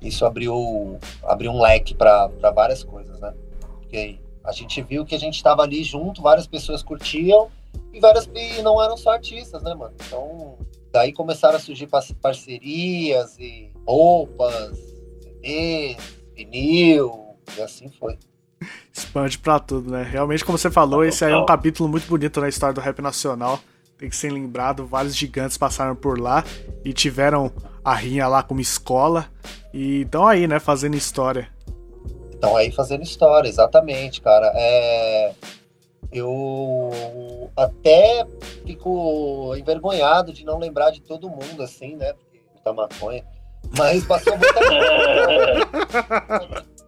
isso 0.03 0.27
abriu, 0.27 0.99
abriu 1.23 1.53
um 1.53 1.61
leque 1.63 1.95
para 1.95 2.27
várias 2.53 2.83
coisas, 2.83 3.21
né? 3.21 3.33
Porque 3.61 4.19
a 4.49 4.53
gente 4.53 4.81
viu 4.81 5.05
que 5.05 5.15
a 5.15 5.19
gente 5.19 5.35
estava 5.37 5.63
ali 5.63 5.85
junto, 5.85 6.23
várias 6.23 6.47
pessoas 6.47 6.83
curtiam 6.83 7.49
e 7.93 8.01
várias 8.01 8.27
e 8.35 8.63
não 8.63 8.83
eram 8.83 8.97
só 8.97 9.11
artistas, 9.13 9.63
né, 9.63 9.75
mano? 9.75 9.93
Então, 10.07 10.57
daí 10.91 11.13
começaram 11.13 11.57
a 11.57 11.61
surgir 11.61 11.87
par- 11.87 12.03
parcerias 12.23 13.39
e 13.39 13.71
roupas, 13.87 14.79
CDs, 15.21 15.97
vinil, 16.35 17.37
e 17.57 17.61
assim 17.61 17.91
foi. 17.91 18.19
Expande 18.93 19.39
pra 19.39 19.61
tudo, 19.61 19.91
né? 19.91 20.03
Realmente, 20.03 20.45
como 20.45 20.57
você 20.57 20.71
falou, 20.71 21.05
esse 21.05 21.25
aí 21.25 21.33
é 21.33 21.37
um 21.37 21.45
capítulo 21.47 21.89
muito 21.89 22.09
bonito 22.09 22.41
na 22.41 22.49
história 22.49 22.75
do 22.75 22.81
rap 22.81 23.01
nacional. 23.03 23.61
tem 23.99 24.09
que 24.09 24.17
ser 24.17 24.33
lembrado, 24.33 24.87
vários 24.87 25.15
gigantes 25.15 25.59
passaram 25.59 25.95
por 25.95 26.19
lá 26.19 26.43
e 26.85 26.93
tiveram 26.93 27.53
a 27.85 27.95
rinha 27.95 28.27
lá 28.29 28.43
como 28.43 28.61
escola. 28.61 29.27
E 29.75 30.03
estão 30.03 30.27
aí, 30.27 30.47
né, 30.47 30.59
fazendo 30.59 30.97
história. 30.97 31.49
Estão 32.39 32.57
aí 32.57 32.71
fazendo 32.71 33.03
história, 33.03 33.49
exatamente, 33.49 34.21
cara. 34.21 34.53
É... 34.55 35.35
Eu 36.13 37.51
até 37.57 38.25
fico 38.65 39.57
envergonhado 39.57 40.33
de 40.33 40.45
não 40.45 40.57
lembrar 40.57 40.93
de 40.93 41.03
todo 41.03 41.29
mundo, 41.29 41.65
assim, 41.65 41.97
né? 41.97 42.13
Porque 42.13 42.41
tá 42.63 42.73
maconha. 42.73 43.25
Mas 43.77 44.07
passou 44.07 44.39
muita 44.39 44.61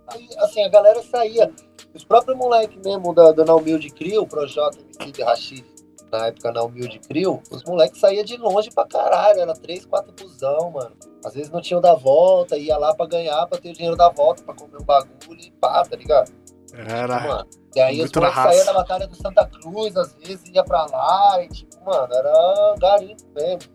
Aí, 0.07 0.29
assim, 0.39 0.65
a 0.65 0.69
galera 0.69 1.03
saía. 1.03 1.53
Os 1.93 2.05
próprios 2.05 2.39
moleques 2.39 2.81
mesmo 2.85 3.13
da, 3.13 3.33
da 3.33 3.45
Na 3.45 3.57
Humilde 3.57 3.91
Crio, 3.91 4.23
o 4.23 4.29
Projota, 4.29 4.79
MC 5.01 5.11
de 5.11 5.23
Rashid, 5.23 5.65
na 6.11 6.27
época 6.27 6.53
na 6.53 6.63
Humilde 6.63 6.99
Crio, 7.01 7.43
os 7.51 7.63
moleques 7.65 8.01
saíam 8.01 8.25
de 8.25 8.37
longe 8.37 8.71
pra 8.71 8.87
caralho. 8.87 9.41
Era 9.41 9.55
três, 9.55 9.87
quatro 9.87 10.13
busão, 10.13 10.71
mano. 10.71 10.93
Às 11.25 11.35
vezes 11.35 11.51
não 11.51 11.61
tinha 11.61 11.79
o 11.79 11.83
da 11.83 11.95
volta, 11.95 12.57
ia 12.57 12.77
lá 12.77 12.95
pra 12.95 13.07
ganhar, 13.07 13.47
pra 13.47 13.59
ter 13.59 13.71
o 13.71 13.73
dinheiro 13.75 13.97
da 13.97 14.09
volta, 14.09 14.43
pra 14.43 14.55
comer 14.55 14.81
um 14.81 14.85
bagulho 14.85 15.41
e 15.41 15.51
pá, 15.53 15.83
tá 15.85 15.97
ligado? 15.97 16.33
Era. 16.73 17.21
Mano. 17.21 17.49
E 17.75 17.81
aí 17.81 18.03
os 18.03 18.11
moleques 18.13 18.43
saíam 18.43 18.67
da 18.67 18.73
Batalha 18.73 19.07
do 19.07 19.17
Santa 19.17 19.47
Cruz, 19.47 19.97
às 19.97 20.15
vezes 20.15 20.43
ia 20.49 20.65
pra 20.65 20.87
lá, 20.87 21.43
e 21.43 21.49
tipo, 21.49 21.85
mano, 21.85 22.13
era 22.13 22.75
garimpo 22.79 23.23
mesmo. 23.35 23.71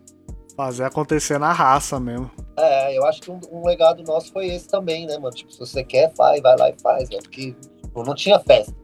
Fazer 0.56 0.84
acontecer 0.84 1.38
na 1.38 1.52
raça 1.52 2.00
mesmo. 2.00 2.30
É, 2.56 2.96
eu 2.96 3.04
acho 3.06 3.20
que 3.20 3.30
um, 3.30 3.40
um 3.52 3.64
legado 3.66 4.02
nosso 4.02 4.32
foi 4.32 4.46
esse 4.46 4.66
também, 4.68 5.06
né, 5.06 5.18
mano? 5.18 5.34
Tipo, 5.34 5.52
se 5.52 5.58
você 5.58 5.84
quer, 5.84 6.14
faz, 6.14 6.40
vai 6.42 6.56
lá 6.56 6.70
e 6.70 6.74
faz, 6.80 7.08
velho. 7.08 7.22
Porque 7.22 7.52
tipo, 7.82 8.02
não 8.02 8.14
tinha 8.14 8.38
festa, 8.40 8.74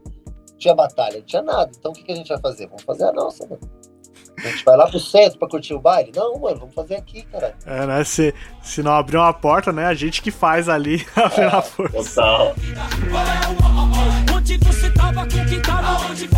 tinha 0.63 0.75
batalha, 0.75 1.17
não 1.17 1.25
tinha 1.25 1.41
nada. 1.41 1.69
Então 1.77 1.91
o 1.91 1.93
que, 1.93 2.03
que 2.03 2.11
a 2.11 2.15
gente 2.15 2.29
vai 2.29 2.39
fazer? 2.39 2.67
Vamos 2.67 2.83
fazer 2.83 3.03
a 3.03 3.11
nossa, 3.11 3.45
mano. 3.45 3.59
A 4.37 4.47
gente 4.47 4.65
vai 4.65 4.75
lá 4.75 4.87
pro 4.87 4.99
centro 4.99 5.37
pra 5.37 5.47
curtir 5.47 5.73
o 5.73 5.79
baile? 5.79 6.11
Não, 6.15 6.39
mano, 6.39 6.59
vamos 6.59 6.73
fazer 6.73 6.95
aqui, 6.95 7.21
cara. 7.23 7.55
É, 7.65 7.85
né? 7.85 8.03
Se, 8.03 8.33
se 8.63 8.81
não 8.81 8.93
abrir 8.93 9.17
uma 9.17 9.33
porta, 9.33 9.71
né? 9.71 9.85
A 9.85 9.93
gente 9.93 10.21
que 10.21 10.31
faz 10.31 10.67
ali 10.67 11.05
abrir 11.15 11.53
a 11.53 11.61
força. 11.61 12.21
Total. 12.21 12.55
Onde 14.35 14.57
você 14.57 14.89
tava 14.91 15.21
com 15.21 15.45
quem 15.47 15.61
tava 15.61 16.05
onde 16.09 16.29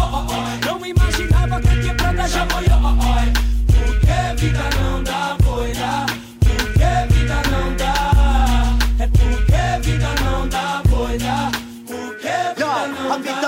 Não 0.65 0.85
imaginava 0.85 1.61
que 1.61 1.67
a 1.69 1.81
quebrada 1.81 2.27
já 2.27 2.45
morreu 2.45 3.33
Por 3.67 3.99
que 3.99 4.41
vida 4.41 4.69
não 4.79 5.03
dá 5.03 5.37
boira? 5.43 6.05
Por 6.41 6.73
que 6.73 7.13
vida 7.13 7.41
não 7.49 7.75
dá? 7.77 8.77
É 8.99 9.07
porque 9.07 9.87
vida 9.87 10.09
não 10.23 10.47
dá 10.49 10.83
boira? 10.87 11.51
Por 11.87 12.17
que 12.17 12.55
vida 12.55 12.87
não 12.87 13.21
dá? 13.21 13.44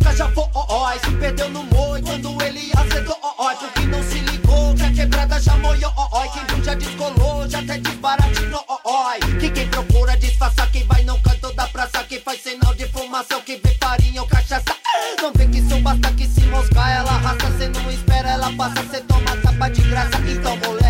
Não 0.00 0.12
dá 0.14 0.28
boi, 0.28 0.98
se 0.98 1.10
mosca 1.10 1.12
perdeu 1.12 1.48
no 1.50 1.64
moi, 1.64 2.02
quando 2.02 2.42
ele 2.42 2.70
acertou, 2.76 3.16
ó, 3.22 3.34
ó, 3.38 3.54
porque 3.54 3.80
não 3.86 4.02
se 4.02 4.18
ligou, 4.18 4.74
que 4.74 4.82
a 4.82 4.92
quebrada 4.92 5.40
já 5.40 5.56
moiou, 5.56 5.92
ó, 5.96 6.08
ó, 6.12 6.28
quem 6.28 6.44
viu 6.46 6.64
já 6.64 6.74
descolou, 6.74 7.48
já 7.48 7.60
até 7.60 7.78
desbaratinou, 7.78 8.64
ó, 8.68 8.78
ó, 8.84 9.12
que 9.40 9.50
quem 9.50 9.68
procura 9.68 10.16
disfarçar, 10.16 10.70
quem 10.70 10.84
vai 10.84 11.02
no 11.04 11.18
canto 11.20 11.52
da 11.54 11.66
praça, 11.68 12.04
quem 12.04 12.20
faz 12.20 12.42
sinal 12.42 12.74
de 12.74 12.86
fumaça, 12.88 13.40
quem 13.44 13.60
vê 13.60 13.76
farinha 13.80 14.22
ou 14.22 14.28
cachaça, 14.28 14.76
não 15.22 15.32
vê 15.32 15.46
que 15.46 15.58
isso 15.58 15.80
basta 15.80 16.12
que 16.12 16.26
se 16.26 16.42
moscar, 16.46 16.90
ela 16.90 17.10
arrasta, 17.10 17.50
cê 17.58 17.68
não 17.68 17.90
espera, 17.90 18.30
ela 18.30 18.52
passa, 18.52 18.84
cê 18.90 19.00
toma 19.00 19.36
tapa 19.42 19.68
de 19.70 19.82
graça, 19.82 20.18
então 20.28 20.56
moleque, 20.58 20.85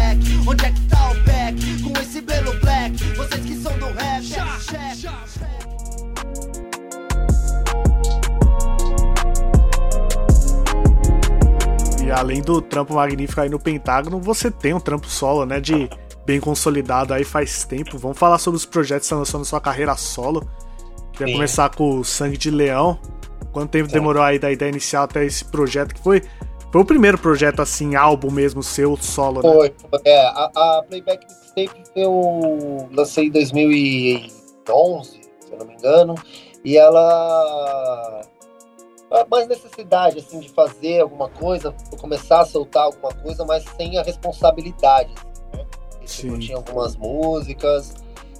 E 12.06 12.10
além 12.10 12.40
do 12.40 12.62
trampo 12.62 12.94
magnífico 12.94 13.40
aí 13.40 13.48
no 13.48 13.58
Pentágono, 13.58 14.20
você 14.20 14.48
tem 14.48 14.72
um 14.72 14.78
trampo 14.78 15.08
solo, 15.08 15.44
né? 15.44 15.58
De 15.58 15.90
bem 16.24 16.38
consolidado 16.38 17.12
aí 17.12 17.24
faz 17.24 17.64
tempo. 17.64 17.98
Vamos 17.98 18.16
falar 18.16 18.38
sobre 18.38 18.56
os 18.56 18.64
projetos 18.64 19.02
que 19.02 19.06
estão 19.06 19.18
lançando 19.18 19.44
sua 19.44 19.60
carreira 19.60 19.96
solo. 19.96 20.48
Queria 21.12 21.26
Sim. 21.26 21.32
começar 21.32 21.68
com 21.74 21.98
o 21.98 22.04
Sangue 22.04 22.36
de 22.36 22.48
Leão. 22.48 22.96
Quanto 23.52 23.70
tempo 23.70 23.88
Sim. 23.88 23.94
demorou 23.94 24.22
aí 24.22 24.38
da 24.38 24.52
ideia 24.52 24.68
inicial 24.68 25.02
até 25.02 25.24
esse 25.24 25.44
projeto 25.46 25.96
que 25.96 26.00
foi? 26.00 26.22
Foi 26.70 26.80
o 26.80 26.84
primeiro 26.84 27.18
projeto 27.18 27.60
assim, 27.60 27.96
álbum 27.96 28.30
mesmo 28.30 28.62
seu, 28.62 28.96
solo, 28.96 29.42
né? 29.42 29.52
Foi, 29.52 29.74
foi. 29.90 30.00
É, 30.04 30.26
a, 30.28 30.50
a 30.54 30.84
Playback 30.88 31.26
Mixtape 31.56 31.90
eu 31.96 32.88
lancei 32.92 33.26
em 33.26 33.30
2011, 33.30 35.10
se 35.10 35.52
eu 35.52 35.58
não 35.58 35.66
me 35.66 35.74
engano, 35.74 36.14
e 36.64 36.76
ela. 36.76 38.22
A 39.10 39.26
mais 39.30 39.46
necessidade, 39.46 40.18
assim, 40.18 40.40
de 40.40 40.48
fazer 40.48 41.00
alguma 41.00 41.28
coisa, 41.28 41.74
começar 42.00 42.40
a 42.40 42.46
soltar 42.46 42.84
alguma 42.84 43.12
coisa, 43.12 43.44
mas 43.44 43.64
sem 43.76 43.98
a 43.98 44.02
responsabilidade, 44.02 45.12
assim, 45.16 45.58
né? 45.58 45.66
E, 46.02 46.04
tipo, 46.06 46.38
tinha 46.38 46.56
algumas 46.56 46.96
músicas, 46.96 47.94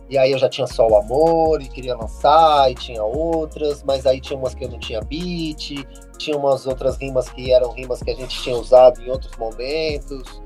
e 0.09 0.16
aí 0.16 0.33
eu 0.33 0.38
já 0.38 0.48
tinha 0.48 0.66
só 0.66 0.87
o 0.87 0.96
amor 0.96 1.61
e 1.61 1.68
queria 1.68 1.96
lançar, 1.96 2.70
e 2.70 2.74
tinha 2.74 3.02
outras, 3.02 3.83
mas 3.83 4.07
aí 4.07 4.20
tinha 4.20 4.38
umas 4.38 4.55
que 4.55 4.64
eu 4.64 4.70
não 4.70 4.79
tinha 4.79 5.00
beat, 5.00 5.72
tinha 6.18 6.37
umas 6.37 6.66
outras 6.66 6.96
rimas 6.96 7.29
que 7.29 7.52
eram 7.52 7.72
rimas 7.72 8.02
que 8.02 8.11
a 8.11 8.14
gente 8.14 8.40
tinha 8.42 8.57
usado 8.57 9.00
em 9.02 9.11
outros 9.11 9.37
momentos 9.37 10.40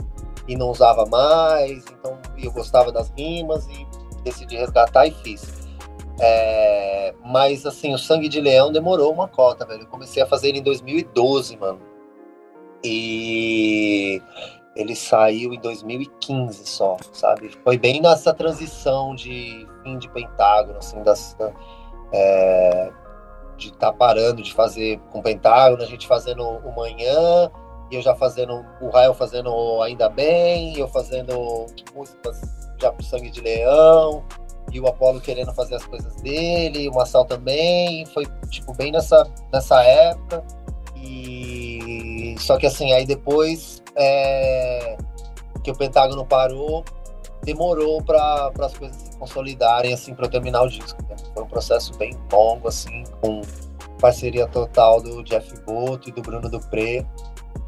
e 0.48 0.56
não 0.56 0.70
usava 0.70 1.04
mais, 1.06 1.84
então 1.86 2.18
eu 2.38 2.50
gostava 2.52 2.90
das 2.90 3.10
rimas 3.16 3.66
e 3.68 3.86
decidi 4.22 4.56
resgatar 4.56 5.06
e 5.06 5.10
fiz. 5.10 5.59
É, 6.20 7.14
mas 7.24 7.64
assim, 7.64 7.94
o 7.94 7.98
Sangue 7.98 8.28
de 8.28 8.40
Leão 8.40 8.70
demorou 8.70 9.12
uma 9.12 9.26
cota, 9.26 9.64
velho. 9.64 9.82
Eu 9.82 9.86
comecei 9.86 10.22
a 10.22 10.26
fazer 10.26 10.48
ele 10.48 10.58
em 10.58 10.62
2012, 10.62 11.56
mano. 11.56 11.80
E 12.84 14.22
ele 14.76 14.94
saiu 14.94 15.52
em 15.52 15.60
2015 15.60 16.66
só, 16.66 16.96
sabe? 17.12 17.50
Foi 17.64 17.76
bem 17.76 18.00
nessa 18.00 18.32
transição 18.32 19.14
de 19.14 19.66
fim 19.82 19.98
de 19.98 20.08
Pentágono, 20.10 20.78
assim, 20.78 21.02
das, 21.02 21.34
da- 21.38 21.52
é, 22.12 22.90
de 23.56 23.68
estar 23.68 23.92
parando 23.92 24.42
de 24.42 24.54
fazer 24.54 24.98
com 25.10 25.20
Pentágono, 25.20 25.82
a 25.82 25.86
gente 25.86 26.06
fazendo 26.06 26.42
o 26.42 26.74
Manhã, 26.74 27.50
e 27.90 27.96
eu 27.96 28.02
já 28.02 28.14
fazendo, 28.14 28.64
o 28.80 28.88
Rael 28.88 29.12
fazendo 29.12 29.82
Ainda 29.82 30.08
Bem, 30.08 30.78
eu 30.78 30.88
fazendo 30.88 31.66
músicas 31.94 32.40
já 32.80 32.90
pro 32.92 33.04
Sangue 33.04 33.30
de 33.30 33.40
Leão, 33.40 34.24
e 34.72 34.80
o 34.80 34.86
Apolo 34.86 35.20
querendo 35.20 35.52
fazer 35.52 35.76
as 35.76 35.84
coisas 35.84 36.14
dele, 36.16 36.88
o 36.88 36.94
Massal 36.94 37.24
também, 37.24 38.06
foi 38.06 38.26
tipo 38.48 38.72
bem 38.74 38.92
nessa, 38.92 39.26
nessa 39.52 39.82
época. 39.82 40.44
E 40.96 42.34
só 42.38 42.58
que 42.58 42.66
assim, 42.66 42.92
aí 42.92 43.04
depois 43.06 43.82
é, 43.96 44.96
que 45.62 45.70
o 45.70 45.76
Pentágono 45.76 46.24
parou, 46.24 46.84
demorou 47.42 48.02
para 48.02 48.50
as 48.60 48.76
coisas 48.76 48.96
se 48.96 49.16
consolidarem 49.18 49.92
assim 49.92 50.14
para 50.14 50.28
terminar 50.28 50.62
o 50.62 50.68
disco. 50.68 51.02
né? 51.08 51.16
Foi 51.34 51.42
um 51.42 51.48
processo 51.48 51.96
bem 51.96 52.16
longo 52.32 52.68
assim, 52.68 53.04
com 53.20 53.40
parceria 54.00 54.46
total 54.46 55.02
do 55.02 55.22
Jeff 55.22 55.52
Boto 55.64 56.08
e 56.08 56.12
do 56.12 56.22
Bruno 56.22 56.48
Dupré, 56.48 57.04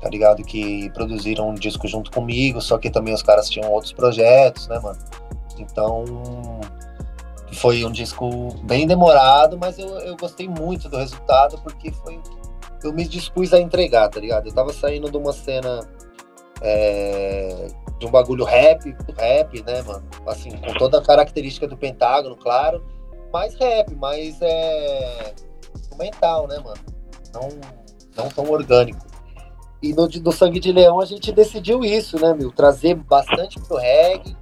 tá 0.01 0.09
ligado? 0.09 0.43
Que 0.43 0.91
produziram 0.91 1.51
um 1.51 1.55
disco 1.55 1.87
junto 1.87 2.11
comigo, 2.11 2.61
só 2.61 2.79
que 2.79 2.91
também 2.91 3.15
os 3.15 3.23
caras 3.23 3.49
tinham 3.49 3.71
outros 3.71 3.93
projetos, 3.93 4.69
né, 4.69 4.79
mano? 4.79 4.99
Então, 5.59 6.05
foi 7.53 7.85
um 7.85 7.93
disco 7.93 8.55
bem 8.65 8.87
demorado, 8.87 9.59
mas 9.59 9.79
eu, 9.79 9.89
eu 10.01 10.17
gostei 10.17 10.49
muito 10.49 10.89
do 10.89 10.97
resultado 10.97 11.59
porque 11.63 11.91
foi 11.93 12.21
eu 12.85 12.93
me 12.93 13.07
dispus 13.07 13.53
a 13.53 13.61
entregar, 13.61 14.09
tá 14.09 14.19
ligado? 14.19 14.49
Eu 14.49 14.55
tava 14.55 14.73
saindo 14.73 15.11
de 15.11 15.17
uma 15.17 15.33
cena 15.33 15.89
é, 16.61 17.69
de 17.99 18.07
um 18.07 18.11
bagulho 18.11 18.45
rap, 18.45 18.95
rap, 19.17 19.63
né, 19.63 19.83
mano? 19.83 20.05
Assim, 20.27 20.51
com 20.51 20.73
toda 20.75 20.99
a 20.99 21.03
característica 21.03 21.67
do 21.67 21.77
Pentágono, 21.77 22.37
claro, 22.37 22.85
mais 23.33 23.55
rap, 23.55 23.95
mais 23.95 24.41
é, 24.43 25.35
instrumental, 25.77 26.49
né, 26.49 26.59
mano? 26.59 26.81
Não, 27.33 27.49
não 28.17 28.29
tão 28.29 28.51
orgânico. 28.51 29.07
E 29.83 29.93
no, 29.93 30.07
do 30.07 30.33
Sangue 30.33 30.61
de 30.61 30.71
Leão 30.71 31.01
a 31.01 31.05
gente 31.05 31.33
decidiu 31.33 31.85
isso, 31.85 32.19
né, 32.21 32.35
meu? 32.35 32.53
Trazer 32.53 32.95
bastante 32.95 33.61
pro 33.61 33.77
reggae, 33.77 34.37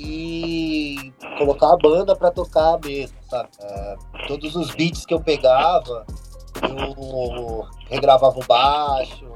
e 0.00 1.12
colocar 1.36 1.74
a 1.74 1.76
banda 1.76 2.16
pra 2.16 2.30
tocar 2.30 2.78
mesmo, 2.82 3.16
sabe? 3.28 3.48
É, 3.60 3.96
todos 4.26 4.56
os 4.56 4.70
beats 4.74 5.04
que 5.04 5.12
eu 5.12 5.20
pegava, 5.20 6.06
eu 6.62 7.66
regravava 7.88 8.38
o 8.38 8.46
baixo, 8.46 9.26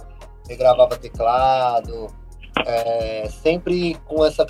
regravava 0.49 0.97
teclado, 0.97 2.09
é, 2.65 3.29
sempre 3.43 3.95
com 4.07 4.25
essa, 4.25 4.47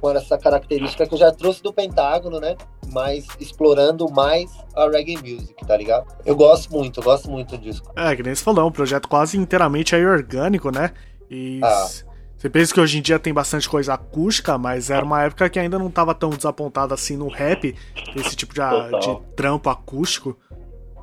com 0.00 0.10
essa 0.10 0.38
característica 0.38 1.06
que 1.06 1.14
eu 1.14 1.18
já 1.18 1.32
trouxe 1.32 1.62
do 1.62 1.72
Pentágono, 1.72 2.38
né? 2.38 2.56
Mas 2.92 3.26
explorando 3.40 4.08
mais 4.10 4.50
a 4.76 4.88
reggae 4.88 5.16
music, 5.16 5.54
tá 5.66 5.76
ligado? 5.76 6.06
Eu 6.24 6.36
gosto 6.36 6.72
muito, 6.72 7.00
eu 7.00 7.04
gosto 7.04 7.28
muito 7.30 7.58
disso. 7.58 7.82
É, 7.96 8.14
que 8.14 8.22
nem 8.22 8.34
você 8.34 8.44
falou, 8.44 8.64
é 8.64 8.66
um 8.66 8.72
projeto 8.72 9.08
quase 9.08 9.36
inteiramente 9.36 9.94
aí 9.94 10.06
orgânico, 10.06 10.70
né? 10.70 10.92
E 11.30 11.60
Ah. 11.62 12.07
Você 12.38 12.48
pensa 12.48 12.72
que 12.72 12.80
hoje 12.80 12.98
em 12.98 13.02
dia 13.02 13.18
tem 13.18 13.34
bastante 13.34 13.68
coisa 13.68 13.94
acústica, 13.94 14.56
mas 14.56 14.90
era 14.90 15.04
uma 15.04 15.24
época 15.24 15.50
que 15.50 15.58
ainda 15.58 15.76
não 15.76 15.90
tava 15.90 16.14
tão 16.14 16.30
desapontada 16.30 16.94
assim 16.94 17.16
no 17.16 17.28
rap, 17.28 17.74
esse 18.14 18.36
tipo 18.36 18.54
de, 18.54 18.60
de 18.60 19.20
trampo 19.34 19.68
acústico. 19.68 20.38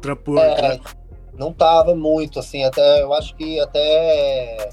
Trampo 0.01 0.39
É, 0.39 0.79
não 1.33 1.51
tava 1.51 1.93
muito, 1.93 2.39
assim, 2.39 2.63
até 2.63 3.01
eu 3.01 3.13
acho 3.13 3.35
que 3.35 3.59
até 3.59 4.69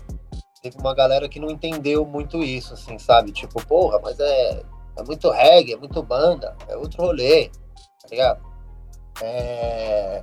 teve 0.62 0.78
uma 0.78 0.94
galera 0.94 1.28
que 1.28 1.40
não 1.40 1.50
entendeu 1.50 2.06
muito 2.06 2.40
isso, 2.44 2.74
assim, 2.74 2.96
sabe? 2.96 3.32
Tipo, 3.32 3.64
porra, 3.66 3.98
mas 4.00 4.20
é, 4.20 4.62
é 4.96 5.02
muito 5.02 5.28
reggae, 5.30 5.72
é 5.72 5.76
muito 5.76 6.00
banda, 6.00 6.56
é 6.68 6.76
outro 6.76 7.02
rolê, 7.02 7.48
tá 8.00 8.08
ligado? 8.08 8.40
É, 9.20 10.22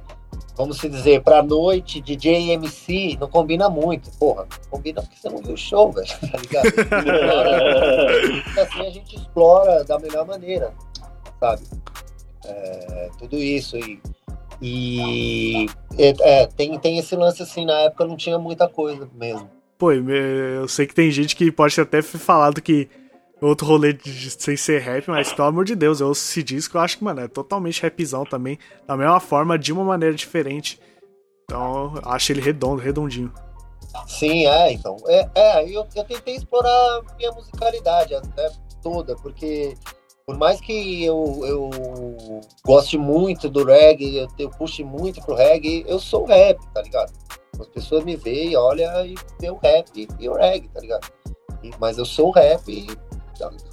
vamos 0.60 0.78
se 0.78 0.90
dizer, 0.90 1.24
pra 1.24 1.42
noite, 1.42 2.02
DJ 2.02 2.48
e 2.48 2.52
MC 2.52 3.18
não 3.18 3.30
combina 3.30 3.70
muito, 3.70 4.12
porra. 4.20 4.46
Combina 4.70 5.02
porque 5.02 5.16
você 5.18 5.30
não 5.30 5.38
viu 5.38 5.54
o 5.54 5.58
show, 5.58 5.90
velho, 5.96 6.08
tá 6.08 6.38
ligado? 6.38 6.68
assim 8.60 8.82
a 8.82 8.90
gente 8.90 9.16
explora 9.16 9.86
da 9.86 9.98
melhor 9.98 10.28
maneira, 10.28 10.74
sabe? 11.40 11.64
É, 12.44 13.10
tudo 13.18 13.38
isso 13.38 13.78
e, 13.78 14.02
e 14.62 15.66
é, 15.98 16.46
tem, 16.48 16.78
tem 16.78 16.98
esse 16.98 17.16
lance 17.16 17.42
assim, 17.42 17.66
na 17.66 17.80
época 17.80 18.06
não 18.06 18.18
tinha 18.18 18.38
muita 18.38 18.68
coisa 18.68 19.10
mesmo. 19.16 19.50
Pô, 19.78 19.94
eu 19.94 20.68
sei 20.68 20.86
que 20.86 20.94
tem 20.94 21.10
gente 21.10 21.38
que 21.38 21.50
pode 21.54 21.80
até 21.80 22.02
ter 22.02 22.04
falado 22.04 22.62
que 22.62 22.90
outro 23.48 23.66
rolê 23.66 23.94
de, 23.94 24.32
sem 24.32 24.58
ser 24.58 24.82
rap, 24.82 25.08
mas 25.10 25.32
pelo 25.32 25.48
amor 25.48 25.66
de 25.66 25.76
Deus, 25.76 26.00
eu 26.00 26.08
ouço 26.08 26.30
esse 26.30 26.44
disco, 26.44 26.78
eu 26.78 26.82
acho 26.82 26.98
que, 26.98 27.04
mano, 27.04 27.22
é 27.22 27.28
totalmente 27.28 27.82
rapzão 27.82 28.26
também, 28.26 28.60
da 28.86 28.98
mesma 28.98 29.20
forma, 29.20 29.58
de 29.58 29.72
uma 29.72 29.84
maneira 29.84 30.14
diferente. 30.14 30.80
Então, 31.46 31.96
eu 31.96 32.12
acho 32.12 32.32
ele 32.32 32.42
redondo, 32.42 32.82
redondinho. 32.82 33.34
Sim, 34.08 34.46
é, 34.46 34.72
então. 34.74 34.98
É, 35.08 35.30
é 35.34 35.64
eu, 35.66 35.88
eu 35.96 36.04
tentei 36.04 36.36
explorar 36.36 37.02
minha 37.18 37.32
musicalidade 37.32 38.14
até 38.14 38.52
toda, 38.82 39.16
porque 39.16 39.76
por 40.26 40.38
mais 40.38 40.62
que 40.62 41.04
eu, 41.04 41.42
eu 41.44 41.70
goste 42.64 42.98
muito 43.00 43.50
do 43.50 43.64
reggae, 43.64 44.18
eu, 44.18 44.28
eu 44.38 44.50
puxe 44.52 44.84
muito 44.84 45.20
pro 45.22 45.34
reggae, 45.34 45.84
eu 45.88 46.00
sou 46.00 46.26
rap, 46.26 46.60
tá 46.72 46.84
ligado? 46.84 47.12
As 47.60 47.68
pessoas 47.68 48.04
me 48.04 48.16
veem, 48.16 48.56
olha 48.56 49.06
e 49.08 49.16
vê 49.40 49.50
o 49.50 49.58
rap 49.58 50.08
e 50.20 50.30
o 50.30 50.34
reggae, 50.34 50.70
tá 50.70 50.82
ligado? 50.82 51.12
E, 51.64 51.72
mas 51.80 51.98
eu 51.98 52.06
sou 52.06 52.30
rap 52.30 52.88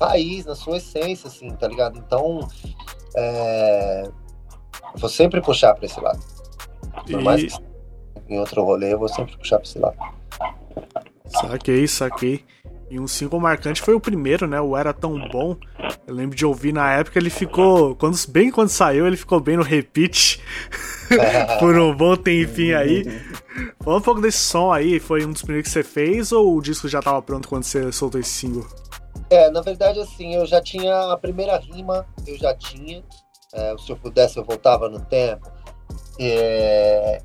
raiz, 0.00 0.44
na 0.44 0.54
sua 0.54 0.78
essência, 0.78 1.28
assim, 1.28 1.50
tá 1.50 1.68
ligado? 1.68 1.98
Então, 1.98 2.48
é, 3.14 4.08
vou 4.96 5.08
sempre 5.08 5.40
puxar 5.40 5.74
pra 5.74 5.86
esse 5.86 6.00
lado. 6.00 6.20
Por 7.04 7.20
e... 7.20 7.22
mais 7.22 7.58
que 7.58 7.66
em 8.28 8.38
outro 8.38 8.62
rolê, 8.64 8.92
eu 8.92 8.98
vou 8.98 9.08
sempre 9.08 9.36
puxar 9.36 9.58
pra 9.58 9.68
esse 9.68 9.78
lado. 9.78 9.96
Saquei, 11.26 11.86
saquei. 11.86 12.44
E 12.88 13.00
um 13.00 13.06
single 13.08 13.40
marcante 13.40 13.82
foi 13.82 13.94
o 13.94 14.00
primeiro, 14.00 14.46
né? 14.46 14.60
O 14.60 14.76
Era 14.76 14.92
Tão 14.92 15.18
Bom. 15.28 15.56
Eu 16.06 16.14
lembro 16.14 16.36
de 16.36 16.46
ouvir 16.46 16.72
na 16.72 16.92
época, 16.92 17.18
ele 17.18 17.30
ficou. 17.30 17.96
Quando, 17.96 18.16
bem 18.28 18.50
quando 18.50 18.68
saiu, 18.68 19.06
ele 19.06 19.16
ficou 19.16 19.40
bem 19.40 19.56
no 19.56 19.62
repeat. 19.62 20.40
por 21.58 21.76
um 21.76 21.94
bom 21.94 22.16
tempinho 22.16 22.78
aí. 22.78 23.04
Fala 23.80 23.98
um 23.98 24.00
pouco 24.00 24.20
desse 24.20 24.38
som 24.38 24.72
aí, 24.72 25.00
foi 25.00 25.24
um 25.24 25.32
dos 25.32 25.42
primeiros 25.42 25.68
que 25.68 25.72
você 25.72 25.82
fez 25.82 26.32
ou 26.32 26.56
o 26.56 26.60
disco 26.60 26.88
já 26.88 27.00
tava 27.00 27.22
pronto 27.22 27.48
quando 27.48 27.64
você 27.64 27.90
soltou 27.92 28.20
esse 28.20 28.30
single? 28.30 28.66
É, 29.28 29.50
na 29.50 29.60
verdade, 29.60 29.98
assim, 30.00 30.34
eu 30.34 30.46
já 30.46 30.60
tinha 30.60 31.12
a 31.12 31.16
primeira 31.16 31.56
rima, 31.56 32.06
eu 32.26 32.36
já 32.38 32.54
tinha. 32.54 33.02
É, 33.52 33.76
se 33.78 33.90
eu 33.90 33.96
pudesse, 33.96 34.38
eu 34.38 34.44
voltava 34.44 34.88
no 34.88 35.00
tempo. 35.00 35.50
É, 36.18 37.20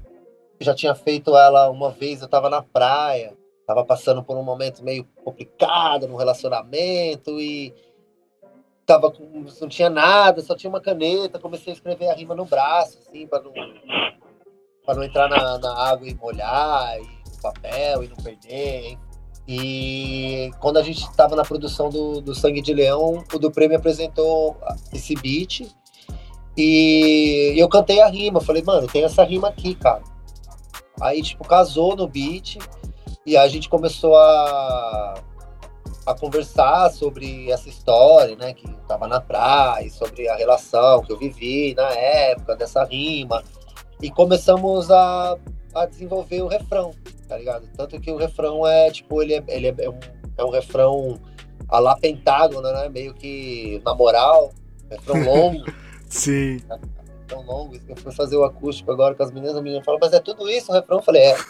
já 0.59 0.73
tinha 0.73 0.95
feito 0.95 1.35
ela 1.35 1.69
uma 1.69 1.91
vez, 1.91 2.21
eu 2.21 2.27
tava 2.27 2.49
na 2.49 2.61
praia, 2.61 3.35
tava 3.65 3.85
passando 3.85 4.23
por 4.23 4.37
um 4.37 4.43
momento 4.43 4.83
meio 4.83 5.05
complicado 5.23 6.07
no 6.07 6.17
relacionamento 6.17 7.39
e 7.39 7.73
tava 8.85 9.11
com, 9.11 9.45
não 9.61 9.69
tinha 9.69 9.89
nada, 9.89 10.41
só 10.41 10.55
tinha 10.55 10.69
uma 10.69 10.81
caneta, 10.81 11.39
comecei 11.39 11.71
a 11.71 11.75
escrever 11.75 12.09
a 12.09 12.13
rima 12.13 12.35
no 12.35 12.45
braço, 12.45 12.97
assim, 12.99 13.25
para 13.27 13.41
não, 13.41 13.53
pra 14.85 14.95
não 14.95 15.03
entrar 15.03 15.29
na, 15.29 15.57
na, 15.57 15.73
água 15.73 16.07
e 16.07 16.15
molhar, 16.15 16.97
e 16.97 17.29
no 17.29 17.41
papel 17.41 18.03
e 18.03 18.07
não 18.07 18.17
perder. 18.17 18.97
E 19.47 20.51
quando 20.59 20.77
a 20.77 20.83
gente 20.83 21.01
estava 21.01 21.35
na 21.35 21.43
produção 21.43 21.89
do, 21.89 22.21
do 22.21 22.33
Sangue 22.35 22.61
de 22.61 22.73
Leão, 22.73 23.23
o 23.33 23.39
Dupré 23.39 23.67
me 23.67 23.75
apresentou 23.75 24.57
esse 24.93 25.15
beat 25.15 25.67
e 26.55 27.53
eu 27.57 27.67
cantei 27.67 28.01
a 28.01 28.07
rima. 28.07 28.39
Falei, 28.39 28.61
mano, 28.63 28.87
tem 28.87 29.03
essa 29.03 29.23
rima 29.23 29.47
aqui, 29.47 29.75
cara. 29.75 30.03
Aí, 31.01 31.21
tipo, 31.21 31.43
casou 31.43 31.95
no 31.95 32.07
beat 32.07 32.57
e 33.25 33.35
a 33.35 33.47
gente 33.47 33.67
começou 33.67 34.15
a 34.15 35.15
a 36.05 36.15
conversar 36.15 36.89
sobre 36.91 37.51
essa 37.51 37.69
história, 37.69 38.35
né, 38.35 38.53
que 38.53 38.67
estava 38.67 39.07
na 39.07 39.21
praia, 39.21 39.89
sobre 39.89 40.27
a 40.27 40.35
relação 40.35 41.01
que 41.01 41.11
eu 41.11 41.17
vivi 41.17 41.73
na 41.75 41.89
época 41.89 42.55
dessa 42.55 42.83
rima, 42.83 43.43
e 44.01 44.09
começamos 44.09 44.89
a, 44.89 45.37
a 45.73 45.85
desenvolver 45.85 46.41
o 46.41 46.47
refrão, 46.47 46.93
tá 47.27 47.37
ligado? 47.37 47.67
Tanto 47.75 47.99
que 47.99 48.11
o 48.11 48.17
refrão 48.17 48.65
é, 48.67 48.89
tipo, 48.91 49.21
ele 49.21 49.35
é, 49.35 49.43
ele 49.47 49.67
é, 49.67 49.75
é 49.79 49.89
um, 49.89 49.99
é 50.37 50.43
um 50.45 50.49
refrão 50.49 51.19
a 51.69 51.79
lá 51.79 51.95
pentágono, 51.95 52.69
né, 52.71 52.89
meio 52.89 53.13
que 53.13 53.81
na 53.85 53.95
moral, 53.95 54.51
refrão 54.89 55.23
longo. 55.23 55.63
Sim. 56.09 56.59
Tão 57.27 57.41
longo, 57.43 57.75
eu 57.87 57.95
fui 57.95 58.11
fazer 58.11 58.35
o 58.35 58.43
acústico 58.43 58.91
agora 58.91 59.15
com 59.15 59.23
as 59.23 59.31
meninas, 59.31 59.55
a 59.55 59.61
menina 59.61 59.83
falou, 59.83 59.99
mas 60.01 60.11
é 60.11 60.19
tudo 60.19 60.49
isso 60.49 60.71
o 60.71 60.75
refrão? 60.75 60.97
Eu 60.97 61.03
falei, 61.03 61.21
é. 61.21 61.35
tá? 61.35 61.41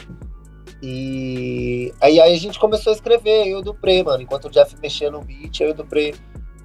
E 0.86 1.94
aí, 1.98 2.20
aí 2.20 2.34
a 2.34 2.38
gente 2.38 2.58
começou 2.58 2.92
a 2.92 2.94
escrever, 2.94 3.46
eu 3.46 3.46
e 3.46 3.54
o 3.54 3.62
Dupré, 3.62 4.02
mano. 4.02 4.22
Enquanto 4.22 4.48
o 4.48 4.50
Jeff 4.50 4.76
mexia 4.82 5.10
no 5.10 5.22
beat, 5.22 5.60
eu 5.60 5.68
e 5.68 5.70
o 5.70 5.74
Dupré 5.74 6.12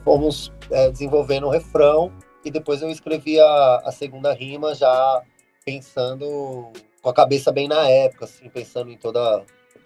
fomos 0.04 0.52
é, 0.70 0.92
desenvolvendo 0.92 1.48
o 1.48 1.50
refrão. 1.50 2.12
E 2.44 2.52
depois 2.52 2.82
eu 2.82 2.90
escrevi 2.90 3.40
a, 3.40 3.82
a 3.86 3.92
segunda 3.92 4.34
rima 4.34 4.74
já 4.74 5.22
pensando 5.66 6.72
com 7.02 7.10
a 7.10 7.14
cabeça 7.14 7.52
bem 7.52 7.68
na 7.68 7.90
época, 7.90 8.26
assim, 8.26 8.50
pensando 8.50 8.92
em 8.92 8.98
toda 8.98 9.44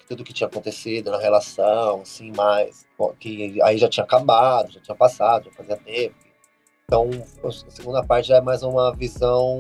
tudo 0.07 0.23
que 0.23 0.33
tinha 0.33 0.47
acontecido 0.47 1.11
na 1.11 1.17
relação, 1.17 2.01
assim, 2.01 2.31
mais 2.35 2.85
que 3.19 3.61
aí 3.61 3.77
já 3.77 3.89
tinha 3.89 4.03
acabado, 4.03 4.71
já 4.71 4.79
tinha 4.79 4.95
passado, 4.95 5.45
já 5.45 5.51
fazia 5.51 5.77
tempo. 5.77 6.15
Então, 6.85 7.09
a 7.43 7.51
segunda 7.71 8.03
parte 8.03 8.27
já 8.27 8.37
é 8.37 8.41
mais 8.41 8.63
uma 8.63 8.93
visão. 8.95 9.59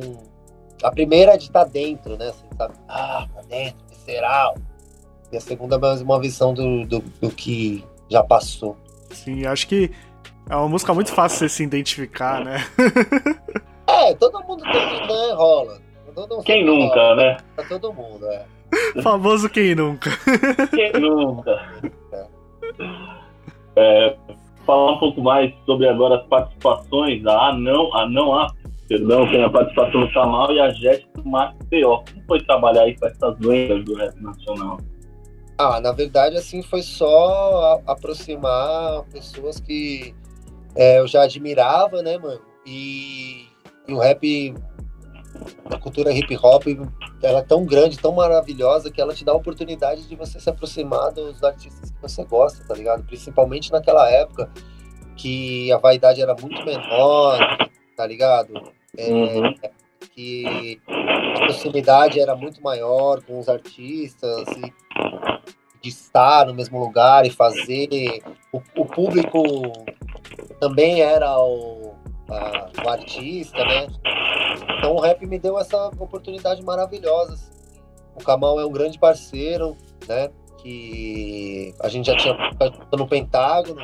A 0.83 0.91
primeira 0.91 1.33
é 1.33 1.37
de 1.37 1.45
estar 1.45 1.65
tá 1.65 1.71
dentro, 1.71 2.17
né? 2.17 2.29
Assim, 2.29 2.45
sabe? 2.57 2.73
Ah, 2.87 3.27
tá 3.33 3.41
dentro, 3.41 3.85
visceral. 3.89 4.55
E 5.31 5.37
a 5.37 5.41
segunda 5.41 5.75
é 5.77 5.79
mais 5.79 6.01
uma 6.01 6.19
visão 6.19 6.53
do, 6.53 6.85
do, 6.85 6.99
do 6.99 7.31
que 7.31 7.83
já 8.09 8.23
passou. 8.23 8.77
Sim, 9.11 9.45
acho 9.45 9.67
que 9.67 9.91
é 10.49 10.55
uma 10.55 10.69
música 10.69 10.93
muito 10.93 11.11
fácil 11.11 11.47
de 11.47 11.53
se 11.53 11.63
identificar, 11.63 12.43
né? 12.43 12.57
é, 13.87 14.13
todo 14.15 14.41
mundo 14.43 14.63
tem, 14.63 15.07
né? 15.07 15.33
Rola. 15.33 15.81
Quem 16.45 16.65
nunca, 16.65 16.95
rola. 16.95 17.15
né? 17.15 17.37
Pra 17.55 17.65
todo 17.65 17.93
mundo, 17.93 18.25
é. 18.27 18.45
Famoso 19.01 19.49
quem 19.49 19.75
nunca. 19.75 20.09
Quem 20.69 20.91
nunca. 20.99 21.71
É, 23.75 24.15
falar 24.65 24.93
um 24.93 24.99
pouco 24.99 25.21
mais 25.21 25.53
sobre 25.65 25.87
agora 25.87 26.17
as 26.17 26.27
participações, 26.27 27.25
a 27.25 27.53
não, 27.53 27.95
a 27.95 28.07
não 28.07 28.33
a 28.33 28.47
perdão, 28.87 29.27
tem 29.29 29.43
a 29.43 29.49
participação 29.49 30.01
do 30.01 30.11
Chamal 30.11 30.51
e 30.51 30.59
a 30.59 30.69
Jéssica 30.71 31.21
do 31.21 31.27
Max 31.27 31.55
P.O. 31.69 31.97
Como 31.97 32.25
foi 32.27 32.43
trabalhar 32.43 32.83
aí 32.83 32.97
com 32.97 33.07
essas 33.07 33.39
lendas 33.39 33.83
do 33.85 33.95
rap 33.95 34.15
nacional? 34.21 34.77
Ah, 35.57 35.79
na 35.79 35.91
verdade, 35.91 36.37
assim, 36.37 36.61
foi 36.61 36.81
só 36.81 37.81
aproximar 37.87 39.03
pessoas 39.11 39.59
que 39.59 40.13
é, 40.75 40.99
eu 40.99 41.07
já 41.07 41.23
admirava, 41.23 42.01
né, 42.01 42.17
mano? 42.17 42.41
E, 42.65 43.47
e, 43.87 43.93
o 43.93 43.99
rap, 43.99 44.53
a 45.65 45.77
cultura 45.77 46.11
hip 46.11 46.35
hop, 46.41 46.65
ela 47.21 47.39
é 47.39 47.43
tão 47.43 47.65
grande, 47.65 47.99
tão 47.99 48.13
maravilhosa, 48.13 48.91
que 48.91 49.01
ela 49.01 49.13
te 49.13 49.23
dá 49.25 49.31
a 49.31 49.35
oportunidade 49.35 50.07
de 50.07 50.15
você 50.15 50.39
se 50.39 50.49
aproximar 50.49 51.11
dos 51.11 51.43
artistas 51.43 51.91
que 51.91 52.01
você 52.01 52.23
gosta, 52.23 52.65
tá 52.65 52.73
ligado? 52.73 53.03
Principalmente 53.03 53.71
naquela 53.71 54.09
época 54.09 54.49
que 55.15 55.71
a 55.71 55.77
vaidade 55.77 56.21
era 56.21 56.35
muito 56.35 56.63
menor, 56.65 57.37
tá 57.95 58.05
ligado? 58.05 58.53
É, 58.97 59.11
uhum. 59.11 59.55
Que 60.15 60.81
a 60.87 61.39
proximidade 61.45 62.19
era 62.19 62.35
muito 62.35 62.61
maior 62.61 63.21
com 63.23 63.39
os 63.39 63.47
artistas 63.49 64.47
e 64.57 64.73
de 65.81 65.89
estar 65.89 66.45
no 66.45 66.53
mesmo 66.53 66.79
lugar 66.79 67.25
e 67.25 67.29
fazer. 67.29 68.23
O, 68.51 68.61
o 68.77 68.85
público 68.85 69.41
também 70.63 71.01
era 71.01 71.37
o, 71.37 71.93
a, 72.29 72.69
o 72.85 72.89
artista, 72.89 73.57
né? 73.65 73.87
Então 74.77 74.95
o 74.95 75.01
rap 75.01 75.25
me 75.25 75.37
deu 75.37 75.59
essa 75.59 75.87
oportunidade 75.99 76.63
maravilhosa. 76.63 77.33
Assim. 77.33 77.51
O 78.15 78.23
Kamal 78.23 78.61
é 78.61 78.65
um 78.65 78.71
grande 78.71 78.97
parceiro, 78.97 79.75
né? 80.07 80.29
Que 80.59 81.75
a 81.81 81.89
gente 81.89 82.05
já 82.05 82.15
tinha 82.15 82.33
no 82.97 83.05
Pentágono, 83.05 83.75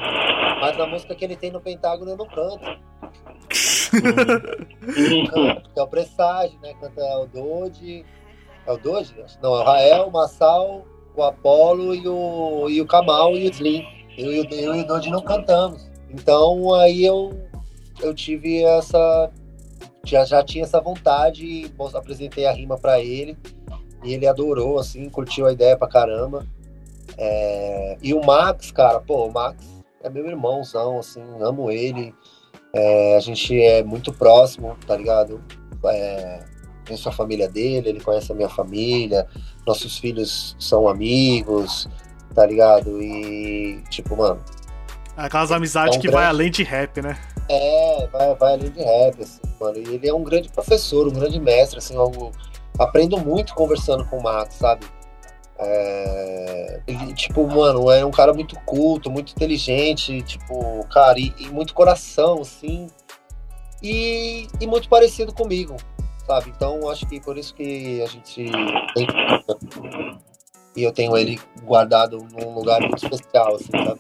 mas 0.62 0.78
na 0.78 0.88
música 0.88 1.14
que 1.14 1.26
ele 1.26 1.36
tem 1.36 1.52
no 1.52 1.60
Pentágono 1.60 2.12
eu 2.12 2.18
não 2.18 2.28
canto. 2.28 2.64
canto 5.30 5.70
que 5.74 5.80
é 5.80 5.84
o 5.84 5.88
Presságio, 5.88 6.58
né? 6.62 6.74
Canta 6.80 7.02
o 7.18 7.28
Dodge. 7.28 8.06
É 8.66 8.72
o 8.72 8.78
Dodge? 8.78 9.14
Não, 9.42 9.54
é 9.56 9.60
o 9.60 9.64
Rael, 9.64 10.08
o 10.08 10.12
Massal, 10.12 10.86
o 11.14 11.24
Apollo 11.24 11.94
e 11.94 12.08
o, 12.08 12.70
e 12.70 12.80
o 12.80 12.88
Kamal 12.88 13.36
e 13.36 13.50
o 13.50 13.52
Slim. 13.52 13.86
Eu, 14.18 14.32
eu, 14.32 14.46
eu 14.50 14.76
e 14.76 14.82
o 14.82 14.88
Dodge 14.88 15.10
não 15.10 15.22
cantamos. 15.22 15.90
Então 16.10 16.74
aí 16.74 17.06
eu, 17.06 17.38
eu 18.02 18.14
tive 18.14 18.64
essa. 18.64 19.32
Já, 20.04 20.26
já 20.26 20.44
tinha 20.44 20.64
essa 20.64 20.80
vontade, 20.80 21.72
apresentei 21.94 22.46
a 22.46 22.52
rima 22.52 22.78
para 22.78 23.00
ele. 23.00 23.38
E 24.04 24.14
ele 24.14 24.26
adorou, 24.26 24.80
assim, 24.80 25.10
curtiu 25.10 25.46
a 25.46 25.52
ideia 25.52 25.78
pra 25.78 25.88
caramba. 25.88 26.46
É, 27.18 27.98
E 28.02 28.14
o 28.14 28.24
Max, 28.24 28.72
cara, 28.72 29.00
pô, 29.00 29.26
o 29.26 29.32
Max 29.32 29.58
é 30.02 30.10
meu 30.10 30.26
irmãozão, 30.26 31.00
assim, 31.00 31.22
amo 31.42 31.70
ele. 31.70 32.14
É, 32.74 33.18
a 33.18 33.20
gente 33.20 33.60
é 33.62 33.84
muito 33.84 34.14
próximo, 34.14 34.78
tá 34.88 34.96
ligado? 34.96 35.44
É, 35.86 36.40
conheço 36.86 37.10
a 37.10 37.12
família 37.12 37.50
dele, 37.50 37.90
ele 37.90 38.00
conhece 38.00 38.32
a 38.32 38.36
minha 38.36 38.50
família, 38.50 39.28
nossos 39.66 39.98
filhos 39.98 40.56
são 40.60 40.88
amigos, 40.88 41.90
tá 42.34 42.46
ligado? 42.46 43.02
E, 43.02 43.84
tipo, 43.90 44.16
mano, 44.16 44.40
Aquelas 45.26 45.52
amizades 45.52 45.96
É 45.96 46.00
um 46.00 46.02
que 46.02 46.08
vai 46.08 46.24
grande- 46.24 46.36
além 46.36 46.52
de 46.52 46.64
rap, 46.64 47.02
né? 47.02 47.18
é, 47.50 48.08
vai, 48.12 48.36
vai 48.36 48.54
além 48.54 48.70
de 48.72 48.82
rap, 48.82 49.22
assim, 49.22 49.42
mano. 49.60 49.78
E 49.78 49.96
ele 49.96 50.08
é 50.08 50.14
um 50.14 50.24
grande 50.24 50.50
professor, 50.50 51.08
um 51.08 51.12
grande 51.12 51.40
mestre, 51.40 51.80
assim, 51.80 51.96
eu 51.96 52.32
aprendo 52.78 53.18
muito 53.18 53.54
conversando 53.54 54.06
com 54.06 54.18
o 54.20 54.24
Max, 54.24 54.56
sabe? 54.56 54.86
É, 55.58 56.80
ele, 56.88 57.14
tipo, 57.14 57.46
mano, 57.48 57.92
é 57.92 58.06
um 58.06 58.12
cara 58.12 58.34
muito 58.34 58.56
culto, 58.62 59.12
muito 59.12 59.32
inteligente, 59.34 60.22
tipo, 60.22 60.86
cara, 60.88 61.20
e, 61.20 61.34
e 61.38 61.50
muito 61.50 61.74
coração, 61.74 62.40
assim, 62.42 62.88
e, 63.84 64.48
e 64.62 64.66
muito 64.68 64.88
parecido 64.88 65.34
comigo, 65.34 65.76
sabe? 66.26 66.54
Então, 66.56 66.90
acho 66.90 67.06
que 67.08 67.20
por 67.20 67.38
isso 67.38 67.54
que 67.54 68.02
a 68.02 68.06
gente 68.08 68.50
tem. 68.94 69.08
E 70.78 70.84
eu 70.84 70.94
tenho 70.94 71.18
ele 71.18 71.38
guardado 71.64 72.26
num 72.32 72.54
lugar 72.54 72.80
muito 72.80 73.04
especial, 73.04 73.56
assim, 73.56 73.72
sabe? 73.86 74.00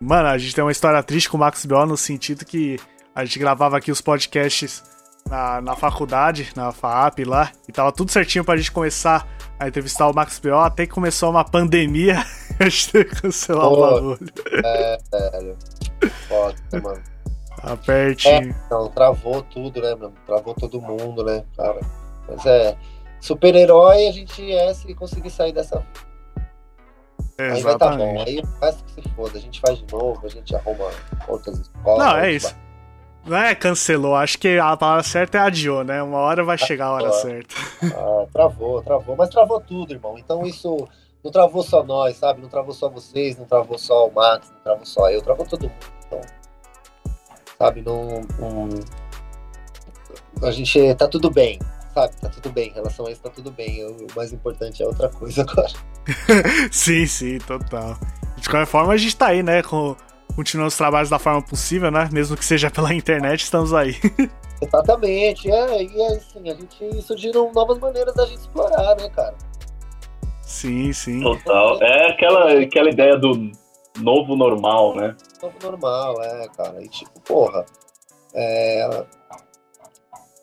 Mano, 0.00 0.28
a 0.28 0.38
gente 0.38 0.54
tem 0.54 0.62
uma 0.62 0.72
história 0.72 1.02
triste 1.02 1.28
com 1.28 1.36
o 1.36 1.40
Max 1.40 1.64
B.O. 1.66 1.86
no 1.86 1.96
sentido 1.96 2.44
que 2.44 2.78
a 3.14 3.24
gente 3.24 3.38
gravava 3.38 3.76
aqui 3.76 3.90
os 3.90 4.00
podcasts 4.00 4.82
na, 5.28 5.60
na 5.60 5.76
faculdade, 5.76 6.50
na 6.54 6.72
FAAP 6.72 7.24
lá, 7.24 7.50
e 7.68 7.72
tava 7.72 7.92
tudo 7.92 8.10
certinho 8.10 8.44
pra 8.44 8.56
gente 8.56 8.70
começar 8.70 9.26
a 9.58 9.66
entrevistar 9.66 10.08
o 10.08 10.14
Max 10.14 10.38
B.O. 10.38 10.58
até 10.58 10.86
que 10.86 10.92
começou 10.92 11.30
uma 11.30 11.44
pandemia, 11.44 12.24
a 12.58 12.64
gente 12.64 12.92
teve 12.92 13.04
que 13.06 13.22
cancelar 13.22 13.66
o 13.66 13.74
Pô. 13.74 13.80
bagulho. 13.80 14.32
É, 14.64 14.98
velho. 15.10 15.56
Foda, 16.28 16.80
mano. 16.80 17.02
Tá 17.60 17.76
pertinho. 17.76 18.54
Não, 18.70 18.88
travou 18.88 19.42
tudo, 19.42 19.82
né, 19.82 19.94
mano? 19.94 20.14
Travou 20.26 20.54
todo 20.54 20.80
mundo, 20.80 21.24
né, 21.24 21.44
cara? 21.56 21.80
Mas 22.28 22.46
é. 22.46 22.76
Super-herói 23.20 24.06
a 24.06 24.12
gente 24.12 24.52
é 24.52 24.72
se 24.72 24.94
conseguir 24.94 25.30
sair 25.30 25.52
dessa. 25.52 25.84
Aí 27.40 27.62
vai 27.62 27.78
tá 27.78 27.90
bom. 27.90 27.94
Exatamente. 28.16 28.28
Aí 28.28 28.40
o 28.40 28.64
resto 28.64 28.84
que 28.84 29.02
se 29.02 29.08
foda. 29.14 29.38
A 29.38 29.40
gente 29.40 29.60
faz 29.60 29.78
de 29.78 29.92
novo, 29.92 30.20
a 30.24 30.28
gente 30.28 30.56
arruma 30.56 30.90
outras 31.28 31.58
escolas. 31.60 31.98
Não, 32.06 32.16
é 32.18 32.32
isso. 32.32 32.54
Não 33.24 33.36
é 33.36 33.54
cancelou, 33.54 34.14
acho 34.16 34.38
que 34.38 34.58
a 34.58 34.76
palavra 34.76 35.02
certa 35.02 35.38
é 35.38 35.40
adiou, 35.42 35.84
né? 35.84 36.02
Uma 36.02 36.18
hora 36.18 36.42
vai 36.42 36.56
chegar 36.56 36.86
a 36.86 36.92
hora 36.92 37.08
Ah. 37.08 37.12
certa. 37.12 37.54
Ah, 37.94 38.26
travou, 38.32 38.82
travou. 38.82 39.14
Mas 39.16 39.28
travou 39.28 39.60
tudo, 39.60 39.92
irmão. 39.92 40.16
Então 40.18 40.44
isso 40.46 40.88
não 41.22 41.30
travou 41.30 41.62
só 41.62 41.82
nós, 41.84 42.16
sabe? 42.16 42.40
Não 42.40 42.48
travou 42.48 42.72
só 42.72 42.88
vocês, 42.88 43.36
não 43.36 43.44
travou 43.44 43.78
só 43.78 44.08
o 44.08 44.12
Max, 44.14 44.50
não 44.50 44.60
travou 44.62 44.86
só 44.86 45.10
eu, 45.10 45.20
travou 45.22 45.44
todo 45.46 45.62
mundo. 45.62 45.74
Então, 46.06 46.20
sabe, 47.58 47.82
não. 47.82 48.22
não- 48.38 48.68
A 50.42 50.50
gente 50.50 50.94
tá 50.94 51.06
tudo 51.08 51.30
bem, 51.30 51.58
sabe? 51.98 52.16
Tá 52.20 52.28
tudo 52.28 52.50
bem. 52.50 52.68
Em 52.68 52.74
relação 52.74 53.06
a 53.06 53.10
isso, 53.10 53.22
tá 53.22 53.30
tudo 53.30 53.50
bem. 53.50 53.84
O 53.84 54.06
mais 54.14 54.32
importante 54.32 54.82
é 54.82 54.86
outra 54.86 55.08
coisa 55.08 55.42
agora. 55.42 55.68
sim, 56.70 57.06
sim, 57.06 57.38
total. 57.38 57.96
De 58.36 58.48
qualquer 58.48 58.66
forma, 58.66 58.92
a 58.92 58.96
gente 58.96 59.16
tá 59.16 59.28
aí, 59.28 59.42
né? 59.42 59.62
Com, 59.62 59.96
continuando 60.36 60.68
os 60.68 60.76
trabalhos 60.76 61.10
da 61.10 61.18
forma 61.18 61.42
possível, 61.42 61.90
né? 61.90 62.08
Mesmo 62.12 62.36
que 62.36 62.44
seja 62.44 62.70
pela 62.70 62.94
internet, 62.94 63.42
estamos 63.42 63.74
aí. 63.74 63.96
Exatamente, 64.60 65.48
é, 65.48 65.84
e 65.84 66.02
é 66.02 66.16
assim, 66.16 66.50
a 66.50 66.54
gente 66.54 67.02
surgiram 67.02 67.52
novas 67.52 67.78
maneiras 67.78 68.12
da 68.12 68.26
gente 68.26 68.40
explorar, 68.40 68.96
né, 68.96 69.08
cara? 69.10 69.36
sim, 70.42 70.92
sim. 70.92 71.20
Total. 71.20 71.80
É 71.80 72.10
aquela, 72.10 72.52
aquela 72.60 72.90
ideia 72.90 73.16
do 73.16 73.52
novo 74.00 74.34
normal, 74.34 74.96
né? 74.96 75.14
novo 75.40 75.54
normal, 75.62 76.20
é, 76.22 76.48
cara. 76.56 76.82
E 76.82 76.88
tipo, 76.88 77.20
porra, 77.20 77.64
é... 78.34 79.06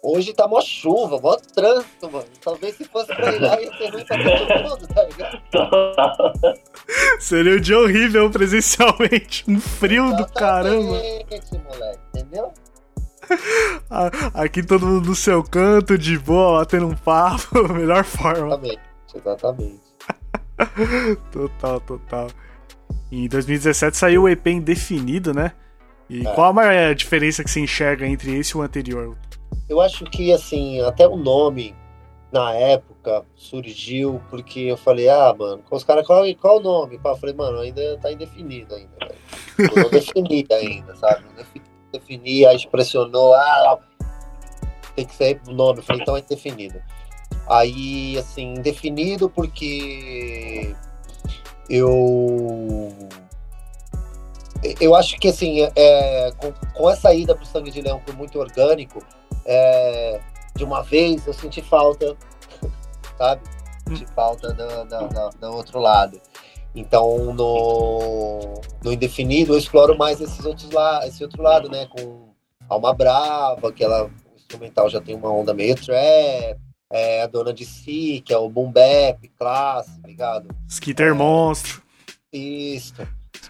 hoje 0.06 0.34
tá 0.34 0.48
mó 0.48 0.62
chuva, 0.62 1.20
mó 1.20 1.36
trânsito, 1.36 2.12
mano. 2.12 2.26
Talvez 2.44 2.76
se 2.76 2.86
fosse 2.86 3.08
pra 3.08 3.34
ir 3.34 3.42
lá 3.42 3.60
ia 3.62 3.78
ser 3.78 3.90
ruim 3.90 4.06
pra 4.06 4.18
todo 4.18 4.64
mundo, 4.70 4.88
tá 4.88 5.04
ligado? 5.04 5.40
Seria 7.20 7.56
um 7.56 7.60
dia 7.60 7.80
horrível 7.80 8.30
presencialmente. 8.30 9.44
Um 9.48 9.60
frio 9.60 10.16
do 10.16 10.26
caramba. 10.28 10.84
Moleque, 10.84 11.42
entendeu? 12.14 12.54
Aqui 14.34 14.62
todo 14.62 14.86
mundo 14.86 15.10
no 15.10 15.16
seu 15.16 15.44
canto, 15.44 15.98
de 15.98 16.18
boa, 16.20 16.60
batendo 16.60 16.88
um 16.88 16.96
papo. 16.96 17.68
Melhor 17.74 18.04
forma. 18.04 18.48
Exatamente, 18.56 18.80
exatamente. 19.16 19.82
Total, 21.32 21.80
total. 21.82 22.28
Em 23.12 23.28
2017 23.28 23.98
saiu 23.98 24.24
o 24.24 24.30
EP 24.30 24.46
indefinido, 24.48 25.34
né? 25.34 25.52
E 26.10 26.26
É. 26.26 26.34
qual 26.34 26.50
a 26.50 26.54
maior 26.54 26.94
diferença 26.94 27.44
que 27.44 27.50
você 27.50 27.60
enxerga 27.60 28.06
entre 28.06 28.38
esse 28.38 28.56
e 28.56 28.58
o 28.58 28.62
anterior? 28.62 29.18
Eu 29.68 29.82
acho 29.82 30.06
que, 30.06 30.32
assim, 30.32 30.82
até 30.82 31.08
o 31.08 31.16
nome, 31.16 31.76
na 32.32 32.54
época, 32.54 33.26
surgiu 33.36 34.22
porque 34.30 34.62
eu 34.62 34.78
falei, 34.78 35.10
ah, 35.10 35.34
mano, 35.38 35.64
os 35.72 35.84
caras, 35.84 36.06
qual, 36.06 36.24
qual 36.36 36.58
o 36.58 36.64
nome? 36.64 37.00
Eu 37.04 37.16
falei, 37.18 37.34
mano, 37.34 37.60
ainda 37.60 37.98
tá 37.98 38.12
indefinido 38.12 38.76
ainda, 38.76 38.94
velho. 39.00 39.74
Não 39.76 39.90
defini 39.90 40.46
ainda, 40.52 40.96
sabe? 40.96 41.24
Não 41.26 41.36
defini, 41.36 41.66
defini, 41.92 42.46
aí 42.46 42.68
pressionou, 42.68 43.34
ah, 43.34 43.80
tem 44.96 45.06
que 45.06 45.16
sair 45.16 45.40
o 45.48 45.52
nome. 45.52 45.80
Eu 45.80 45.84
falei, 45.84 46.02
então 46.02 46.18
é 46.18 46.20
indefinido. 46.20 46.82
Aí, 47.48 48.18
assim, 48.18 48.56
indefinido 48.56 49.30
porque 49.30 50.76
eu 51.70 52.92
eu 54.80 54.96
acho 54.96 55.18
que 55.18 55.28
assim 55.28 55.62
é, 55.76 56.32
com, 56.38 56.52
com 56.74 56.90
essa 56.90 57.14
ida 57.14 57.36
pro 57.36 57.46
Sangue 57.46 57.70
de 57.70 57.82
Leão 57.82 58.02
foi 58.04 58.16
muito 58.16 58.40
orgânico 58.40 59.00
é, 59.46 60.20
de 60.56 60.64
uma 60.64 60.82
vez 60.82 61.26
eu 61.28 61.34
senti 61.34 61.62
falta 61.62 62.16
sabe? 63.18 63.42
Senti 63.88 64.06
falta 64.14 64.52
do, 64.54 64.68
do, 64.86 65.40
do- 65.40 65.56
outro 65.56 65.80
lado. 65.80 66.20
Então 66.74 67.34
no, 67.34 68.62
no 68.84 68.92
indefinido 68.92 69.54
eu 69.54 69.58
exploro 69.58 69.98
mais 69.98 70.20
esses 70.20 70.44
outros 70.46 70.70
lá 70.72 71.06
esse 71.08 71.24
outro 71.24 71.42
lado 71.42 71.70
né? 71.70 71.86
Com 71.88 72.30
Alma 72.68 72.94
Brava 72.94 73.72
que 73.72 73.84
ela 73.84 74.06
o 74.06 74.36
instrumental 74.36 74.90
já 74.90 75.00
tem 75.00 75.16
uma 75.16 75.32
onda 75.32 75.54
meio 75.54 75.76
trap 75.76 76.60
é, 76.92 77.22
a 77.24 77.28
Dona 77.28 77.54
de 77.54 77.66
Si 77.66 78.22
que 78.26 78.34
é 78.34 78.38
o 78.38 78.50
boom 78.50 78.72
bap 78.72 79.28
classe 79.38 80.00
ligado? 80.04 80.48
Skitter 80.68 81.16
Monstro. 81.16 81.82
isso. 82.34 82.94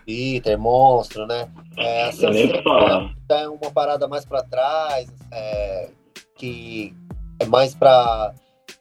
Peter, 0.06 0.58
monstro, 0.58 1.26
né? 1.26 1.50
É, 1.78 2.12
já 2.12 3.40
é 3.40 3.48
uma 3.50 3.72
parada 3.72 4.08
mais 4.08 4.26
pra 4.26 4.44
trás, 4.44 5.10
é, 5.32 5.90
que 6.38 6.94
é 7.40 7.46
mais 7.46 7.74
pra 7.74 8.34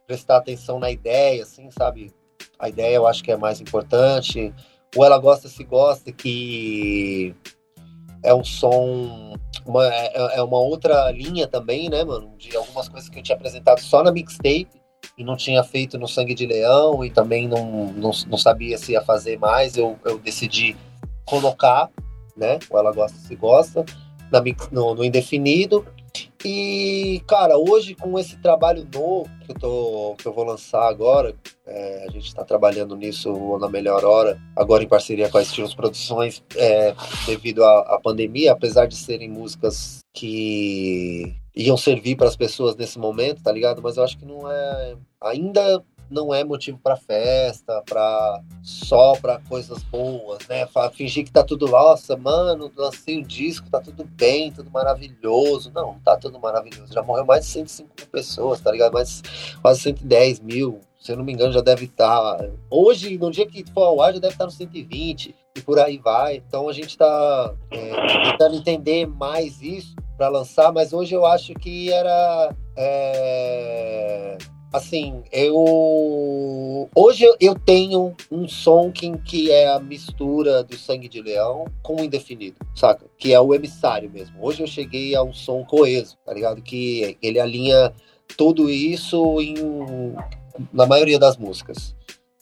prestar 0.07 0.37
atenção 0.37 0.79
na 0.79 0.91
ideia, 0.91 1.43
assim, 1.43 1.71
sabe? 1.71 2.13
A 2.59 2.69
ideia 2.69 2.97
eu 2.97 3.07
acho 3.07 3.23
que 3.23 3.33
é 3.33 3.37
mais 3.37 3.61
importante. 3.61 4.53
O 4.97 5.05
Ela 5.05 5.19
Gosta 5.19 5.49
Se 5.49 5.65
Gosta, 5.65 6.13
que 6.13 7.35
é 8.23 8.35
um 8.35 8.45
som, 8.45 9.35
uma, 9.67 9.87
é, 9.87 10.39
é 10.39 10.43
uma 10.43 10.59
outra 10.59 11.11
linha 11.11 11.47
também, 11.47 11.89
né, 11.89 12.05
mano? 12.05 12.35
De 12.39 12.57
algumas 12.57 12.89
coisas 12.89 13.09
que 13.09 13.19
eu 13.19 13.23
tinha 13.23 13.37
apresentado 13.37 13.81
só 13.81 14.03
na 14.03 14.13
mixtape 14.13 14.69
e 15.19 15.25
não 15.25 15.37
tinha 15.37 15.63
feito 15.63 15.99
no 15.99 16.09
Sangue 16.09 16.35
de 16.35 16.47
Leão 16.47 17.05
e 17.05 17.11
também 17.11 17.47
não, 17.47 17.93
não, 17.93 18.11
não 18.27 18.39
sabia 18.39 18.79
se 18.79 18.93
ia 18.93 19.03
fazer 19.03 19.39
mais. 19.39 19.77
Eu, 19.77 19.99
eu 20.05 20.19
decidi 20.19 20.77
colocar, 21.25 21.91
né? 22.37 22.59
O 22.71 22.79
Ela 22.79 22.93
Gosta 22.93 23.17
Se 23.19 23.35
Gosta, 23.37 23.85
na, 24.31 24.43
no, 24.71 24.95
no 24.95 25.05
Indefinido. 25.05 25.85
E, 26.45 27.23
cara, 27.27 27.57
hoje 27.57 27.95
com 27.95 28.19
esse 28.19 28.37
trabalho 28.37 28.87
novo 28.93 29.29
que 29.45 29.51
eu, 29.51 29.55
tô, 29.55 30.15
que 30.19 30.27
eu 30.27 30.33
vou 30.33 30.45
lançar 30.45 30.87
agora, 30.87 31.35
é, 31.67 32.05
a 32.07 32.13
gente 32.13 32.27
está 32.27 32.45
trabalhando 32.45 32.95
nisso 32.95 33.59
na 33.59 33.69
melhor 33.69 34.05
hora, 34.05 34.39
agora 34.55 34.85
em 34.85 34.89
parceria 34.89 35.29
com 35.31 35.39
a 35.39 35.43
Estilos 35.43 35.75
Produções, 35.75 36.43
é, 36.55 36.95
devido 37.27 37.65
à 37.65 37.99
pandemia, 38.03 38.53
apesar 38.53 38.87
de 38.87 38.95
serem 38.95 39.29
músicas 39.29 40.01
que 40.13 41.35
iam 41.57 41.77
servir 41.77 42.17
para 42.17 42.29
as 42.29 42.37
pessoas 42.37 42.77
nesse 42.77 42.99
momento, 42.99 43.43
tá 43.43 43.51
ligado? 43.51 43.81
Mas 43.83 43.97
eu 43.97 44.05
acho 44.05 44.19
que 44.19 44.27
não 44.27 44.51
é. 44.51 44.97
Ainda 45.23 45.83
não 46.11 46.33
é 46.33 46.45
motivo 46.45 46.79
para 46.79 46.97
festa, 46.97 47.83
para 47.89 48.43
só 48.63 49.15
para 49.17 49.41
coisas 49.49 49.83
boas, 49.85 50.47
né? 50.49 50.67
Fingir 50.93 51.25
que 51.25 51.33
tá 51.33 51.43
tudo, 51.43 51.67
nossa, 51.67 52.17
mano, 52.17 52.71
lancei 52.77 53.19
o 53.19 53.25
disco, 53.25 53.69
tá 53.71 53.81
tudo 53.81 54.05
bem, 54.05 54.53
tudo 54.53 54.71
maravilhoso. 54.71 55.71
Não, 55.75 55.95
não 55.95 56.01
tá 56.01 56.17
tudo 56.17 56.39
maravilhoso. 56.39 56.93
Já 56.93 57.03
morreu 57.03 57.25
mais 57.25 57.45
de 57.45 57.51
105 57.53 57.91
mil 57.99 58.07
pessoas, 58.09 58.61
tá 58.61 58.71
ligado? 58.71 58.93
Mais 58.93 59.23
quase 59.61 59.81
110 59.81 60.41
mil. 60.41 60.81
Se 61.01 61.13
eu 61.13 61.17
não 61.17 61.25
me 61.25 61.33
engano, 61.33 61.53
já 61.53 61.61
deve 61.61 61.85
estar. 61.85 62.39
Hoje, 62.71 63.19
no 63.19 63.31
dia 63.31 63.47
que 63.47 63.65
for 63.73 63.83
ao 63.83 64.01
ar, 64.01 64.15
já 64.15 64.21
deve 64.21 64.35
estar 64.35 64.47
no 64.47 64.51
120 64.51 65.35
e 65.55 65.61
por 65.61 65.79
aí 65.79 65.99
vai. 65.99 66.37
Então 66.37 66.69
a 66.69 66.73
gente 66.73 66.97
tá 66.97 67.55
é, 67.71 68.31
tentando 68.31 68.57
entender 68.57 69.07
mais 69.07 69.61
isso 69.61 69.95
para 70.17 70.29
lançar, 70.29 70.73
mas 70.73 70.93
hoje 70.93 71.15
eu 71.15 71.27
acho 71.27 71.53
que 71.55 71.93
era. 71.93 72.55
é, 72.77 74.39
assim, 74.75 75.23
eu. 75.31 75.55
Hoje 76.95 77.25
eu- 77.41 77.55
tenho 77.55 78.15
um 78.31 78.49
som 78.49 78.91
que, 78.91 79.17
que 79.19 79.51
é 79.51 79.69
a 79.69 79.79
mistura 79.79 80.65
do 80.65 80.77
Sangue 80.77 81.09
de 81.09 81.23
Leão 81.23 81.65
com 81.83 81.97
o 81.97 82.05
Indefinido, 82.05 82.57
saca? 82.75 83.07
Que 83.17 83.33
é 83.33 83.41
o 83.41 83.55
emissário 83.55 84.11
mesmo. 84.11 84.37
Hoje 84.41 84.63
eu 84.63 84.67
cheguei 84.67 85.15
a 85.15 85.23
um 85.23 85.33
som 85.33 85.65
coeso, 85.65 86.17
tá 86.27 86.35
ligado? 86.35 86.61
Que 86.61 87.17
ele 87.23 87.39
alinha 87.39 87.93
tudo 88.37 88.69
isso 88.69 89.41
em, 89.41 89.55
na 90.73 90.87
maioria 90.87 91.19
das 91.19 91.37
músicas, 91.37 91.95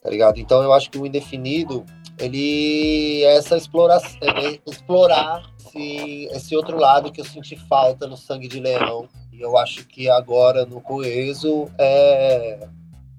tá 0.03 0.09
ligado? 0.09 0.41
Então 0.41 0.63
eu 0.63 0.73
acho 0.73 0.91
que 0.91 0.99
o 0.99 1.07
Indefinido, 1.07 1.85
ele 2.19 3.23
é 3.25 3.37
essa 3.37 3.57
exploração, 3.57 4.19
é 4.23 4.59
explorar 4.67 5.43
esse, 5.59 6.29
esse 6.33 6.57
outro 6.57 6.79
lado 6.79 7.13
que 7.13 7.21
eu 7.21 7.25
senti 7.25 7.57
falta 7.69 8.07
no 8.07 8.17
Sangue 8.17 8.49
de 8.49 8.59
Leão. 8.59 9.07
Eu 9.43 9.59
acho 9.59 9.85
que 9.87 10.09
agora 10.09 10.65
no 10.65 10.81
Coeso 10.81 11.69
é, 11.79 12.67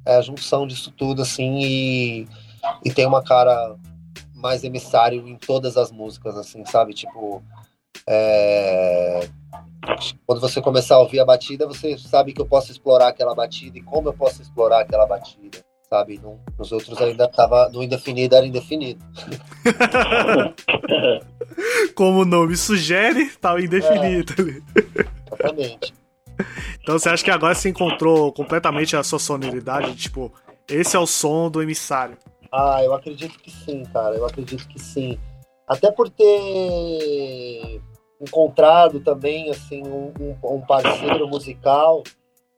é 0.05 0.15
a 0.15 0.21
junção 0.21 0.65
disso 0.65 0.91
tudo, 0.91 1.21
assim, 1.21 1.59
e, 1.61 2.28
e 2.84 2.91
tem 2.91 3.05
uma 3.05 3.21
cara 3.21 3.76
mais 4.34 4.63
emissário 4.63 5.28
em 5.28 5.36
todas 5.36 5.78
as 5.78 5.91
músicas, 5.91 6.36
assim, 6.38 6.65
sabe? 6.65 6.93
Tipo, 6.93 7.43
é, 8.07 9.28
quando 10.26 10.39
você 10.41 10.61
começar 10.61 10.95
a 10.95 10.99
ouvir 10.99 11.19
a 11.19 11.26
batida, 11.26 11.67
você 11.67 11.97
sabe 11.97 12.34
que 12.34 12.41
eu 12.41 12.45
posso 12.45 12.71
explorar 12.71 13.09
aquela 13.09 13.36
batida 13.36 13.78
e 13.78 13.82
como 13.82 14.09
eu 14.09 14.13
posso 14.13 14.41
explorar 14.41 14.82
aquela 14.82 15.05
batida, 15.05 15.59
sabe? 15.89 16.17
No- 16.19 16.39
nos 16.57 16.71
outros 16.71 16.99
ainda 17.01 17.28
tava 17.28 17.69
no 17.69 17.84
indefinido, 17.84 18.36
era 18.36 18.45
indefinido. 18.45 19.03
Como 21.95 22.21
o 22.21 22.26
nome 22.26 22.57
sugere, 22.57 23.30
tá 23.38 23.59
indefinido 23.61 24.34
ali. 24.39 24.63
Exatamente. 25.28 25.93
Então 26.82 26.98
você 27.00 27.10
acha 27.10 27.24
que 27.24 27.32
agora 27.32 27.56
você 27.56 27.70
encontrou 27.70 28.32
completamente 28.34 28.96
a 28.96 29.04
sua 29.04 29.20
sonoridade? 29.20 29.96
Tipo, 29.96 30.32
esse 30.70 30.96
é 30.96 31.00
o 31.00 31.06
som 31.08 31.50
do 31.50 31.62
emissário. 31.62 32.18
Ah, 32.52 32.84
eu 32.84 32.94
acredito 32.94 33.40
que 33.40 33.50
sim, 33.52 33.84
cara. 33.92 34.16
Eu 34.16 34.26
acredito 34.26 34.68
que 34.68 34.80
sim. 34.80 35.18
Até 35.68 35.92
por 35.92 36.10
ter 36.10 37.82
encontrado 38.22 39.00
também 39.00 39.50
assim 39.50 39.82
um, 39.86 40.14
um- 40.44 40.62
parceiro 40.62 41.28
musical 41.28 42.04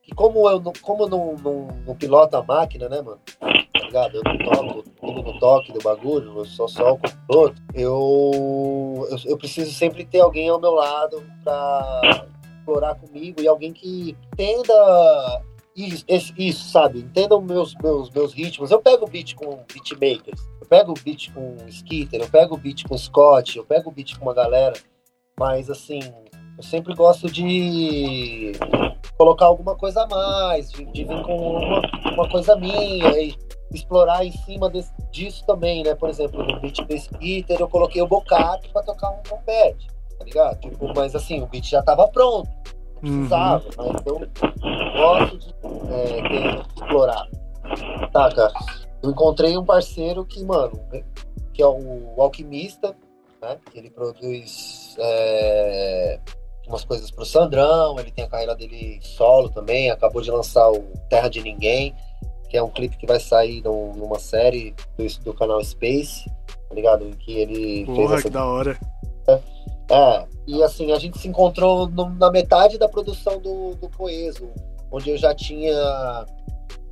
que 0.02 0.14
como 0.14 0.48
eu 0.48 0.60
não, 0.60 0.72
como 0.82 1.08
não, 1.08 1.34
não, 1.36 1.68
não 1.84 1.96
piloto 1.96 2.36
a 2.36 2.42
máquina, 2.42 2.88
né, 2.88 3.02
mano? 3.02 3.18
Tá 3.40 3.80
ligado? 3.80 4.16
Eu 4.18 4.22
não 4.24 4.38
toco, 4.38 4.82
tudo 5.00 5.22
no 5.22 5.38
toque 5.40 5.72
do 5.72 5.80
bagulho, 5.80 6.38
eu 6.38 6.44
sou 6.44 6.68
só 6.68 6.92
o 6.92 6.98
piloto. 6.98 7.60
Eu, 7.74 9.08
eu 9.10 9.18
eu 9.26 9.36
preciso 9.38 9.72
sempre 9.72 10.04
ter 10.04 10.20
alguém 10.20 10.48
ao 10.48 10.60
meu 10.60 10.72
lado 10.72 11.22
pra 11.42 12.26
explorar 12.66 12.96
comigo 12.96 13.40
e 13.40 13.46
alguém 13.46 13.72
que 13.72 14.16
entenda 14.32 15.42
isso, 15.76 16.04
isso, 16.36 16.68
sabe? 16.70 17.00
Entendam 17.00 17.40
meus, 17.40 17.74
meus, 17.76 18.10
meus 18.10 18.32
ritmos. 18.32 18.70
Eu 18.70 18.80
pego 18.82 19.06
beat 19.08 19.34
com 19.36 19.60
beatmakers, 19.72 20.40
eu 20.60 20.66
pego 20.66 20.94
beat 21.04 21.32
com 21.32 21.56
Skitter, 21.68 22.20
eu 22.22 22.28
pego 22.28 22.56
beat 22.56 22.88
com 22.88 22.98
Scott, 22.98 23.56
eu 23.56 23.64
pego 23.64 23.90
beat 23.92 24.16
com 24.18 24.24
uma 24.24 24.34
galera, 24.34 24.74
mas 25.38 25.70
assim, 25.70 26.00
eu 26.56 26.62
sempre 26.62 26.94
gosto 26.94 27.30
de 27.30 28.52
colocar 29.16 29.46
alguma 29.46 29.76
coisa 29.76 30.02
a 30.02 30.06
mais, 30.08 30.72
de, 30.72 30.84
de 30.86 31.04
vir 31.04 31.22
com 31.22 31.36
uma, 31.36 31.82
uma 32.14 32.28
coisa 32.28 32.56
minha 32.56 33.20
e 33.22 33.36
explorar 33.72 34.24
em 34.24 34.32
cima 34.32 34.68
desse- 34.70 34.92
disso 35.12 35.44
também, 35.46 35.82
né? 35.82 35.94
Por 35.94 36.08
exemplo, 36.08 36.42
no 36.42 36.60
beat 36.60 36.78
do 36.84 36.94
Skitter 36.94 37.58
eu 37.60 37.68
coloquei 37.68 38.00
o 38.02 38.06
Bocato 38.08 38.68
pra 38.72 38.82
tocar 38.82 39.10
um 39.10 39.22
trompete, 39.22 39.86
ligado? 40.26 40.60
Tipo, 40.60 40.92
mas 40.94 41.14
assim, 41.14 41.40
o 41.42 41.46
beat 41.46 41.64
já 41.70 41.82
tava 41.82 42.06
pronto 42.08 42.48
Uhum. 43.02 43.26
precisava, 43.28 43.64
mas 43.76 44.06
eu 44.06 44.20
gosto 44.96 45.38
de 45.38 45.54
é, 45.92 46.28
ter, 46.28 46.66
explorar. 46.76 47.26
Tá, 48.12 48.30
cara. 48.34 48.52
Eu 49.02 49.10
encontrei 49.10 49.56
um 49.56 49.64
parceiro 49.64 50.24
que, 50.24 50.42
mano, 50.44 50.80
que 51.52 51.62
é 51.62 51.66
o 51.66 52.14
Alquimista, 52.20 52.96
né? 53.42 53.58
Ele 53.74 53.90
produz 53.90 54.96
é, 54.98 56.18
umas 56.66 56.84
coisas 56.84 57.10
pro 57.10 57.24
Sandrão, 57.26 57.98
ele 58.00 58.10
tem 58.10 58.24
a 58.24 58.28
carreira 58.28 58.54
dele 58.56 58.98
solo 59.02 59.50
também, 59.50 59.90
acabou 59.90 60.22
de 60.22 60.30
lançar 60.30 60.70
o 60.72 60.82
Terra 61.10 61.28
de 61.28 61.42
Ninguém, 61.42 61.94
que 62.48 62.56
é 62.56 62.62
um 62.62 62.70
clipe 62.70 62.96
que 62.96 63.06
vai 63.06 63.20
sair 63.20 63.62
num- 63.62 63.92
numa 63.94 64.18
série 64.18 64.74
do, 64.96 65.06
do 65.22 65.34
canal 65.34 65.62
Space, 65.62 66.24
tá 66.68 66.74
ligado? 66.74 67.04
Em 67.04 67.12
que 67.12 67.32
ele 67.38 67.84
fez 67.84 67.96
Porra, 67.96 68.14
essa 68.14 68.22
que 68.22 68.30
da 68.30 68.44
hora. 68.46 68.78
é, 69.28 69.38
e 70.46 70.62
assim, 70.62 70.92
a 70.92 70.98
gente 70.98 71.18
se 71.18 71.28
encontrou 71.28 71.88
no- 71.88 72.10
na 72.10 72.30
metade 72.30 72.78
da 72.78 72.88
produção 72.88 73.40
do, 73.40 73.74
do 73.76 73.88
Coeso, 73.96 74.50
onde 74.90 75.10
eu 75.10 75.16
já 75.16 75.34
tinha 75.34 75.74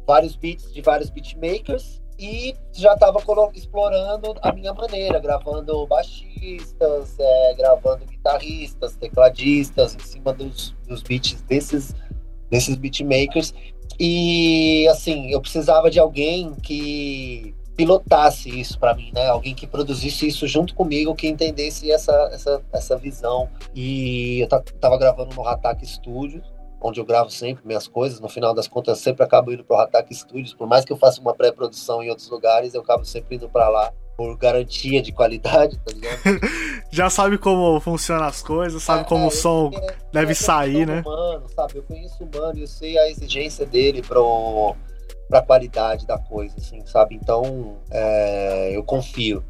vários 0.06 0.36
beats 0.36 0.72
de 0.72 0.80
vários 0.80 1.10
beatmakers 1.10 2.02
e 2.18 2.54
já 2.72 2.94
estava 2.94 3.18
explorando 3.54 4.34
a 4.40 4.52
minha 4.52 4.72
maneira, 4.72 5.18
gravando 5.18 5.86
baixistas, 5.86 7.16
é, 7.18 7.54
gravando 7.54 8.04
guitarristas, 8.06 8.96
tecladistas 8.96 9.96
em 9.96 10.00
cima 10.00 10.32
dos, 10.32 10.74
dos 10.86 11.02
beats 11.02 11.42
desses, 11.42 11.94
desses 12.50 12.76
beatmakers. 12.76 13.52
E 13.98 14.86
assim, 14.88 15.30
eu 15.30 15.40
precisava 15.40 15.90
de 15.90 15.98
alguém 15.98 16.54
que 16.56 17.54
pilotasse 17.76 18.48
isso 18.48 18.78
para 18.78 18.94
mim, 18.94 19.10
né? 19.14 19.28
Alguém 19.28 19.54
que 19.54 19.66
produzisse 19.66 20.26
isso 20.26 20.46
junto 20.46 20.74
comigo, 20.74 21.14
que 21.14 21.26
entendesse 21.28 21.90
essa, 21.90 22.12
essa, 22.32 22.62
essa 22.72 22.96
visão. 22.96 23.48
E 23.74 24.40
eu 24.40 24.48
ta- 24.48 24.62
tava 24.80 24.96
gravando 24.98 25.34
no 25.34 25.46
Hatak 25.46 25.86
Studios, 25.86 26.44
onde 26.80 27.00
eu 27.00 27.04
gravo 27.04 27.30
sempre 27.30 27.66
minhas 27.66 27.88
coisas. 27.88 28.20
No 28.20 28.28
final 28.28 28.54
das 28.54 28.68
contas, 28.68 28.98
eu 28.98 29.02
sempre 29.04 29.24
acabo 29.24 29.52
indo 29.52 29.64
pro 29.64 29.76
Hatak 29.76 30.14
Studios. 30.14 30.54
Por 30.54 30.66
mais 30.66 30.84
que 30.84 30.92
eu 30.92 30.96
faça 30.96 31.20
uma 31.20 31.34
pré-produção 31.34 32.02
em 32.02 32.10
outros 32.10 32.28
lugares, 32.28 32.74
eu 32.74 32.80
acabo 32.82 33.04
sempre 33.04 33.36
indo 33.36 33.48
para 33.48 33.68
lá 33.68 33.92
por 34.16 34.36
garantia 34.38 35.02
de 35.02 35.10
qualidade, 35.10 35.76
tá 35.84 35.92
ligado? 35.92 36.40
Já 36.92 37.10
sabe 37.10 37.36
como 37.36 37.80
funcionam 37.80 38.26
as 38.26 38.40
coisas, 38.40 38.80
sabe 38.80 39.00
É, 39.00 39.04
como 39.04 39.24
é, 39.24 39.26
o 39.26 39.30
som 39.32 39.72
eu- 39.74 39.80
deve 40.12 40.32
sair, 40.36 40.86
né? 40.86 41.02
Humano, 41.04 41.46
sabe? 41.48 41.78
Eu 41.78 41.82
conheço 41.82 42.22
o 42.22 42.38
mano 42.38 42.56
e 42.56 42.60
eu 42.60 42.66
sei 42.68 42.96
a 42.96 43.10
exigência 43.10 43.66
dele 43.66 44.02
pro, 44.02 44.76
pra 45.34 45.42
qualidade 45.42 46.06
da 46.06 46.16
coisa, 46.16 46.54
assim, 46.58 46.80
sabe? 46.86 47.16
Então, 47.16 47.76
é, 47.90 48.70
eu 48.72 48.84
confio. 48.84 49.42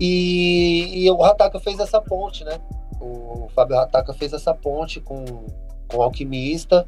E, 0.00 1.04
e 1.04 1.10
o 1.10 1.18
Rataka 1.18 1.60
fez 1.60 1.78
essa 1.78 2.00
ponte, 2.00 2.42
né? 2.42 2.58
O 3.00 3.48
Fábio 3.54 3.76
Rataka 3.76 4.12
fez 4.12 4.32
essa 4.32 4.52
ponte 4.52 5.00
com, 5.00 5.24
com 5.86 5.98
o 5.98 6.02
Alquimista 6.02 6.84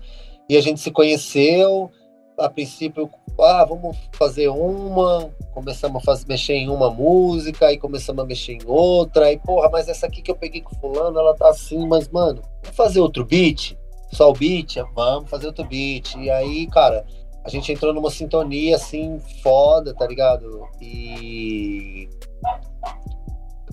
e 0.48 0.56
a 0.56 0.60
gente 0.60 0.80
se 0.80 0.90
conheceu. 0.90 1.88
A 2.36 2.48
princípio, 2.48 3.08
ah, 3.38 3.64
vamos 3.64 3.96
fazer 4.12 4.48
uma. 4.48 5.30
Começamos 5.54 6.02
a 6.02 6.04
fazer, 6.04 6.26
mexer 6.26 6.54
em 6.54 6.68
uma 6.68 6.90
música, 6.90 7.66
aí 7.66 7.78
começamos 7.78 8.24
a 8.24 8.26
mexer 8.26 8.54
em 8.54 8.66
outra. 8.66 9.26
Aí, 9.26 9.38
porra, 9.38 9.68
mas 9.70 9.88
essa 9.88 10.06
aqui 10.06 10.20
que 10.20 10.32
eu 10.32 10.36
peguei 10.36 10.62
com 10.62 10.74
fulano, 10.80 11.16
ela 11.16 11.36
tá 11.36 11.48
assim, 11.48 11.86
mas, 11.86 12.08
mano, 12.08 12.42
vamos 12.62 12.76
fazer 12.76 12.98
outro 12.98 13.24
beat? 13.24 13.76
Só 14.10 14.30
o 14.30 14.32
beat? 14.32 14.78
Vamos 14.94 15.30
fazer 15.30 15.46
outro 15.46 15.64
beat. 15.64 16.16
E 16.16 16.28
aí, 16.28 16.66
cara, 16.66 17.04
a 17.44 17.48
gente 17.48 17.72
entrou 17.72 17.92
numa 17.92 18.10
sintonia 18.10 18.76
assim, 18.76 19.20
foda, 19.42 19.94
tá 19.94 20.06
ligado? 20.06 20.66
E 20.80 22.08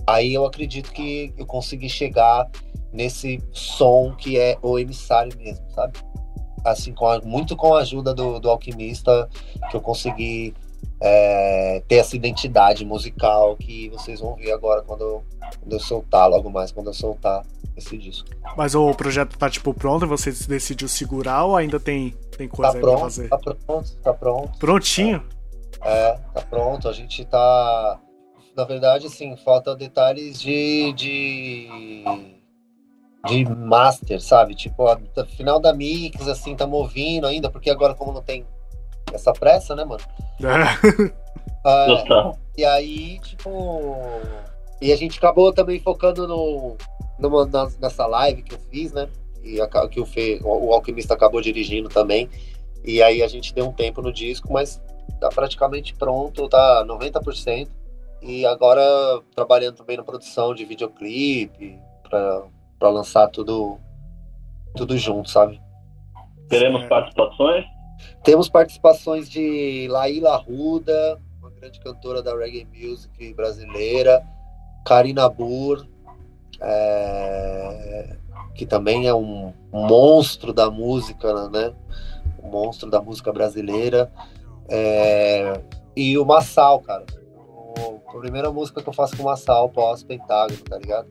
aí 0.06 0.34
eu 0.34 0.44
acredito 0.44 0.92
que 0.92 1.32
eu 1.36 1.46
consegui 1.46 1.88
chegar 1.88 2.48
nesse 2.92 3.40
som 3.52 4.14
que 4.16 4.38
é 4.38 4.58
o 4.62 4.78
emissário 4.78 5.36
mesmo, 5.38 5.64
sabe? 5.70 5.98
Assim, 6.64 6.92
com 6.92 7.06
a- 7.06 7.20
muito 7.20 7.56
com 7.56 7.74
a 7.74 7.80
ajuda 7.80 8.12
do, 8.12 8.38
do 8.40 8.50
alquimista, 8.50 9.28
que 9.70 9.76
eu 9.76 9.80
consegui 9.80 10.52
é, 11.02 11.82
ter 11.88 11.96
essa 11.96 12.14
identidade 12.14 12.84
musical 12.84 13.56
que 13.56 13.88
vocês 13.88 14.20
vão 14.20 14.34
ver 14.34 14.52
agora 14.52 14.82
quando 14.82 15.00
eu, 15.02 15.24
quando 15.60 15.72
eu 15.72 15.80
soltar, 15.80 16.28
logo 16.28 16.50
mais 16.50 16.70
quando 16.72 16.88
eu 16.88 16.94
soltar 16.94 17.42
esse 17.76 17.96
disco. 17.98 18.28
Mas 18.56 18.74
o 18.74 18.92
projeto 18.94 19.36
tá, 19.38 19.48
tipo, 19.48 19.72
pronto 19.72 20.06
você 20.06 20.30
decidiu 20.46 20.88
segurar 20.88 21.44
ou 21.44 21.56
ainda 21.56 21.78
tem, 21.80 22.14
tem 22.36 22.48
coisa 22.48 22.72
Tá 22.72 22.78
aí 22.78 22.82
pra 22.82 22.90
pronto, 22.90 23.02
fazer? 23.02 23.28
tá 23.28 23.38
pronto, 23.38 23.96
tá 24.02 24.12
pronto. 24.14 24.58
Prontinho? 24.58 25.22
É, 25.82 26.12
tá 26.34 26.42
pronto. 26.42 26.88
A 26.88 26.92
gente 26.92 27.24
tá. 27.24 28.00
Na 28.56 28.64
verdade, 28.64 29.06
assim, 29.06 29.36
falta 29.38 29.74
detalhes 29.76 30.40
de. 30.40 30.92
de, 30.92 32.04
de 33.26 33.44
master, 33.44 34.20
sabe? 34.20 34.54
Tipo, 34.54 34.86
a, 34.88 35.00
a 35.16 35.24
final 35.24 35.58
da 35.60 35.72
mix, 35.72 36.26
assim, 36.28 36.54
tá 36.56 36.66
ouvindo 36.66 37.26
ainda, 37.26 37.50
porque 37.50 37.70
agora, 37.70 37.94
como 37.94 38.12
não 38.12 38.22
tem 38.22 38.44
essa 39.12 39.32
pressa, 39.32 39.74
né, 39.74 39.84
mano? 39.84 40.02
É, 41.62 41.86
Total. 41.86 42.38
e 42.56 42.64
aí, 42.64 43.18
tipo. 43.20 43.98
E 44.80 44.90
a 44.94 44.96
gente 44.96 45.18
acabou 45.18 45.52
também 45.52 45.78
focando 45.78 46.26
no, 46.26 46.74
numa- 47.20 47.48
nessa 47.80 48.06
live 48.06 48.42
que 48.42 48.54
eu 48.54 48.58
fiz, 48.70 48.92
né? 48.92 49.08
E 49.42 49.60
a, 49.60 49.66
que 49.88 50.00
o, 50.00 50.06
Fê, 50.06 50.40
o, 50.42 50.68
o 50.68 50.72
Alquimista 50.72 51.14
acabou 51.14 51.40
dirigindo 51.40 51.88
também. 51.88 52.28
E 52.84 53.02
aí 53.02 53.22
a 53.22 53.28
gente 53.28 53.54
deu 53.54 53.68
um 53.68 53.72
tempo 53.72 54.02
no 54.02 54.12
disco, 54.12 54.52
mas 54.52 54.80
tá 55.20 55.28
praticamente 55.28 55.94
pronto, 55.94 56.48
tá 56.48 56.84
90%. 56.86 57.68
E 58.22 58.44
agora 58.44 58.82
trabalhando 59.34 59.76
também 59.76 59.96
na 59.96 60.02
produção 60.02 60.54
de 60.54 60.64
videoclipe, 60.64 61.78
pra, 62.08 62.42
pra 62.78 62.88
lançar 62.90 63.28
tudo, 63.28 63.78
tudo 64.76 64.96
junto, 64.98 65.30
sabe? 65.30 65.60
Teremos 66.48 66.84
participações? 66.86 67.64
Temos 68.24 68.48
participações 68.48 69.28
de 69.28 69.86
Laíla 69.88 70.36
Ruda, 70.36 71.18
uma 71.38 71.50
grande 71.50 71.80
cantora 71.80 72.22
da 72.22 72.36
reggae 72.36 72.66
music 72.74 73.32
brasileira, 73.34 74.22
Karina 74.84 75.28
Burr, 75.28 75.86
é, 76.60 78.16
que 78.54 78.66
também 78.66 79.06
é 79.06 79.14
um 79.14 79.52
monstro 79.72 80.52
da 80.52 80.70
música, 80.70 81.48
né? 81.48 81.72
Um 82.42 82.48
monstro 82.48 82.90
da 82.90 83.00
música 83.00 83.32
brasileira. 83.32 84.10
É, 84.68 85.60
e 85.96 86.16
o 86.18 86.24
Massal, 86.24 86.80
cara. 86.80 87.04
O, 87.36 88.00
a 88.08 88.20
primeira 88.20 88.50
música 88.50 88.82
que 88.82 88.88
eu 88.88 88.92
faço 88.92 89.16
com 89.16 89.22
o 89.22 89.26
Massal 89.26 89.68
pós-Pentágono, 89.68 90.60
tá 90.68 90.78
ligado? 90.78 91.08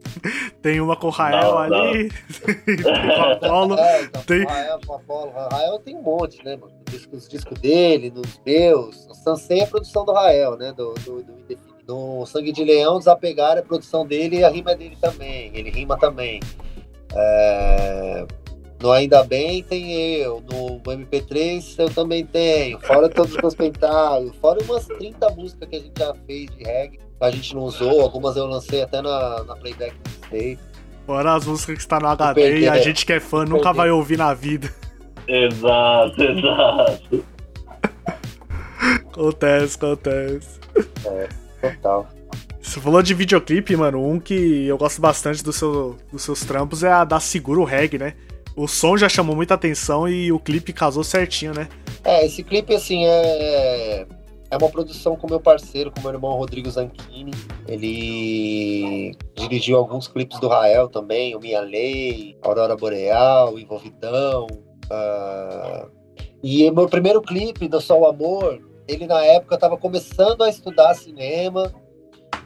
Tem 0.62 0.80
uma 0.80 0.96
com 0.96 1.06
o 1.08 1.10
Rael 1.10 1.52
Não, 1.52 1.58
ali, 1.58 2.10
tem 2.66 2.76
com 2.82 2.88
a 2.90 3.32
Apollo. 3.32 3.78
É, 3.78 4.02
então, 4.02 4.22
Tem- 4.22 4.44
o 4.44 4.48
Rael, 4.48 4.80
o 4.86 4.92
Apollo. 4.94 5.30
O 5.30 5.48
Rael 5.54 5.78
tem 5.78 5.96
um 5.96 6.02
monte, 6.02 6.44
né, 6.44 6.56
mano? 6.56 6.72
Os 6.86 6.92
discos, 6.92 7.22
os 7.22 7.28
discos 7.28 7.58
dele, 7.60 8.10
nos 8.10 8.40
meus. 8.44 9.06
O 9.06 9.14
Sansei 9.14 9.60
é 9.60 9.64
a 9.64 9.66
produção 9.66 10.04
do 10.04 10.12
Rael, 10.12 10.56
né? 10.56 10.72
Do, 10.72 10.94
do, 10.94 11.22
do 11.22 11.32
Indefinido. 11.32 11.69
No 11.90 12.24
Sangue 12.24 12.52
de 12.52 12.62
Leão, 12.64 12.98
Desapegar 12.98 13.56
é 13.56 13.60
a 13.60 13.62
produção 13.62 14.06
dele 14.06 14.38
e 14.38 14.44
a 14.44 14.48
rima 14.48 14.70
é 14.72 14.76
dele 14.76 14.96
também. 15.00 15.50
Ele 15.52 15.70
rima 15.70 15.98
também. 15.98 16.40
É, 17.14 18.24
No 18.80 18.92
Ainda 18.92 19.24
Bem 19.24 19.62
tem 19.64 19.92
eu. 19.92 20.40
No 20.48 20.80
MP3 20.80 21.74
eu 21.78 21.90
também 21.90 22.24
tenho. 22.24 22.78
Fora 22.80 23.08
todos 23.08 23.34
os 23.34 23.40
meus 23.40 23.54
pentágonos. 23.54 24.36
Fora 24.36 24.62
umas 24.62 24.86
30 24.86 25.30
músicas 25.30 25.68
que 25.68 25.76
a 25.76 25.80
gente 25.80 25.98
já 25.98 26.14
fez 26.26 26.48
de 26.56 26.62
reggae. 26.62 26.98
que 26.98 27.02
A 27.20 27.30
gente 27.30 27.54
não 27.56 27.62
usou. 27.62 28.00
Algumas 28.02 28.36
eu 28.36 28.46
lancei 28.46 28.82
até 28.82 29.02
na, 29.02 29.42
na 29.42 29.56
Playback 29.56 29.94
Mixtape. 30.06 30.58
Fora 31.06 31.34
as 31.34 31.44
músicas 31.44 31.74
que 31.74 31.82
está 31.82 31.98
no 31.98 32.06
HD 32.06 32.60
e 32.60 32.68
a 32.68 32.78
gente 32.78 33.04
que 33.04 33.12
é 33.12 33.18
fã 33.18 33.44
nunca 33.44 33.64
perdi. 33.64 33.76
vai 33.78 33.90
ouvir 33.90 34.16
na 34.16 34.32
vida. 34.32 34.72
Exato, 35.26 36.22
exato. 36.22 37.24
Acontece, 39.10 39.76
acontece. 39.76 40.60
Total. 41.60 42.08
Você 42.60 42.80
falou 42.80 43.02
de 43.02 43.14
videoclipe, 43.14 43.74
mano. 43.76 44.06
Um 44.06 44.20
que 44.20 44.66
eu 44.66 44.76
gosto 44.78 45.00
bastante 45.00 45.42
do 45.42 45.52
seu, 45.52 45.96
dos 46.12 46.22
seus 46.22 46.40
trampos 46.40 46.82
é 46.84 46.92
a 46.92 47.04
da 47.04 47.18
Seguro 47.18 47.64
Reg, 47.64 47.98
né? 47.98 48.14
O 48.56 48.68
som 48.68 48.96
já 48.96 49.08
chamou 49.08 49.34
muita 49.34 49.54
atenção 49.54 50.08
e 50.08 50.30
o 50.30 50.38
clipe 50.38 50.72
casou 50.72 51.02
certinho, 51.02 51.54
né? 51.54 51.68
É, 52.04 52.26
esse 52.26 52.42
clipe, 52.42 52.74
assim, 52.74 53.06
é, 53.06 54.06
é 54.50 54.56
uma 54.56 54.68
produção 54.68 55.16
com 55.16 55.28
meu 55.28 55.40
parceiro, 55.40 55.90
com 55.90 56.00
meu 56.00 56.12
irmão 56.12 56.32
Rodrigo 56.36 56.70
Zanchini. 56.70 57.32
Ele 57.66 59.16
dirigiu 59.36 59.78
alguns 59.78 60.08
clipes 60.08 60.38
do 60.40 60.48
Rael 60.48 60.88
também, 60.88 61.34
o 61.34 61.40
Minha 61.40 61.60
Lei, 61.60 62.36
Aurora 62.42 62.76
Boreal, 62.76 63.58
Envolvidão. 63.58 64.46
ah, 64.90 65.86
E 66.42 66.70
meu 66.70 66.88
primeiro 66.88 67.22
clipe, 67.22 67.68
do 67.68 67.80
Sol 67.80 68.06
Amor, 68.06 68.60
ele 68.90 69.06
na 69.06 69.24
época 69.24 69.54
estava 69.54 69.76
começando 69.76 70.42
a 70.42 70.48
estudar 70.48 70.94
cinema 70.94 71.72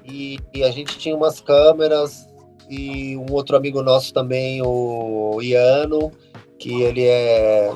e, 0.04 0.38
e 0.52 0.62
a 0.62 0.70
gente 0.70 0.98
tinha 0.98 1.16
umas 1.16 1.40
câmeras 1.40 2.28
e 2.68 3.16
um 3.16 3.32
outro 3.32 3.56
amigo 3.56 3.82
nosso 3.82 4.12
também, 4.12 4.62
o 4.62 5.40
Iano, 5.40 6.10
que 6.58 6.82
ele 6.82 7.04
é 7.04 7.72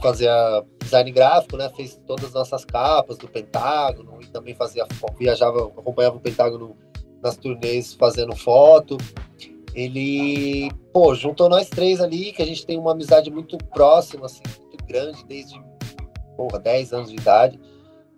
fazia 0.00 0.62
design 0.82 1.10
gráfico, 1.12 1.56
né? 1.56 1.70
Fez 1.74 1.98
todas 2.06 2.26
as 2.26 2.34
nossas 2.34 2.64
capas 2.64 3.16
do 3.16 3.26
Pentágono 3.26 4.18
e 4.20 4.26
também 4.26 4.54
fazia 4.54 4.86
viajava, 5.18 5.66
acompanhava 5.66 6.16
o 6.16 6.20
Pentágono 6.20 6.76
nas 7.22 7.36
turnês 7.36 7.94
fazendo 7.94 8.36
foto. 8.36 8.98
Ele, 9.74 10.70
pô, 10.92 11.14
juntou 11.14 11.48
nós 11.48 11.68
três 11.68 12.00
ali, 12.00 12.32
que 12.32 12.42
a 12.42 12.46
gente 12.46 12.64
tem 12.66 12.78
uma 12.78 12.92
amizade 12.92 13.30
muito 13.30 13.56
próxima, 13.56 14.26
assim, 14.26 14.42
muito 14.70 14.84
grande, 14.86 15.24
desde, 15.24 15.60
porra, 16.36 16.60
10 16.60 16.92
anos 16.92 17.10
de 17.10 17.16
idade. 17.16 17.58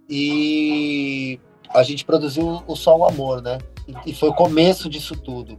E 0.08 1.40
a 1.70 1.82
gente 1.82 2.04
produziu 2.04 2.62
o 2.66 2.76
Sol 2.76 3.06
Amor, 3.06 3.42
né? 3.42 3.58
E, 3.86 4.10
e 4.10 4.14
foi 4.14 4.28
o 4.28 4.34
começo 4.34 4.88
disso 4.88 5.14
tudo. 5.16 5.58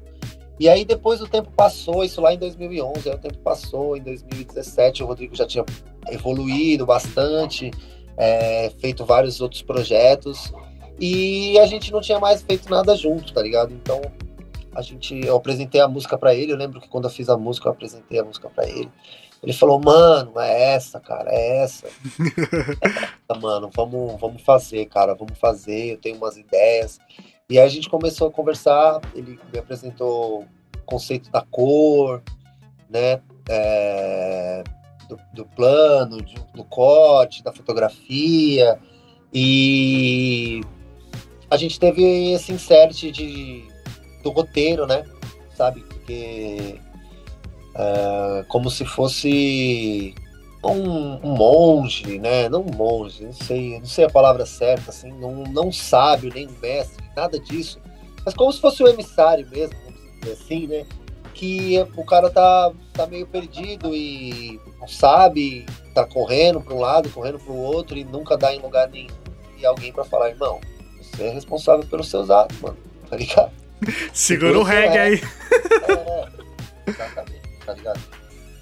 E 0.60 0.68
aí 0.68 0.84
depois 0.84 1.22
o 1.22 1.28
tempo 1.28 1.52
passou, 1.52 2.04
isso 2.04 2.20
lá 2.20 2.34
em 2.34 2.38
2011, 2.38 3.10
aí 3.10 3.16
o 3.16 3.20
tempo 3.20 3.38
passou, 3.40 3.96
em 3.96 4.02
2017 4.02 5.04
o 5.04 5.06
Rodrigo 5.06 5.36
já 5.36 5.46
tinha 5.46 5.64
evoluído 6.10 6.84
bastante, 6.86 7.70
é, 8.18 8.72
feito 8.80 9.06
vários 9.06 9.40
outros 9.40 9.62
projetos 9.62 10.52
e 11.00 11.60
a 11.60 11.68
gente 11.68 11.92
não 11.92 12.02
tinha 12.02 12.20
mais 12.20 12.42
feito 12.42 12.70
nada 12.72 12.96
junto, 12.96 13.32
tá 13.34 13.42
ligado? 13.42 13.72
Então 13.72 14.02
a 14.74 14.82
gente, 14.82 15.20
eu 15.24 15.36
apresentei 15.36 15.80
a 15.80 15.88
música 15.88 16.18
pra 16.18 16.34
ele, 16.34 16.52
eu 16.52 16.58
lembro 16.58 16.82
que 16.82 16.90
quando 16.90 17.04
eu 17.04 17.12
fiz 17.12 17.30
a 17.30 17.38
música 17.38 17.68
eu 17.68 17.74
apresentei 17.74 18.20
a 18.20 18.24
música 18.24 18.50
pra 18.50 18.68
ele. 18.68 18.90
Ele 19.48 19.58
falou, 19.58 19.80
mano, 19.80 20.40
é 20.40 20.74
essa, 20.74 21.00
cara, 21.00 21.32
é 21.32 21.64
essa. 21.64 21.88
É 22.82 23.34
essa, 23.34 23.40
mano, 23.42 23.70
vamos, 23.74 24.20
vamos 24.20 24.42
fazer, 24.42 24.86
cara, 24.88 25.14
vamos 25.14 25.38
fazer, 25.38 25.94
eu 25.94 25.98
tenho 25.98 26.18
umas 26.18 26.38
ideias. 26.38 27.00
E 27.50 27.58
aí 27.58 27.66
a 27.66 27.70
gente 27.70 27.90
começou 27.90 28.28
a 28.28 28.32
conversar, 28.32 29.00
ele 29.16 29.40
me 29.52 29.60
apresentou 29.60 30.42
o 30.42 30.48
conceito 30.86 31.32
da 31.32 31.42
cor, 31.42 32.22
né? 32.90 33.22
é, 33.50 34.64
do, 35.08 35.20
do 35.34 35.46
plano, 35.46 36.18
do 36.54 36.64
corte, 36.66 37.44
da 37.44 37.52
fotografia. 37.52 38.80
E 39.34 40.62
a 41.50 41.58
gente 41.58 41.80
teve 41.80 42.34
esse 42.34 42.52
insert 42.52 43.12
de, 43.12 43.68
do 44.24 44.30
roteiro, 44.32 44.86
né? 44.86 45.04
Sabe? 45.56 45.82
Porque 45.82 46.80
é, 47.78 48.46
como 48.48 48.70
se 48.70 48.84
fosse 48.86 50.16
um, 50.64 51.20
um 51.24 51.36
monge, 51.36 52.20
né? 52.20 52.50
Não 52.50 52.62
um 52.62 52.76
monge, 52.76 53.24
não 53.26 53.34
sei, 53.34 53.80
não 53.80 53.86
sei 53.86 54.06
a 54.06 54.10
palavra 54.10 54.46
certa, 54.46 54.90
assim, 54.92 55.12
não, 55.14 55.44
não 55.44 55.72
sábio, 55.72 56.32
nem 56.34 56.48
um 56.48 56.60
mestre, 56.62 57.04
nada 57.16 57.40
disso. 57.40 57.80
Mas 58.26 58.34
como 58.34 58.52
se 58.52 58.60
fosse 58.60 58.84
o 58.84 58.88
emissário 58.88 59.48
mesmo, 59.50 59.76
vamos 59.86 60.20
dizer 60.20 60.34
assim, 60.34 60.68
né? 60.68 60.86
Que 61.34 61.80
o 61.96 62.04
cara 62.04 62.30
tá, 62.30 62.72
tá 62.94 63.06
meio 63.06 63.28
perdido 63.28 63.96
e 63.96 64.60
não 64.80 64.88
sabe, 64.88 65.66
tá 65.94 66.04
correndo 66.04 66.60
para 66.62 66.74
um 66.74 66.80
lado, 66.80 67.10
correndo 67.10 67.40
para 67.40 67.54
o 67.54 67.58
outro 67.58 67.98
e 67.98 68.04
nunca 68.04 68.36
dá 68.36 68.54
em 68.54 68.60
lugar 68.60 68.90
nenhum. 68.90 69.14
E 69.58 69.66
alguém 69.66 69.94
para 69.94 70.04
falar, 70.04 70.30
irmão, 70.30 70.60
você 71.00 71.24
é 71.24 71.30
responsável 71.30 71.86
pelos 71.88 72.10
seus 72.10 72.30
atos, 72.30 72.60
mano, 72.60 72.78
tá 73.10 73.16
ligado? 73.16 73.52
Segura 74.12 74.58
o 74.58 74.64
reggae 74.64 74.98
aí. 74.98 75.22
É, 75.88 76.28
exatamente, 76.88 77.37
tá 77.68 77.74
ligado? 77.74 78.00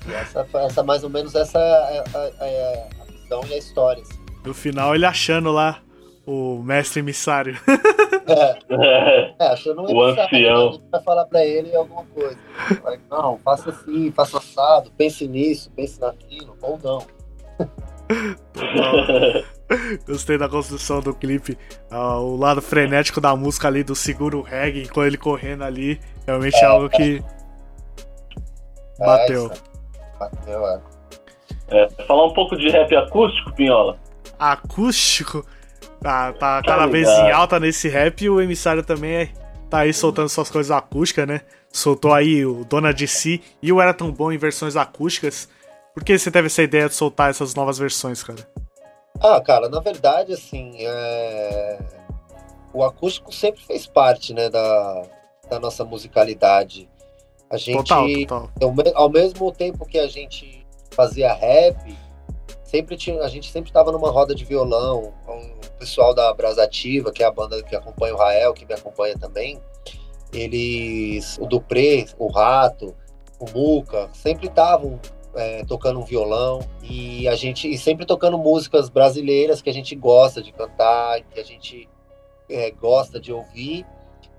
E 0.07 0.13
essa, 0.13 0.47
essa 0.55 0.83
mais 0.83 1.03
ou 1.03 1.09
menos 1.09 1.33
essa 1.35 1.59
é 1.59 2.03
a, 2.13 2.45
é 2.45 2.89
a 3.01 3.05
visão 3.05 3.41
e 3.47 3.53
a 3.53 3.57
história. 3.57 4.01
assim. 4.01 4.19
No 4.43 4.53
final 4.53 4.93
ele 4.95 5.05
achando 5.05 5.51
lá 5.51 5.81
o 6.25 6.61
mestre 6.63 6.99
emissário. 6.99 7.57
É, 8.27 9.45
achando 9.51 9.81
um 9.81 9.85
O 9.85 10.07
emissário, 10.09 10.23
ancião. 10.23 10.81
Vai 10.91 11.03
falar 11.03 11.25
pra 11.25 11.45
ele 11.45 11.75
alguma 11.75 12.03
coisa. 12.05 12.37
Vai, 12.83 12.99
não, 13.09 13.37
faça 13.39 13.69
assim, 13.69 14.11
faça 14.11 14.37
assado, 14.37 14.91
pense 14.97 15.27
nisso, 15.27 15.71
pense 15.75 15.99
naquilo, 15.99 16.57
ou 16.61 16.79
não. 16.83 17.05
Gostei 20.05 20.37
da 20.37 20.47
construção 20.47 20.99
do 20.99 21.13
clipe. 21.13 21.57
Ah, 21.89 22.19
o 22.19 22.35
lado 22.35 22.61
frenético 22.61 23.19
da 23.19 23.35
música 23.35 23.67
ali 23.67 23.83
do 23.83 23.95
seguro 23.95 24.41
reggae, 24.41 24.87
com 24.87 25.03
ele 25.03 25.17
correndo 25.17 25.63
ali. 25.63 25.99
Realmente 26.27 26.57
é 26.57 26.65
algo 26.65 26.89
que 26.89 27.17
É, 27.17 27.34
bateu. 28.99 29.51
Bateu, 30.19 30.67
é. 30.67 30.79
É, 31.67 31.89
falar 32.05 32.25
um 32.27 32.33
pouco 32.33 32.55
de 32.55 32.69
rap 32.69 32.95
acústico, 32.95 33.53
Pinhola. 33.53 33.97
Acústico. 34.37 35.45
Tá, 36.01 36.31
tá 36.33 36.61
Tá 36.61 36.63
cada 36.63 36.85
vez 36.85 37.07
em 37.07 37.31
alta 37.31 37.59
nesse 37.59 37.89
rap 37.89 38.21
e 38.23 38.29
o 38.29 38.39
emissário 38.39 38.83
também 38.83 39.13
é- 39.15 39.29
tá 39.69 39.79
aí 39.79 39.93
soltando 39.93 40.29
suas 40.29 40.51
coisas 40.51 40.69
acústicas, 40.71 41.27
né? 41.27 41.41
Soltou 41.71 42.13
aí 42.13 42.45
o 42.45 42.63
Dona 42.63 42.93
de 42.93 43.07
Si 43.07 43.41
e 43.61 43.73
o 43.73 43.81
Era 43.81 43.93
Tão 43.93 44.11
Bom 44.11 44.31
em 44.31 44.37
versões 44.37 44.75
acústicas. 44.75 45.49
Por 45.93 46.03
que 46.03 46.17
você 46.17 46.29
teve 46.29 46.47
essa 46.47 46.61
ideia 46.61 46.87
de 46.87 46.93
soltar 46.93 47.29
essas 47.29 47.55
novas 47.55 47.77
versões, 47.77 48.21
cara? 48.23 48.47
Ah, 49.21 49.41
cara, 49.41 49.67
na 49.69 49.79
verdade, 49.79 50.33
assim, 50.33 50.73
é, 50.77 51.79
o 52.73 52.83
acústico 52.83 53.33
sempre 53.33 53.61
fez 53.61 53.87
parte, 53.87 54.33
né, 54.33 54.49
da, 54.49 55.03
da 55.49 55.59
nossa 55.59 55.83
musicalidade. 55.85 56.87
A 57.55 57.57
gente, 57.57 57.77
Total, 57.87 58.05
total. 58.27 58.51
ao 58.61 58.73
me- 58.73 58.91
ao 58.93 59.09
mesmo 59.09 59.49
tempo 59.51 59.85
que 59.85 59.97
a 59.97 60.07
gente 60.07 60.65
fazia 60.91 61.33
rap, 61.33 61.97
sempre 62.65 62.97
tinha, 62.97 63.21
a 63.21 63.29
gente 63.29 63.49
sempre 63.49 63.69
estava 63.69 63.91
numa 63.93 64.11
roda 64.11 64.35
de 64.35 64.43
violão. 64.43 65.13
O 65.25 65.79
pessoal 65.79 66.13
da 66.13 66.33
Brasativa, 66.33 67.11
que 67.13 67.23
é 67.23 67.25
a 67.25 67.31
banda 67.31 67.63
que 67.63 67.73
acompanha 67.75 68.13
o 68.13 68.17
Rael, 68.17 68.53
que 68.53 68.65
me 68.65 68.73
acompanha 68.73 69.17
também, 69.17 69.59
eles, 70.33 71.37
o 71.39 71.45
Dupré, 71.47 72.05
o 72.19 72.27
Rato, 72.27 72.93
o 73.39 73.45
Muca, 73.51 74.09
sempre 74.13 74.47
estavam 74.47 74.99
é, 75.33 75.63
tocando 75.65 75.99
um 75.99 76.03
violão 76.03 76.59
e 76.81 77.27
a 77.27 77.35
gente 77.35 77.69
e 77.71 77.77
sempre 77.77 78.05
tocando 78.05 78.37
músicas 78.37 78.89
brasileiras 78.89 79.61
que 79.61 79.69
a 79.69 79.73
gente 79.73 79.95
gosta 79.95 80.41
de 80.41 80.51
cantar, 80.51 81.21
que 81.21 81.39
a 81.39 81.43
gente 81.43 81.87
é, 82.49 82.71
gosta 82.71 83.19
de 83.19 83.31
ouvir. 83.33 83.85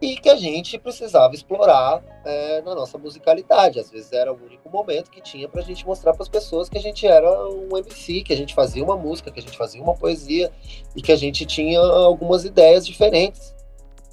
E 0.01 0.16
que 0.16 0.28
a 0.28 0.36
gente 0.36 0.78
precisava 0.78 1.34
explorar 1.34 2.03
é, 2.24 2.61
na 2.62 2.74
nossa 2.74 2.99
musicalidade. 2.99 3.78
Às 3.78 3.90
vezes 3.90 4.12
era 4.12 4.32
o 4.32 4.36
único 4.36 4.68
momento 4.68 5.11
que 5.11 5.20
tinha 5.20 5.49
para 5.49 5.62
a 5.62 5.64
gente 5.64 5.86
mostrar 5.86 6.12
para 6.12 6.22
as 6.22 6.28
pessoas 6.28 6.68
que 6.68 6.76
a 6.76 6.80
gente 6.80 7.07
era 7.07 7.30
um 7.49 7.76
MC, 7.76 8.22
que 8.22 8.32
a 8.32 8.36
gente 8.36 8.55
fazia 8.55 8.84
uma 8.84 8.97
música, 8.97 9.30
que 9.30 9.40
a 9.40 9.42
gente 9.42 9.57
fazia 9.57 9.82
uma 9.82 9.94
poesia 9.94 10.51
e 10.94 11.01
que 11.01 11.12
a 11.12 11.16
gente 11.16 11.47
tinha 11.47 11.80
algumas 11.80 12.44
ideias 12.44 12.86
diferentes, 12.86 13.55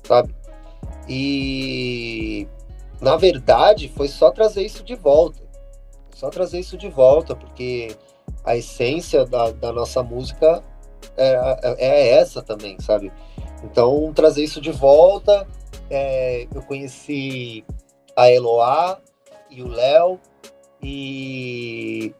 sabe? 0.03 0.33
E 1.07 2.47
na 3.01 3.17
verdade 3.17 3.89
foi 3.89 4.07
só 4.07 4.31
trazer 4.31 4.63
isso 4.63 4.83
de 4.83 4.95
volta, 4.95 5.41
só 6.15 6.29
trazer 6.29 6.59
isso 6.59 6.77
de 6.77 6.87
volta, 6.87 7.35
porque 7.35 7.93
a 8.45 8.55
essência 8.55 9.25
da, 9.25 9.51
da 9.51 9.73
nossa 9.73 10.01
música 10.01 10.63
é, 11.17 11.59
é, 11.61 11.75
é 11.77 12.09
essa 12.19 12.41
também, 12.41 12.79
sabe? 12.79 13.11
Então 13.63 14.13
trazer 14.13 14.43
isso 14.43 14.61
de 14.61 14.71
volta 14.71 15.45
é, 15.89 16.47
eu 16.53 16.61
conheci 16.63 17.65
a 18.15 18.29
Eloá 18.29 18.99
e 19.49 19.61
o 19.61 19.67
Léo 19.67 20.19
e 20.81 22.13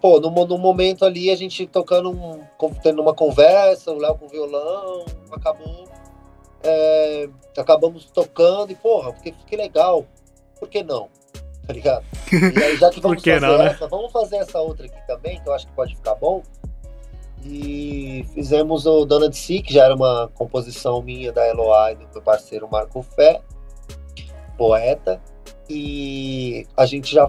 pô, 0.00 0.18
no, 0.20 0.30
no, 0.30 0.58
momento 0.58 1.04
ali 1.04 1.30
a 1.30 1.36
gente 1.36 1.66
tocando, 1.66 2.10
um, 2.10 2.40
tendo 2.82 3.02
uma 3.02 3.14
conversa, 3.14 3.92
o 3.92 3.98
Léo 3.98 4.16
com 4.16 4.28
violão, 4.28 5.04
acabou 5.30 5.84
é, 6.64 7.28
acabamos 7.58 8.04
tocando 8.06 8.70
e 8.70 8.74
porra, 8.74 9.12
porque 9.12 9.32
que 9.32 9.56
legal, 9.56 10.06
por 10.58 10.68
que 10.68 10.82
não? 10.82 11.08
Tá 11.66 11.72
ligado? 11.72 12.04
E 12.32 12.62
aí 12.62 12.76
já 12.76 12.90
que 12.90 13.00
vamos 13.02 13.22
que 13.22 13.32
fazer 13.32 13.46
não, 13.46 13.58
né? 13.58 13.66
essa, 13.66 13.88
vamos 13.88 14.12
fazer 14.12 14.36
essa 14.36 14.60
outra 14.60 14.86
aqui 14.86 15.06
também, 15.06 15.40
que 15.40 15.48
eu 15.48 15.52
acho 15.52 15.66
que 15.66 15.72
pode 15.72 15.94
ficar 15.94 16.14
bom. 16.14 16.42
E 17.44 18.24
fizemos 18.34 18.86
o 18.86 19.04
Dona 19.04 19.28
de 19.28 19.36
Si, 19.36 19.62
que 19.62 19.74
já 19.74 19.84
era 19.84 19.94
uma 19.94 20.30
composição 20.34 21.02
minha 21.02 21.32
da 21.32 21.46
Eloá 21.48 21.92
e 21.92 21.96
do 21.96 22.06
meu 22.12 22.22
parceiro 22.22 22.68
Marco 22.70 23.02
Fé, 23.02 23.40
poeta. 24.56 25.20
E 25.68 26.66
a 26.76 26.86
gente 26.86 27.12
já. 27.12 27.28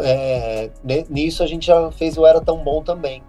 É, 0.00 0.70
nisso 1.08 1.42
a 1.42 1.46
gente 1.46 1.66
já 1.66 1.90
fez 1.92 2.18
o 2.18 2.26
Era 2.26 2.40
Tão 2.40 2.62
Bom 2.64 2.82
também. 2.82 3.22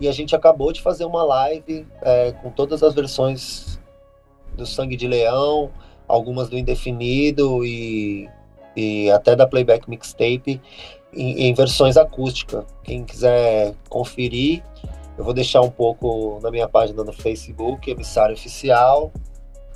E 0.00 0.08
a 0.08 0.12
gente 0.12 0.34
acabou 0.34 0.72
de 0.72 0.82
fazer 0.82 1.04
uma 1.04 1.22
live 1.22 1.86
é, 2.00 2.32
com 2.32 2.50
todas 2.50 2.82
as 2.82 2.92
versões 2.92 3.78
do 4.56 4.66
Sangue 4.66 4.96
de 4.96 5.06
Leão, 5.06 5.70
algumas 6.08 6.48
do 6.48 6.58
Indefinido 6.58 7.64
e, 7.64 8.28
e 8.76 9.10
até 9.10 9.36
da 9.36 9.46
Playback 9.46 9.88
Mixtape 9.88 10.60
em, 11.12 11.46
em 11.46 11.54
versões 11.54 11.96
acústicas. 11.96 12.64
Quem 12.82 13.04
quiser 13.04 13.74
conferir, 13.88 14.62
eu 15.22 15.24
vou 15.24 15.32
deixar 15.32 15.60
um 15.60 15.70
pouco 15.70 16.40
na 16.42 16.50
minha 16.50 16.68
página 16.68 17.04
no 17.04 17.12
Facebook, 17.12 17.88
emissário 17.88 18.34
oficial. 18.34 19.12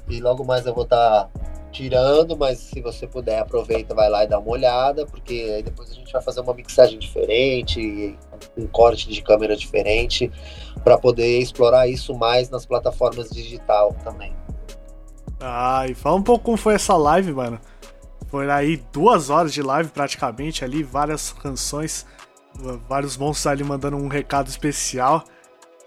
E 0.08 0.20
logo 0.20 0.44
mais 0.44 0.66
eu 0.66 0.74
vou 0.74 0.82
estar 0.82 1.24
tá 1.24 1.30
tirando, 1.70 2.36
mas 2.36 2.58
se 2.58 2.80
você 2.80 3.06
puder, 3.06 3.38
aproveita, 3.38 3.94
vai 3.94 4.10
lá 4.10 4.24
e 4.24 4.26
dá 4.26 4.40
uma 4.40 4.50
olhada, 4.50 5.06
porque 5.06 5.52
aí 5.54 5.62
depois 5.62 5.88
a 5.92 5.94
gente 5.94 6.12
vai 6.12 6.20
fazer 6.20 6.40
uma 6.40 6.52
mixagem 6.52 6.98
diferente, 6.98 8.18
um 8.58 8.66
corte 8.66 9.08
de 9.08 9.22
câmera 9.22 9.56
diferente, 9.56 10.32
para 10.82 10.98
poder 10.98 11.38
explorar 11.38 11.86
isso 11.86 12.12
mais 12.12 12.50
nas 12.50 12.66
plataformas 12.66 13.30
digital 13.30 13.94
também. 14.02 14.34
Ah, 15.38 15.86
e 15.88 15.94
fala 15.94 16.16
um 16.16 16.22
pouco 16.22 16.44
como 16.44 16.56
foi 16.56 16.74
essa 16.74 16.96
live, 16.96 17.32
mano. 17.32 17.60
Foi 18.26 18.50
aí 18.50 18.82
duas 18.92 19.30
horas 19.30 19.54
de 19.54 19.62
live 19.62 19.90
praticamente 19.90 20.64
ali, 20.64 20.82
várias 20.82 21.32
canções 21.32 22.04
vários 22.88 23.16
monstros 23.16 23.46
ali 23.46 23.64
mandando 23.64 23.96
um 23.96 24.08
recado 24.08 24.48
especial. 24.48 25.24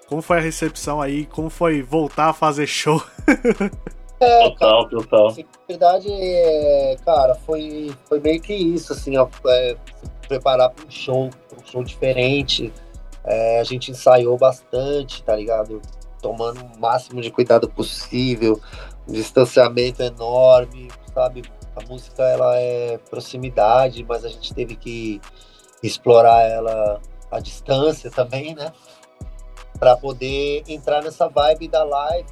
Como 0.10 0.24
foi 0.24 0.40
a 0.40 0.42
recepção 0.42 1.00
aí? 1.00 1.28
Como 1.28 1.52
foi 1.52 1.84
voltar 1.84 2.30
a 2.30 2.34
fazer 2.34 2.66
show? 2.66 3.02
É, 4.22 4.50
total, 4.50 4.84
cara, 4.84 5.02
total. 5.02 5.28
Assim, 5.28 5.44
na 5.44 5.60
verdade, 5.66 6.08
é, 6.12 6.98
cara, 7.06 7.36
foi, 7.36 7.96
foi 8.04 8.20
meio 8.20 8.42
que 8.42 8.54
isso, 8.54 8.92
assim, 8.92 9.16
ó, 9.16 9.30
é, 9.48 9.78
preparar 10.28 10.72
para 10.72 10.86
um 10.86 10.92
show, 10.92 11.30
um 11.58 11.66
show 11.66 11.82
diferente. 11.86 12.74
É, 13.24 13.62
a 13.62 13.64
gente 13.64 13.92
ensaiou 13.92 14.38
bastante, 14.38 15.24
tá 15.24 15.34
ligado? 15.38 15.82
Tomando 16.22 16.62
o 16.62 16.80
máximo 16.82 17.22
de 17.22 17.32
cuidado 17.32 17.70
possível, 17.70 18.60
um 19.08 19.14
distanciamento 19.14 20.04
enorme, 20.04 20.90
sabe? 21.14 21.44
A 21.78 21.88
música, 21.88 22.22
ela 22.22 22.58
é 22.58 23.00
proximidade, 23.10 24.04
mas 24.06 24.26
a 24.26 24.28
gente 24.28 24.54
teve 24.54 24.76
que 24.76 25.22
explorar 25.82 26.42
ela 26.42 27.00
à 27.32 27.40
distância 27.40 28.12
também, 28.12 28.54
né? 28.54 28.74
Para 29.80 29.96
poder 29.96 30.64
entrar 30.68 31.02
nessa 31.02 31.28
vibe 31.28 31.68
da 31.70 31.84
live, 31.84 32.28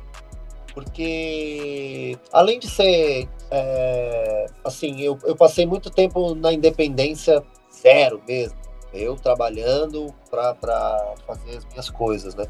porque 0.73 2.17
além 2.31 2.59
de 2.59 2.69
ser 2.69 3.27
é, 3.49 4.45
assim, 4.63 5.01
eu, 5.01 5.17
eu 5.23 5.35
passei 5.35 5.65
muito 5.65 5.89
tempo 5.89 6.35
na 6.35 6.51
independência 6.51 7.43
zero 7.81 8.21
mesmo, 8.27 8.57
eu 8.93 9.15
trabalhando 9.15 10.13
para 10.29 10.55
fazer 11.25 11.57
as 11.57 11.65
minhas 11.65 11.89
coisas, 11.89 12.35
né? 12.35 12.45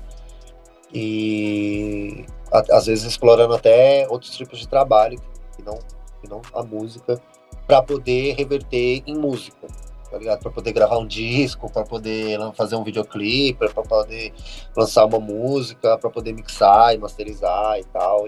E 0.93 2.25
a, 2.51 2.77
às 2.77 2.87
vezes 2.87 3.05
explorando 3.05 3.53
até 3.53 4.07
outros 4.09 4.35
tipos 4.35 4.59
de 4.59 4.67
trabalho 4.67 5.19
que 5.55 5.63
não, 5.63 5.77
que 6.21 6.29
não 6.29 6.41
a 6.53 6.63
música, 6.63 7.21
para 7.65 7.81
poder 7.81 8.35
reverter 8.35 9.03
em 9.05 9.15
música 9.15 9.67
tá 10.09 10.17
ligado? 10.17 10.39
Pra 10.39 10.51
poder 10.51 10.71
gravar 10.71 10.97
um 10.97 11.07
disco, 11.07 11.71
para 11.71 11.83
poder 11.83 12.39
fazer 12.53 12.75
um 12.75 12.83
videoclipe, 12.83 13.69
para 13.69 13.83
poder 13.83 14.33
lançar 14.75 15.05
uma 15.05 15.19
música, 15.19 15.97
para 15.97 16.09
poder 16.09 16.33
mixar 16.33 16.95
e 16.95 16.97
masterizar 16.97 17.79
e 17.79 17.83
tal. 17.85 18.25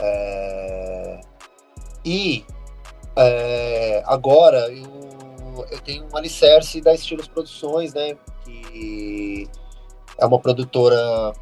É... 0.00 1.20
E 2.04 2.44
é... 3.16 4.02
agora 4.06 4.70
eu, 4.70 5.66
eu 5.70 5.80
tenho 5.80 6.06
um 6.12 6.16
alicerce 6.16 6.80
da 6.80 6.94
Estilos 6.94 7.28
Produções, 7.28 7.94
né? 7.94 8.16
Que 8.44 9.48
é 10.18 10.26
uma 10.26 10.38
produtora 10.38 11.32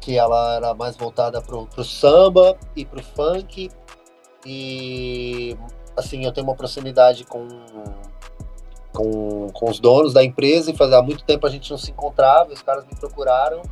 que 0.00 0.16
ela 0.16 0.56
era 0.56 0.74
mais 0.74 0.96
voltada 0.96 1.40
pro, 1.42 1.66
pro 1.66 1.84
samba 1.84 2.56
e 2.74 2.84
pro 2.84 3.02
funk. 3.02 3.70
E 4.46 5.56
assim, 5.96 6.24
eu 6.24 6.32
tenho 6.32 6.46
uma 6.46 6.56
proximidade 6.56 7.24
com 7.24 7.46
com, 8.92 9.48
com 9.52 9.70
os 9.70 9.78
donos 9.78 10.12
da 10.12 10.24
empresa 10.24 10.70
e 10.70 10.76
fazia 10.76 11.00
muito 11.02 11.24
tempo 11.24 11.46
a 11.46 11.50
gente 11.50 11.70
não 11.70 11.78
se 11.78 11.90
encontrava, 11.90 12.52
os 12.52 12.62
caras 12.62 12.84
me 12.86 12.94
procuraram 12.98 13.62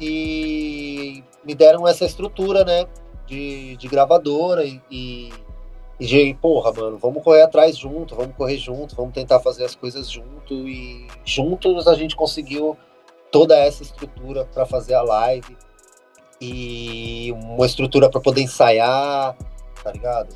e 0.00 1.22
me 1.44 1.54
deram 1.54 1.86
essa 1.86 2.04
estrutura, 2.04 2.64
né, 2.64 2.86
de, 3.26 3.76
de 3.76 3.88
gravadora 3.88 4.64
e, 4.64 4.80
e, 4.90 5.30
de, 5.98 6.34
porra, 6.40 6.72
mano, 6.72 6.98
vamos 6.98 7.22
correr 7.22 7.42
atrás 7.42 7.76
junto, 7.76 8.16
vamos 8.16 8.34
correr 8.36 8.56
junto, 8.56 8.96
vamos 8.96 9.12
tentar 9.12 9.40
fazer 9.40 9.64
as 9.64 9.74
coisas 9.74 10.10
junto 10.10 10.68
e 10.68 11.06
juntos 11.24 11.86
a 11.86 11.94
gente 11.94 12.16
conseguiu 12.16 12.76
toda 13.30 13.56
essa 13.56 13.82
estrutura 13.82 14.44
para 14.44 14.66
fazer 14.66 14.94
a 14.94 15.02
live 15.02 15.56
e 16.40 17.32
uma 17.32 17.64
estrutura 17.64 18.10
para 18.10 18.20
poder 18.20 18.42
ensaiar, 18.42 19.36
tá 19.82 19.92
ligado? 19.92 20.34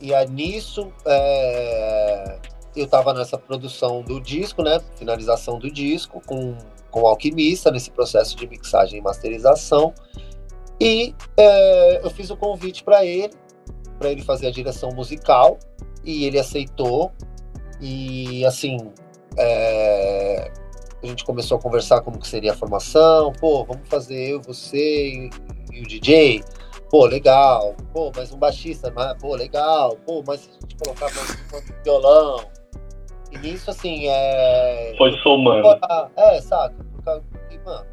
E 0.00 0.12
aí, 0.12 0.28
nisso, 0.28 0.92
é, 1.06 2.38
eu 2.76 2.84
estava 2.84 3.12
nessa 3.12 3.36
produção 3.36 4.02
do 4.02 4.20
disco, 4.20 4.62
né? 4.62 4.80
Finalização 4.96 5.58
do 5.58 5.70
disco 5.70 6.22
com, 6.24 6.56
com 6.90 7.02
o 7.02 7.06
Alquimista, 7.06 7.70
nesse 7.70 7.90
processo 7.90 8.36
de 8.36 8.46
mixagem 8.46 8.98
e 8.98 9.02
masterização. 9.02 9.92
E 10.80 11.14
é, 11.36 12.04
eu 12.04 12.10
fiz 12.10 12.30
o 12.30 12.36
convite 12.36 12.82
para 12.82 13.04
ele, 13.04 13.34
para 13.98 14.10
ele 14.10 14.22
fazer 14.22 14.46
a 14.46 14.50
direção 14.50 14.90
musical, 14.90 15.58
e 16.04 16.24
ele 16.24 16.38
aceitou. 16.38 17.12
E 17.80 18.44
assim, 18.46 18.78
é, 19.36 20.50
a 21.02 21.06
gente 21.06 21.24
começou 21.24 21.58
a 21.58 21.60
conversar 21.60 22.00
como 22.02 22.18
que 22.18 22.28
seria 22.28 22.52
a 22.52 22.56
formação. 22.56 23.32
Pô, 23.40 23.64
vamos 23.64 23.88
fazer 23.88 24.30
eu, 24.30 24.40
você 24.40 25.08
e, 25.08 25.30
e 25.72 25.80
o 25.80 25.86
DJ. 25.86 26.42
Pô, 26.90 27.06
legal. 27.06 27.74
Pô, 27.92 28.10
mais 28.14 28.32
um 28.32 28.38
baixista, 28.38 28.92
mas, 28.94 29.16
pô, 29.18 29.34
legal. 29.34 29.96
Pô, 30.06 30.22
mas 30.26 30.40
se 30.40 30.50
a 30.50 30.52
gente 30.60 30.76
colocar 30.76 31.14
mais 31.14 31.30
um 31.30 31.82
violão, 31.84 32.50
e 33.30 33.38
nisso, 33.38 33.70
assim, 33.70 34.06
é. 34.08 34.94
Foi 34.98 35.12
somando. 35.18 35.68
É, 36.16 36.40
saca? 36.40 36.74
Porque, 37.04 37.58
mano, 37.64 37.86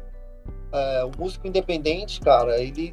é, 0.72 1.04
o 1.04 1.10
músico 1.18 1.46
independente, 1.46 2.20
cara, 2.20 2.60
ele. 2.60 2.90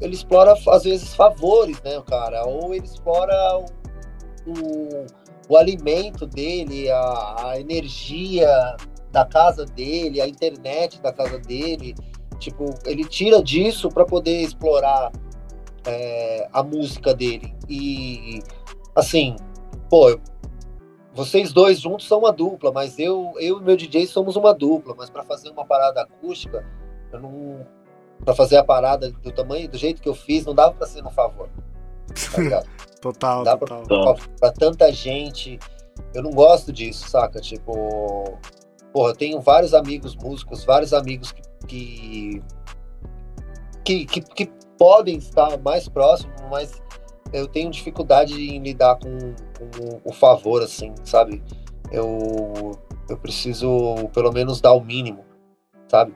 Ele 0.00 0.14
explora, 0.14 0.54
às 0.68 0.84
vezes, 0.84 1.14
favores, 1.14 1.80
né, 1.82 2.02
cara? 2.06 2.44
Ou 2.46 2.74
ele 2.74 2.84
explora 2.84 3.34
o, 3.56 3.64
o, 4.46 5.06
o 5.48 5.56
alimento 5.56 6.26
dele, 6.26 6.90
a, 6.90 7.36
a 7.38 7.60
energia 7.60 8.76
da 9.10 9.24
casa 9.24 9.64
dele, 9.64 10.20
a 10.20 10.28
internet 10.28 11.00
da 11.00 11.12
casa 11.12 11.38
dele. 11.38 11.94
Tipo, 12.38 12.74
ele 12.84 13.04
tira 13.04 13.42
disso 13.42 13.88
para 13.88 14.04
poder 14.04 14.42
explorar 14.42 15.10
é, 15.86 16.46
a 16.52 16.62
música 16.62 17.14
dele. 17.14 17.54
E, 17.68 18.42
assim, 18.94 19.36
pô, 19.88 20.18
vocês 21.16 21.50
dois 21.50 21.80
juntos 21.80 22.06
são 22.06 22.18
uma 22.18 22.32
dupla, 22.32 22.70
mas 22.70 22.98
eu, 22.98 23.32
eu 23.38 23.58
e 23.58 23.62
meu 23.62 23.76
DJ 23.76 24.06
somos 24.06 24.36
uma 24.36 24.52
dupla, 24.52 24.94
mas 24.96 25.08
para 25.08 25.24
fazer 25.24 25.48
uma 25.50 25.64
parada 25.64 26.02
acústica, 26.02 26.62
eu 27.10 27.20
não, 27.20 27.66
pra 28.22 28.34
fazer 28.34 28.58
a 28.58 28.64
parada 28.64 29.10
do 29.10 29.32
tamanho, 29.32 29.66
do 29.68 29.78
jeito 29.78 30.02
que 30.02 30.08
eu 30.08 30.14
fiz, 30.14 30.44
não 30.44 30.54
dava 30.54 30.74
pra 30.74 30.86
ser 30.86 31.02
no 31.02 31.10
favor. 31.10 31.48
Tá? 32.50 32.62
Total, 33.00 33.44
Dá 33.44 33.56
total. 33.56 34.14
Pra, 34.14 34.14
pra 34.40 34.52
tanta 34.52 34.90
gente. 34.90 35.58
Eu 36.12 36.22
não 36.22 36.32
gosto 36.32 36.72
disso, 36.72 37.08
saca? 37.08 37.40
Tipo, 37.40 38.38
porra, 38.92 39.10
eu 39.10 39.16
tenho 39.16 39.40
vários 39.40 39.74
amigos 39.74 40.16
músicos, 40.16 40.64
vários 40.64 40.92
amigos 40.92 41.32
que 41.68 42.42
que, 43.84 44.04
que, 44.04 44.20
que 44.20 44.50
podem 44.76 45.16
estar 45.16 45.56
mais 45.58 45.88
próximos, 45.88 46.34
mas 46.50 46.82
eu 47.32 47.46
tenho 47.46 47.70
dificuldade 47.70 48.34
em 48.34 48.58
lidar 48.60 48.96
com, 48.96 49.18
com 49.58 50.00
o 50.04 50.12
favor, 50.12 50.62
assim, 50.62 50.94
sabe? 51.04 51.42
Eu, 51.90 52.72
eu 53.08 53.16
preciso 53.16 54.08
pelo 54.12 54.32
menos 54.32 54.60
dar 54.60 54.72
o 54.72 54.80
mínimo, 54.80 55.24
sabe? 55.88 56.14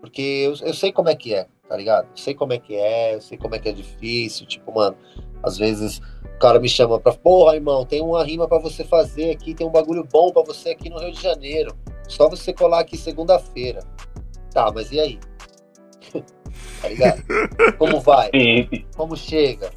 Porque 0.00 0.20
eu, 0.20 0.54
eu 0.66 0.74
sei 0.74 0.92
como 0.92 1.08
é 1.08 1.14
que 1.14 1.34
é, 1.34 1.46
tá 1.68 1.76
ligado? 1.76 2.08
Eu 2.10 2.16
sei 2.16 2.34
como 2.34 2.52
é 2.52 2.58
que 2.58 2.74
é, 2.74 3.14
eu 3.14 3.20
sei 3.20 3.38
como 3.38 3.54
é 3.54 3.58
que 3.58 3.68
é 3.68 3.72
difícil, 3.72 4.46
tipo, 4.46 4.72
mano, 4.72 4.96
às 5.42 5.58
vezes 5.58 6.00
o 6.24 6.38
cara 6.38 6.58
me 6.58 6.68
chama 6.68 6.98
pra, 6.98 7.12
porra, 7.12 7.54
irmão, 7.54 7.84
tem 7.84 8.02
uma 8.02 8.24
rima 8.24 8.48
pra 8.48 8.58
você 8.58 8.84
fazer 8.84 9.30
aqui, 9.30 9.54
tem 9.54 9.66
um 9.66 9.70
bagulho 9.70 10.06
bom 10.10 10.32
pra 10.32 10.42
você 10.42 10.70
aqui 10.70 10.90
no 10.90 10.98
Rio 10.98 11.12
de 11.12 11.22
Janeiro. 11.22 11.74
Só 12.08 12.28
você 12.28 12.52
colar 12.52 12.80
aqui 12.80 12.96
segunda-feira. 12.96 13.80
Tá, 14.52 14.70
mas 14.72 14.92
e 14.92 15.00
aí? 15.00 15.18
tá 16.82 16.88
ligado? 16.88 17.22
Como 17.78 18.00
vai? 18.00 18.30
Como 18.96 19.16
chega? 19.16 19.70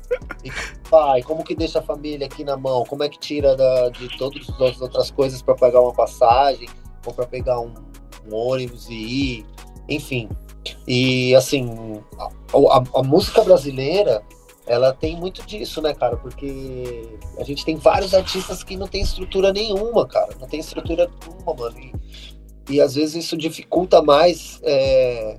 E 0.43 0.51
vai? 0.89 1.21
Como 1.23 1.43
que 1.43 1.55
deixa 1.55 1.79
a 1.79 1.81
família 1.81 2.27
aqui 2.27 2.43
na 2.43 2.55
mão? 2.57 2.83
Como 2.85 3.03
é 3.03 3.09
que 3.09 3.19
tira 3.19 3.55
da- 3.55 3.89
de 3.89 4.07
todas 4.17 4.47
as 4.49 4.81
outras 4.81 5.11
coisas 5.11 5.41
pra 5.41 5.55
pagar 5.55 5.81
uma 5.81 5.93
passagem? 5.93 6.67
Ou 7.05 7.13
pra 7.13 7.25
pegar 7.25 7.59
um, 7.59 7.73
um 8.29 8.35
ônibus 8.35 8.87
e 8.89 8.93
ir? 8.95 9.45
Enfim. 9.89 10.29
E 10.87 11.33
assim, 11.35 12.01
a, 12.19 12.25
a- 12.77 12.99
a 12.99 13.03
música 13.03 13.41
brasileira, 13.43 14.21
ela 14.65 14.91
tem 14.93 15.15
muito 15.15 15.45
disso, 15.45 15.81
né, 15.81 15.93
cara? 15.93 16.17
Porque 16.17 17.17
a 17.37 17.43
gente 17.43 17.63
tem 17.63 17.77
vários 17.77 18.13
artistas 18.13 18.63
que 18.63 18.75
não 18.75 18.87
tem 18.87 19.01
estrutura 19.01 19.53
nenhuma, 19.53 20.05
cara. 20.05 20.35
Não 20.39 20.47
tem 20.47 20.59
estrutura 20.59 21.09
nenhuma, 21.25 21.53
mano. 21.53 21.79
E, 21.79 21.93
e 22.75 22.81
às 22.81 22.95
vezes 22.95 23.23
isso 23.23 23.37
dificulta 23.37 24.01
mais 24.01 24.59
é, 24.63 25.37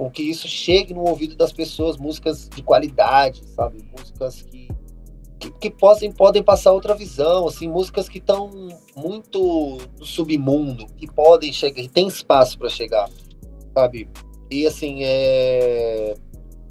com 0.00 0.10
que 0.10 0.22
isso 0.22 0.48
chegue 0.48 0.94
no 0.94 1.06
ouvido 1.06 1.36
das 1.36 1.52
pessoas, 1.52 1.98
músicas 1.98 2.48
de 2.48 2.62
qualidade, 2.62 3.46
sabe? 3.54 3.84
Músicas 3.94 4.40
que, 4.40 4.66
que, 5.38 5.50
que 5.50 5.70
podem, 5.70 6.10
podem 6.10 6.42
passar 6.42 6.72
outra 6.72 6.94
visão, 6.94 7.46
assim, 7.46 7.68
músicas 7.68 8.08
que 8.08 8.16
estão 8.16 8.48
muito 8.96 9.76
no 9.98 10.06
submundo, 10.06 10.86
que 10.96 11.06
podem 11.06 11.52
chegar, 11.52 11.82
que 11.82 11.88
tem 11.88 12.08
espaço 12.08 12.58
para 12.58 12.70
chegar, 12.70 13.10
sabe? 13.74 14.08
E 14.50 14.66
assim, 14.66 15.00
é 15.02 16.14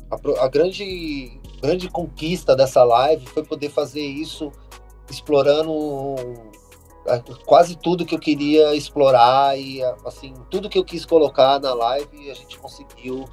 a, 0.10 0.46
a 0.46 0.48
grande 0.48 1.40
grande 1.62 1.88
conquista 1.88 2.56
dessa 2.56 2.84
live 2.84 3.28
foi 3.28 3.44
poder 3.44 3.70
fazer 3.70 4.02
isso 4.02 4.52
explorando 5.08 6.16
quase 7.46 7.76
tudo 7.76 8.06
que 8.06 8.14
eu 8.14 8.20
queria 8.20 8.76
explorar 8.76 9.58
e 9.58 9.82
assim 10.06 10.34
tudo 10.50 10.70
que 10.70 10.78
eu 10.78 10.84
quis 10.84 11.06
colocar 11.06 11.60
na 11.60 11.74
live 11.74 12.30
a 12.30 12.34
gente 12.34 12.58
conseguiu 12.60 13.26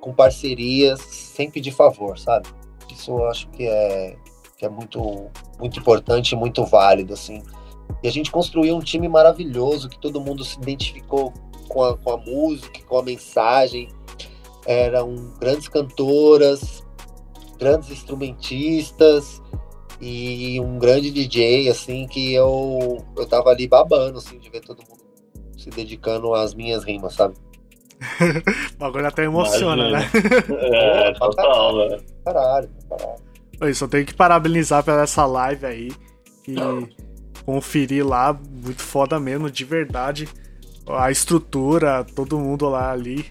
com 0.00 0.12
parcerias 0.12 1.00
sem 1.00 1.50
pedir 1.50 1.72
favor 1.72 2.18
sabe? 2.18 2.48
Isso 2.92 3.10
eu 3.10 3.28
acho 3.28 3.48
que 3.50 3.66
é 3.66 4.16
que 4.56 4.64
é 4.64 4.68
muito 4.68 5.30
muito 5.58 5.78
importante 5.78 6.36
muito 6.36 6.64
válido 6.64 7.14
assim. 7.14 7.42
E 8.02 8.08
a 8.08 8.12
gente 8.12 8.30
construiu 8.30 8.76
um 8.76 8.80
time 8.80 9.08
maravilhoso 9.08 9.88
que 9.88 9.98
todo 9.98 10.20
mundo 10.20 10.44
se 10.44 10.58
identificou 10.58 11.32
com 11.68 11.82
a, 11.82 11.96
com 11.96 12.12
a 12.12 12.16
música 12.16 12.80
com 12.86 12.98
a 12.98 13.02
mensagem. 13.02 13.88
Eram 14.66 15.14
grandes 15.38 15.68
cantoras 15.68 16.84
grandes 17.58 17.90
instrumentistas 17.90 19.42
e 20.00 20.60
um 20.60 20.78
grande 20.78 21.10
DJ, 21.10 21.68
assim, 21.68 22.06
que 22.06 22.32
eu, 22.34 23.04
eu 23.16 23.26
tava 23.26 23.50
ali 23.50 23.66
babando, 23.66 24.18
assim, 24.18 24.38
de 24.38 24.48
ver 24.48 24.60
todo 24.60 24.82
mundo 24.88 25.02
se 25.56 25.70
dedicando 25.70 26.32
às 26.34 26.54
minhas 26.54 26.84
rimas, 26.84 27.14
sabe? 27.14 27.34
O 28.76 28.78
bagulho 28.78 29.06
até 29.06 29.24
emociona, 29.24 29.90
né? 29.90 30.10
É, 30.72 31.12
total, 31.14 31.76
velho. 31.76 32.02
Caralho, 32.24 32.70
caralho. 32.88 33.28
Oi, 33.60 33.74
só 33.74 33.88
tenho 33.88 34.06
que 34.06 34.14
parabenizar 34.14 34.84
pela 34.84 35.02
essa 35.02 35.26
live 35.26 35.66
aí. 35.66 35.90
E 36.46 36.54
conferir 37.44 38.06
lá, 38.06 38.32
muito 38.32 38.82
foda 38.82 39.18
mesmo, 39.18 39.50
de 39.50 39.64
verdade. 39.64 40.28
A 40.88 41.10
estrutura, 41.10 42.04
todo 42.14 42.38
mundo 42.38 42.68
lá 42.68 42.92
ali, 42.92 43.26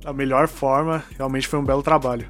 da 0.00 0.12
melhor 0.12 0.48
forma, 0.48 1.04
realmente 1.16 1.46
foi 1.46 1.58
um 1.58 1.64
belo 1.64 1.82
trabalho. 1.82 2.28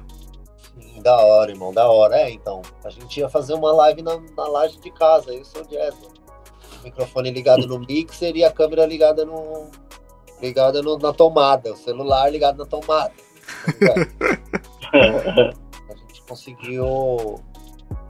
Sim, 0.79 1.01
da 1.01 1.17
hora, 1.17 1.51
irmão, 1.51 1.73
da 1.73 1.87
hora. 1.89 2.15
É, 2.17 2.31
então, 2.31 2.61
a 2.83 2.89
gente 2.89 3.19
ia 3.19 3.29
fazer 3.29 3.53
uma 3.53 3.71
live 3.71 4.01
na, 4.01 4.19
na 4.35 4.47
laje 4.47 4.79
de 4.79 4.91
casa, 4.91 5.33
eu 5.33 5.45
sou 5.45 5.61
o 5.61 5.67
Jazz. 5.67 5.95
O 6.79 6.83
microfone 6.83 7.31
ligado 7.31 7.67
no 7.67 7.79
mixer 7.79 8.35
e 8.35 8.43
a 8.43 8.51
câmera 8.51 8.85
ligada 8.85 9.23
no. 9.25 9.67
ligada 10.41 10.81
no- 10.81 10.97
na 10.97 11.13
tomada, 11.13 11.73
o 11.73 11.77
celular 11.77 12.29
ligado 12.31 12.57
na 12.57 12.65
tomada. 12.65 13.13
tá 13.79 13.93
a 15.89 15.95
gente 15.95 16.21
conseguiu 16.27 17.39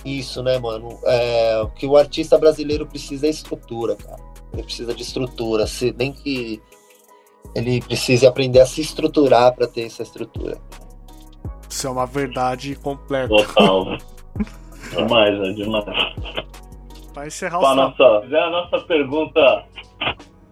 isso, 0.06 0.42
né, 0.42 0.58
mano? 0.58 0.98
É, 1.06 1.62
o 1.62 1.70
que 1.70 1.86
o 1.86 1.96
artista 1.98 2.38
brasileiro 2.38 2.88
precisa 2.88 3.28
é 3.28 3.30
estrutura, 3.30 3.96
cara. 3.96 4.22
Ele 4.54 4.64
precisa 4.64 4.94
de 4.94 5.02
estrutura, 5.02 5.66
se, 5.68 5.94
nem 5.98 6.12
que 6.12 6.62
ele 7.56 7.82
precise 7.82 8.26
aprender 8.26 8.60
a 8.60 8.66
se 8.66 8.82
estruturar 8.82 9.54
para 9.54 9.68
ter 9.68 9.82
essa 9.86 10.04
estrutura. 10.04 10.58
Isso 11.74 11.88
é 11.88 11.90
uma 11.90 12.06
verdade 12.06 12.76
completa. 12.76 13.30
Total. 13.30 13.98
Demais, 14.96 15.40
é 15.40 15.52
demais. 15.54 15.86
Pra 17.12 17.26
encerrar 17.26 17.58
o 17.58 17.62
Pra 17.62 17.70
som. 17.70 17.76
nossa, 17.76 18.28
é 18.30 18.40
a 18.44 18.50
nossa 18.52 18.80
pergunta 18.82 19.66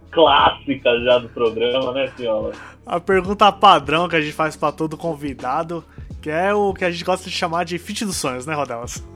clássica 0.09 0.99
já 1.03 1.19
do 1.19 1.29
programa, 1.29 1.91
né, 1.91 2.11
senhora? 2.17 2.53
A 2.87 2.99
pergunta 2.99 3.51
padrão 3.51 4.09
que 4.09 4.15
a 4.15 4.21
gente 4.21 4.33
faz 4.33 4.55
pra 4.55 4.71
todo 4.71 4.97
convidado, 4.97 5.83
que 6.23 6.31
é 6.31 6.55
o 6.55 6.73
que 6.73 6.83
a 6.83 6.89
gente 6.89 7.03
gosta 7.03 7.29
de 7.29 7.35
chamar 7.35 7.65
de 7.65 7.77
fit 7.77 8.03
dos 8.03 8.17
sonhos, 8.17 8.47
né, 8.47 8.55
Rodelas? 8.55 9.07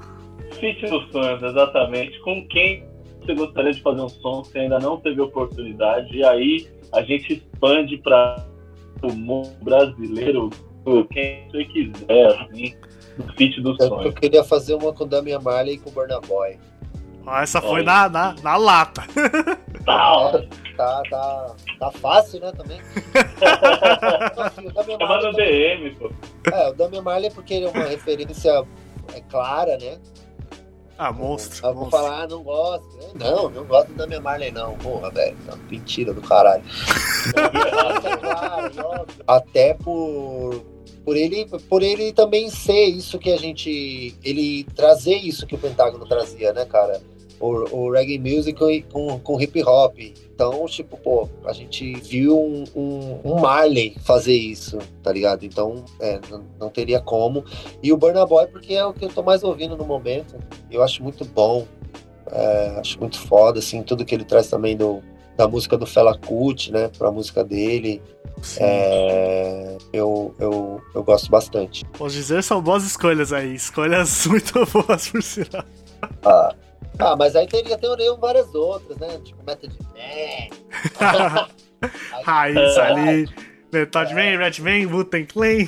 Fit 0.60 0.88
dos 0.88 1.12
sonhos, 1.12 1.41
exatamente. 1.41 2.20
Com 2.20 2.47
quem 2.47 2.84
você 3.20 3.34
gostaria 3.34 3.74
de 3.74 3.82
fazer 3.82 4.01
um 4.01 4.10
som 4.10 4.43
que 4.43 4.60
ainda 4.60 4.78
não 4.78 4.97
teve 4.97 5.20
oportunidade? 5.22 6.16
E 6.16 6.24
aí 6.24 6.68
a 6.93 7.01
gente 7.01 7.34
expande 7.34 7.97
para 7.97 8.45
o 9.01 9.12
mundo 9.12 9.49
brasileiro, 9.64 10.51
quem 11.11 11.47
você 11.49 11.65
quiser, 11.65 12.27
assim, 12.27 12.75
do 13.17 13.33
fit 13.33 13.61
dos 13.61 13.79
Eu, 13.79 14.01
eu 14.03 14.13
queria 14.13 14.43
fazer 14.43 14.75
uma 14.75 14.93
com 14.93 15.03
o 15.03 15.07
Damian 15.07 15.39
Marley 15.39 15.75
e 15.75 15.79
com 15.79 15.89
o 15.89 15.93
Burna 15.93 16.19
Boy. 16.21 16.57
Ó, 17.25 17.39
essa 17.39 17.59
foi 17.59 17.81
Olha. 17.81 17.83
na, 17.83 18.09
na, 18.09 18.36
na 18.43 18.57
lata. 18.57 19.03
Tal. 19.86 20.43
Tá, 20.75 21.01
tá, 21.09 21.55
tá 21.79 21.91
fácil, 21.91 22.39
né, 22.41 22.51
também? 22.51 22.79
Assim, 24.38 24.67
o 24.67 24.73
Damian 24.73 24.97
Chama 24.97 25.21
no 25.21 25.33
DM, 25.33 25.95
pô. 25.95 26.11
é, 26.51 26.69
o 26.69 26.73
Damian 26.73 27.01
Marley 27.01 27.27
é 27.27 27.31
porque 27.31 27.53
ele 27.53 27.65
é 27.65 27.69
uma 27.69 27.86
referência 27.86 28.65
é, 29.13 29.21
clara, 29.21 29.77
né? 29.77 29.97
Ah, 30.97 31.11
monstro. 31.11 31.65
Eu 31.65 31.73
vou 31.73 31.83
monstro. 31.83 31.99
falar, 31.99 32.23
ah, 32.23 32.27
não 32.27 32.43
gosto. 32.43 32.86
Não, 33.15 33.49
não 33.49 33.63
gosto 33.65 33.88
do 33.89 33.95
Damian 33.95 34.21
Marley, 34.21 34.51
não. 34.51 34.77
Porra, 34.77 35.09
velho. 35.11 35.38
não, 35.45 35.57
Mentira 35.69 36.13
do 36.13 36.21
caralho. 36.21 36.63
É 37.36 38.17
claro. 38.17 39.05
Até 39.27 39.73
por, 39.73 40.63
por, 41.06 41.16
ele, 41.16 41.45
por 41.70 41.84
ele 41.84 42.12
também 42.12 42.49
ser 42.49 42.86
isso 42.86 43.20
que 43.20 43.32
a 43.32 43.38
gente. 43.38 44.18
Ele 44.24 44.66
trazer 44.76 45.16
isso 45.16 45.45
que 45.45 45.53
o 45.53 45.58
Pentágono 45.58 46.06
trazia, 46.08 46.51
né, 46.51 46.66
cara? 46.66 46.99
O, 47.39 47.47
o 47.78 47.91
reggae 47.91 48.18
music 48.18 48.86
com, 48.91 49.20
com 49.20 49.39
hip 49.39 49.62
hop. 49.64 49.99
Então, 49.99 50.66
tipo, 50.66 50.97
pô, 50.97 51.30
a 51.45 51.53
gente 51.53 51.93
viu 51.95 52.38
um, 52.39 52.64
um, 52.76 53.20
um 53.24 53.39
Marley 53.39 53.95
fazer 54.03 54.36
isso, 54.36 54.80
tá 55.03 55.12
ligado? 55.12 55.45
Então, 55.45 55.86
é, 55.99 56.20
não, 56.30 56.43
não 56.60 56.70
teria 56.70 56.99
como. 56.99 57.45
E 57.84 57.93
o 57.93 57.97
Burna 57.97 58.26
Boy, 58.26 58.47
porque 58.47 58.74
é 58.74 58.86
o 58.86 58.93
que 58.93 59.06
eu 59.06 59.10
tô 59.10 59.22
mais 59.22 59.43
ouvindo 59.43 59.78
no 59.78 59.86
momento. 59.86 60.36
Eu 60.72 60.82
acho 60.82 61.03
muito 61.03 61.24
bom. 61.24 61.68
É, 62.32 62.78
acho 62.80 62.99
muito 62.99 63.20
foda, 63.20 63.60
assim, 63.60 63.84
tudo 63.84 64.03
que 64.03 64.16
ele 64.16 64.26
traz 64.26 64.49
também 64.49 64.76
do, 64.76 65.03
da 65.36 65.47
música 65.47 65.77
do 65.77 65.86
Fela 65.86 66.17
Kuti, 66.17 66.71
né, 66.71 66.89
pra 66.97 67.11
música 67.11 67.43
dele. 67.43 68.01
É, 68.59 69.77
eu, 69.93 70.36
eu, 70.39 70.81
eu 70.93 71.03
gosto 71.03 71.29
bastante. 71.29 71.86
Posso 71.97 72.15
dizer, 72.15 72.43
são 72.43 72.61
boas 72.61 72.83
escolhas 72.83 73.33
aí. 73.33 73.55
Escolhas 73.55 74.25
muito 74.27 74.53
boas, 74.67 75.09
por 75.09 75.23
sinal. 75.23 75.63
Ah, 76.23 76.53
ah, 76.99 77.15
mas 77.15 77.36
aí 77.36 77.47
teria, 77.47 77.77
teriam 77.77 78.17
várias 78.17 78.53
outras, 78.53 78.97
né? 78.97 79.19
Tipo 79.23 79.43
Method 79.45 79.75
Man. 79.93 81.47
Raiz 82.23 82.77
ali. 82.77 83.29
Metade 83.71 84.13
Man, 84.13 84.38
Red 84.38 84.61
Man, 84.61 84.89
Wu-Tang 84.93 85.25
Clan, 85.25 85.67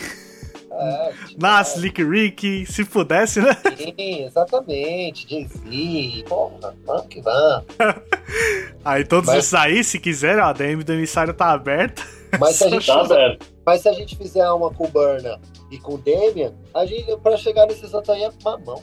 É, 0.80 1.11
tipo, 1.28 1.41
Nas, 1.41 1.75
Lick 1.78 2.03
Rick, 2.03 2.65
se 2.67 2.86
pudesse, 2.86 3.41
né? 3.41 3.55
Sim, 3.75 4.25
exatamente. 4.25 5.28
Jay-Z. 5.28 6.23
Porra, 6.30 6.75
vamos 6.86 7.07
que 7.07 7.19
vamos. 7.21 7.65
Aí 8.86 9.03
todos 9.03 9.28
Mas- 9.28 9.39
esses 9.39 9.53
aí, 9.53 9.84
se 9.84 9.99
quiserem, 9.99 10.41
ó, 10.41 10.47
a 10.47 10.53
DM 10.53 10.84
do 10.84 10.93
emissário 10.93 11.34
tá 11.34 11.51
aberta. 11.51 12.03
Mas 12.39 12.55
se 12.57 12.63
a 12.65 12.69
gente 12.69 12.86
Tá 12.86 13.01
fizer, 13.01 13.38
mas 13.65 13.82
se 13.82 13.89
a 13.89 13.93
gente 13.93 14.15
fizer 14.17 14.49
uma 14.51 14.69
com 14.73 14.86
o 14.86 14.88
Burna 14.89 15.39
e 15.71 15.78
com 15.78 15.95
o 15.95 15.97
Damian, 15.97 16.53
a 16.73 16.86
gente, 16.86 17.15
pra 17.17 17.36
chegar 17.38 17.65
nesses 17.67 17.93
outros 17.93 18.15
aí 18.15 18.23
é 18.23 18.30
mamão. 18.43 18.82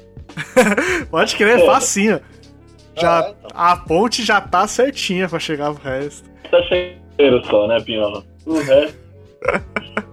Pode 1.11 1.37
crer, 1.37 1.65
facinho. 1.65 2.21
Já, 2.97 3.21
Ah, 3.21 3.31
então. 3.39 3.51
A 3.55 3.77
ponte 3.77 4.25
já 4.25 4.41
tá 4.41 4.67
certinha 4.67 5.29
pra 5.29 5.39
chegar 5.39 5.73
pro 5.75 5.83
resto. 5.85 6.29
Tá 6.51 6.61
cheiro 6.63 7.45
só, 7.47 7.67
né, 7.67 7.81
Pinhola? 7.81 8.25
O 8.47 8.59
resto. 8.61 8.99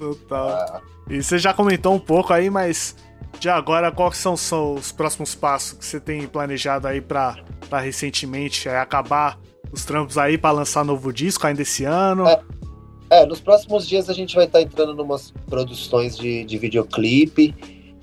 Total. 0.00 0.48
Ah, 0.48 0.80
E 1.10 1.22
você 1.22 1.38
já 1.38 1.52
comentou 1.52 1.94
um 1.94 1.98
pouco 1.98 2.32
aí, 2.32 2.48
mas 2.48 2.96
de 3.38 3.48
agora, 3.48 3.92
quais 3.92 4.16
são, 4.16 4.36
são 4.36 4.74
os 4.74 4.90
próximos 4.90 5.34
passos 5.34 5.78
que 5.78 5.84
você 5.84 6.00
tem 6.00 6.26
planejado 6.26 6.88
aí 6.88 7.00
pra, 7.00 7.38
pra 7.68 7.78
recentemente 7.78 8.68
é, 8.68 8.78
acabar 8.78 9.38
os 9.70 9.84
trampos 9.84 10.18
aí 10.18 10.36
pra 10.36 10.50
lançar 10.50 10.84
novo 10.84 11.12
disco 11.12 11.46
ainda 11.46 11.62
esse 11.62 11.84
ano? 11.84 12.26
É. 12.26 12.40
É, 13.12 13.26
nos 13.26 13.40
próximos 13.40 13.88
dias 13.88 14.08
a 14.08 14.12
gente 14.12 14.36
vai 14.36 14.44
estar 14.44 14.62
entrando 14.62 14.96
em 14.96 15.04
umas 15.04 15.32
produções 15.48 16.16
de, 16.16 16.44
de 16.44 16.58
videoclipe 16.58 17.52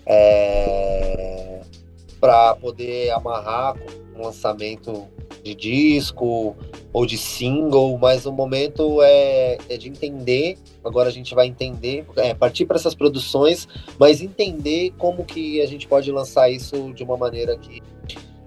é, 0.06 1.62
para 2.20 2.56
poder 2.56 3.12
amarrar 3.12 3.76
com 3.78 4.20
um 4.20 4.26
lançamento 4.26 5.08
de 5.44 5.56
disco 5.56 6.56
ou 6.92 7.06
de 7.06 7.18
single, 7.18 7.98
mas 7.98 8.26
o 8.26 8.32
momento 8.32 9.02
é, 9.02 9.58
é 9.70 9.78
de 9.78 9.90
entender. 9.90 10.58
Agora 10.84 11.10
a 11.10 11.12
gente 11.12 11.34
vai 11.36 11.48
entender, 11.48 12.06
é, 12.18 12.34
partir 12.34 12.66
para 12.66 12.78
essas 12.78 12.96
produções, 12.96 13.68
mas 14.00 14.22
entender 14.22 14.94
como 14.98 15.26
que 15.26 15.62
a 15.62 15.66
gente 15.66 15.88
pode 15.88 16.12
lançar 16.12 16.50
isso 16.50 16.94
de 16.94 17.04
uma 17.04 17.18
maneira 17.18 17.58
que, 17.58 17.82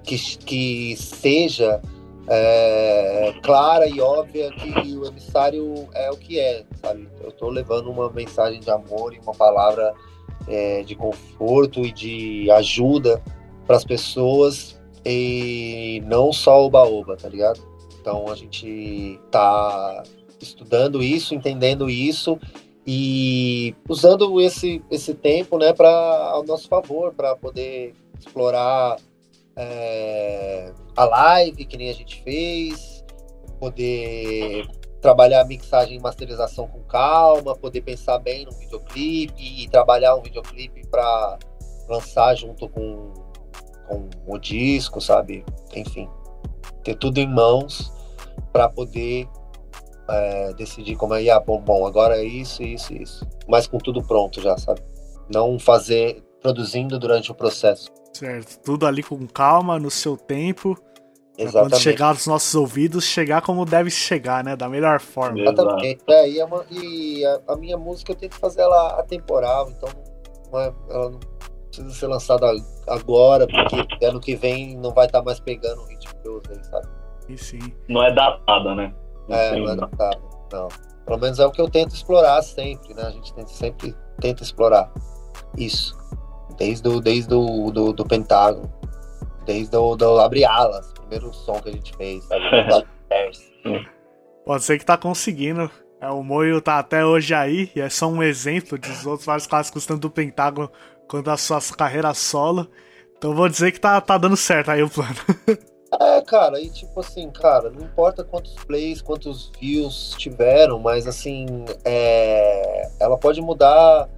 que, 0.03 0.39
que 0.39 0.97
seja 0.97 1.81
é, 2.29 3.35
clara 3.43 3.87
e 3.89 4.01
óbvia 4.01 4.51
que 4.53 4.97
o 4.97 5.07
emissário 5.07 5.89
é 5.95 6.11
o 6.11 6.17
que 6.17 6.39
é, 6.39 6.65
sabe? 6.81 7.09
Eu 7.23 7.33
tô 7.33 7.49
levando 7.49 7.91
uma 7.91 8.11
mensagem 8.11 8.61
de 8.61 8.71
amor 8.71 9.15
e 9.15 9.19
uma 9.19 9.35
palavra 9.35 9.93
é, 10.49 10.83
de 10.83 10.95
conforto 10.95 11.81
e 11.81 11.93
de 11.93 12.51
ajuda 12.53 13.23
para 13.67 13.77
as 13.77 13.85
pessoas 13.85 14.80
e 15.05 16.03
não 16.07 16.33
só 16.33 16.65
o 16.65 16.71
baoba, 16.71 17.17
tá 17.17 17.29
ligado? 17.29 17.61
Então 18.01 18.29
a 18.29 18.35
gente 18.35 19.19
tá 19.31 20.03
estudando 20.41 21.03
isso, 21.03 21.35
entendendo 21.35 21.89
isso 21.89 22.39
e 22.87 23.75
usando 23.89 24.41
esse, 24.41 24.83
esse 24.91 25.15
tempo, 25.15 25.59
né, 25.59 25.73
para 25.73 25.91
ao 25.91 26.45
nosso 26.45 26.67
favor, 26.69 27.13
para 27.13 27.37
poder 27.37 27.95
explorar 28.19 28.97
é, 29.57 30.73
a 30.97 31.05
live 31.05 31.65
que 31.67 31.77
nem 31.77 31.91
a 31.91 31.95
gente 31.95 32.23
fez, 32.23 33.05
poder 33.59 34.67
trabalhar 35.01 35.45
mixagem 35.45 35.99
e 35.99 36.01
masterização 36.01 36.67
com 36.67 36.81
calma, 36.85 37.55
poder 37.55 37.83
pensar 37.83 38.19
bem 38.19 38.45
no 38.45 38.53
videoclipe 38.53 39.63
e 39.63 39.69
trabalhar 39.69 40.15
um 40.15 40.23
videoclipe 40.23 40.87
para 40.87 41.39
lançar 41.89 42.35
junto 42.35 42.69
com, 42.69 43.13
com 43.97 44.09
o 44.35 44.39
disco, 44.39 45.01
sabe? 45.01 45.45
Enfim, 45.75 46.09
ter 46.85 46.95
tudo 46.97 47.19
em 47.19 47.29
mãos 47.29 47.93
para 48.53 48.69
poder 48.69 49.29
é, 50.09 50.53
decidir 50.55 50.97
como 50.97 51.15
é, 51.15 51.29
ah, 51.31 51.41
bom, 51.41 51.61
bom, 51.61 51.87
agora 51.87 52.17
é 52.17 52.25
isso, 52.25 52.63
isso, 52.63 52.93
isso. 52.95 53.27
Mas 53.49 53.67
com 53.67 53.79
tudo 53.79 54.03
pronto 54.03 54.41
já, 54.41 54.57
sabe? 54.57 54.81
Não 55.33 55.59
fazer 55.59 56.23
produzindo 56.41 56.99
durante 56.99 57.31
o 57.31 57.35
processo. 57.35 57.89
Certo, 58.13 58.59
tudo 58.65 58.87
ali 58.87 59.03
com 59.03 59.27
calma, 59.27 59.79
no 59.79 59.91
seu 59.91 60.17
tempo. 60.17 60.77
Quando 61.37 61.49
Exatamente. 61.49 61.81
chegar 61.83 62.09
aos 62.09 62.27
nossos 62.27 62.55
ouvidos, 62.55 63.05
chegar 63.05 63.41
como 63.41 63.65
deve 63.65 63.91
chegar, 63.91 64.45
né? 64.45 64.57
Da 64.57 64.69
melhor 64.69 65.01
forma. 65.01 65.41
Exatamente. 65.41 66.03
É, 66.09 66.29
e, 66.29 66.39
é 66.41 66.45
uma- 66.45 66.65
e 66.71 67.25
a, 67.25 67.41
a 67.49 67.57
minha 67.57 67.79
música 67.79 68.13
eu 68.13 68.17
tento 68.17 68.35
fazer 68.35 68.61
ela 68.63 68.99
atemporal, 69.01 69.71
então 69.71 69.89
não 70.53 70.61
é- 70.61 70.75
ela 70.91 71.11
não 71.11 71.21
precisa 71.71 71.91
ser 71.95 72.07
lançada 72.09 72.47
agora, 72.89 73.47
porque 73.47 74.05
ano 74.05 74.21
que 74.21 74.35
vem 74.35 74.77
não 74.77 74.93
vai 74.93 75.07
estar 75.07 75.23
mais 75.23 75.41
pegando 75.41 75.81
o 75.83 75.87
ritmo 75.87 76.13
que 76.21 76.29
eu 76.29 76.41
usei, 76.45 76.63
sabe? 76.65 76.87
E 77.29 77.39
sim. 77.39 77.75
Não 77.89 78.03
é 78.03 78.13
datada, 78.13 78.75
né? 78.75 78.93
É, 79.29 79.51
tem- 79.53 79.65
não 79.65 79.73
é 79.73 79.77
datado, 79.77 80.21
não. 80.53 80.69
Pelo 81.07 81.19
menos 81.19 81.39
é 81.39 81.47
o 81.47 81.51
que 81.51 81.61
eu 81.61 81.69
tento 81.69 81.95
explorar 81.95 82.43
sempre, 82.43 82.95
né? 82.95 83.03
A 83.03 83.11
gente 83.11 83.33
tenta, 83.35 83.49
sempre 83.49 83.95
tenta 84.21 84.43
explorar 84.43 84.93
isso. 85.57 85.97
Desde 86.57 86.89
o, 86.89 87.01
desde 87.01 87.33
o 87.35 87.71
do, 87.71 87.93
do 87.93 88.05
Pentágono, 88.05 88.73
desde 89.47 89.77
o 89.77 89.97
do 89.97 90.19
Abre 90.21 90.45
Alas, 90.45 90.93
primeiro 90.93 91.33
som 91.33 91.55
que 91.61 91.69
a 91.71 91.73
gente 91.73 91.97
fez, 91.97 92.23
sabe? 92.25 92.87
Pode 94.45 94.65
ser 94.65 94.79
que 94.79 94.85
tá 94.85 94.97
conseguindo. 94.97 95.71
É, 96.01 96.09
o 96.09 96.23
Moio 96.23 96.61
tá 96.63 96.79
até 96.79 97.05
hoje 97.05 97.35
aí, 97.35 97.71
e 97.77 97.81
é 97.81 97.89
só 97.91 98.07
um 98.07 98.23
exemplo 98.23 98.79
dos 98.79 99.05
outros 99.05 99.27
vários 99.27 99.47
clássicos, 99.47 99.85
tanto 99.85 100.01
do 100.01 100.11
Pentágono 100.11 100.71
quanto 101.11 101.27
da 101.27 101.37
sua 101.37 101.61
carreira 101.77 102.15
solo. 102.15 102.69
Então 103.19 103.35
vou 103.35 103.49
dizer 103.49 103.73
que 103.73 103.81
tá, 103.81 104.01
tá 104.01 104.17
dando 104.17 104.37
certo 104.37 104.71
aí 104.71 104.83
o 104.83 104.89
plano. 104.89 105.15
É, 106.01 106.21
cara, 106.23 106.61
e 106.61 106.71
tipo 106.71 107.01
assim, 107.01 107.29
cara, 107.31 107.69
não 107.69 107.83
importa 107.83 108.23
quantos 108.23 108.55
plays, 108.65 109.03
quantos 109.03 109.51
views 109.61 110.15
tiveram, 110.17 110.79
mas 110.79 111.05
assim, 111.05 111.47
é, 111.85 112.89
ela 113.01 113.19
pode 113.19 113.41
mudar 113.43 114.09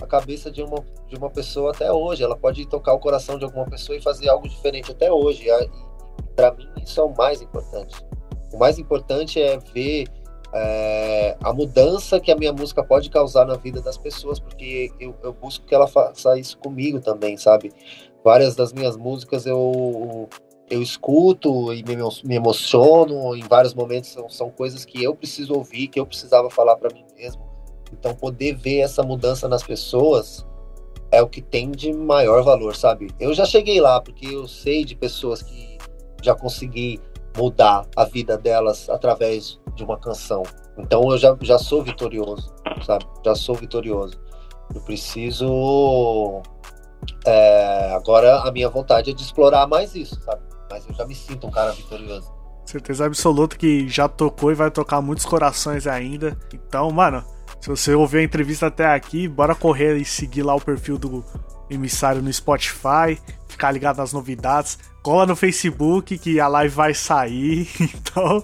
a 0.00 0.06
cabeça 0.06 0.50
de 0.50 0.62
uma, 0.62 0.84
de 1.08 1.16
uma 1.16 1.30
pessoa 1.30 1.70
até 1.72 1.90
hoje, 1.90 2.22
ela 2.22 2.36
pode 2.36 2.68
tocar 2.68 2.92
o 2.92 2.98
coração 2.98 3.38
de 3.38 3.46
alguma 3.46 3.64
pessoa 3.64 3.96
e 3.96 4.02
fazer 4.02 4.28
algo 4.28 4.46
diferente 4.46 4.92
até 4.92 5.10
hoje. 5.10 5.44
E, 5.44 5.50
a- 5.50 5.66
pra 6.36 6.52
mim 6.52 6.68
isso 6.82 7.00
é 7.00 7.02
o 7.04 7.16
mais 7.16 7.40
importante. 7.40 7.96
O 8.52 8.58
mais 8.58 8.78
importante 8.78 9.40
é 9.40 9.56
ver 9.72 10.04
é, 10.54 11.36
a 11.42 11.52
mudança 11.52 12.20
que 12.20 12.30
a 12.30 12.36
minha 12.36 12.52
música 12.52 12.82
pode 12.82 13.08
causar 13.10 13.46
na 13.46 13.54
vida 13.56 13.80
das 13.80 13.96
pessoas, 13.96 14.38
porque 14.38 14.90
eu, 15.00 15.14
eu 15.22 15.32
busco 15.32 15.64
que 15.64 15.74
ela 15.74 15.86
faça 15.86 16.38
isso 16.38 16.58
comigo 16.58 17.00
também, 17.00 17.36
sabe? 17.36 17.72
Várias 18.24 18.54
das 18.54 18.72
minhas 18.72 18.96
músicas 18.96 19.46
eu 19.46 20.28
eu 20.70 20.80
escuto 20.80 21.72
e 21.74 21.82
me, 21.82 21.92
emo- 21.94 22.08
me 22.24 22.34
emociono 22.36 23.36
em 23.36 23.42
vários 23.42 23.74
momentos 23.74 24.10
são, 24.10 24.28
são 24.30 24.48
coisas 24.48 24.86
que 24.86 25.02
eu 25.02 25.14
preciso 25.14 25.52
ouvir 25.52 25.88
que 25.88 26.00
eu 26.00 26.06
precisava 26.06 26.48
falar 26.48 26.76
para 26.76 26.88
mim 26.94 27.04
mesmo 27.14 27.42
então 27.92 28.14
poder 28.14 28.54
ver 28.54 28.78
essa 28.78 29.02
mudança 29.02 29.46
nas 29.48 29.62
pessoas 29.62 30.46
é 31.10 31.20
o 31.20 31.28
que 31.28 31.42
tem 31.42 31.70
de 31.70 31.92
maior 31.92 32.42
valor 32.42 32.74
sabe 32.74 33.08
eu 33.20 33.34
já 33.34 33.44
cheguei 33.44 33.82
lá 33.82 34.00
porque 34.00 34.24
eu 34.26 34.48
sei 34.48 34.82
de 34.82 34.94
pessoas 34.96 35.42
que 35.42 35.76
já 36.22 36.34
consegui 36.34 36.98
mudar 37.36 37.86
a 37.96 38.04
vida 38.04 38.36
delas 38.36 38.88
através 38.88 39.60
de 39.74 39.84
uma 39.84 39.98
canção 39.98 40.42
então 40.78 41.10
eu 41.10 41.18
já, 41.18 41.36
já 41.40 41.58
sou 41.58 41.82
vitorioso 41.82 42.52
sabe 42.84 43.04
já 43.24 43.34
sou 43.34 43.54
vitorioso 43.54 44.20
eu 44.74 44.80
preciso 44.82 46.42
é, 47.26 47.92
agora 47.94 48.40
a 48.40 48.52
minha 48.52 48.68
vontade 48.68 49.10
é 49.10 49.14
de 49.14 49.22
explorar 49.22 49.66
mais 49.66 49.94
isso, 49.94 50.20
sabe? 50.22 50.42
Mas 50.70 50.86
eu 50.86 50.94
já 50.94 51.04
me 51.04 51.14
sinto 51.14 51.46
um 51.46 51.50
cara 51.50 51.72
vitorioso. 51.72 52.32
Certeza 52.64 53.04
absoluta 53.04 53.56
que 53.56 53.88
já 53.88 54.08
tocou 54.08 54.50
e 54.50 54.54
vai 54.54 54.70
tocar 54.70 55.02
muitos 55.02 55.24
corações 55.24 55.86
ainda. 55.86 56.38
Então, 56.54 56.90
mano, 56.90 57.24
se 57.62 57.68
você 57.68 57.94
ouviu 57.94 58.20
a 58.20 58.22
entrevista 58.24 58.66
até 58.66 58.86
aqui, 58.92 59.26
bora 59.26 59.54
correr 59.54 59.96
e 59.96 60.04
seguir 60.04 60.42
lá 60.42 60.54
o 60.54 60.60
perfil 60.60 60.98
do 60.98 61.24
emissário 61.70 62.20
no 62.20 62.30
Spotify, 62.30 63.18
ficar 63.48 63.70
ligado 63.70 63.96
nas 63.98 64.12
novidades. 64.12 64.78
Cola 65.02 65.24
no 65.26 65.34
Facebook 65.34 66.18
que 66.18 66.38
a 66.38 66.46
live 66.48 66.74
vai 66.74 66.92
sair. 66.92 67.66
Então, 67.80 68.42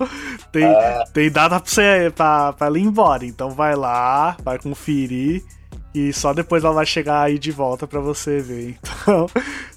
tem, 0.50 0.64
É. 0.64 1.04
tem 1.12 1.30
data 1.30 1.60
pra, 1.60 1.68
você, 1.70 2.12
pra, 2.16 2.52
pra 2.54 2.66
ela 2.68 2.78
ir 2.78 2.82
embora. 2.84 3.26
Então, 3.26 3.50
vai 3.50 3.74
lá, 3.76 4.36
vai 4.42 4.58
conferir. 4.58 5.44
E 5.94 6.12
só 6.12 6.32
depois 6.32 6.64
ela 6.64 6.72
vai 6.74 6.86
chegar 6.86 7.22
aí 7.22 7.38
de 7.38 7.50
volta 7.50 7.86
pra 7.86 8.00
você 8.00 8.40
ver. 8.40 8.78
Então, 9.02 9.26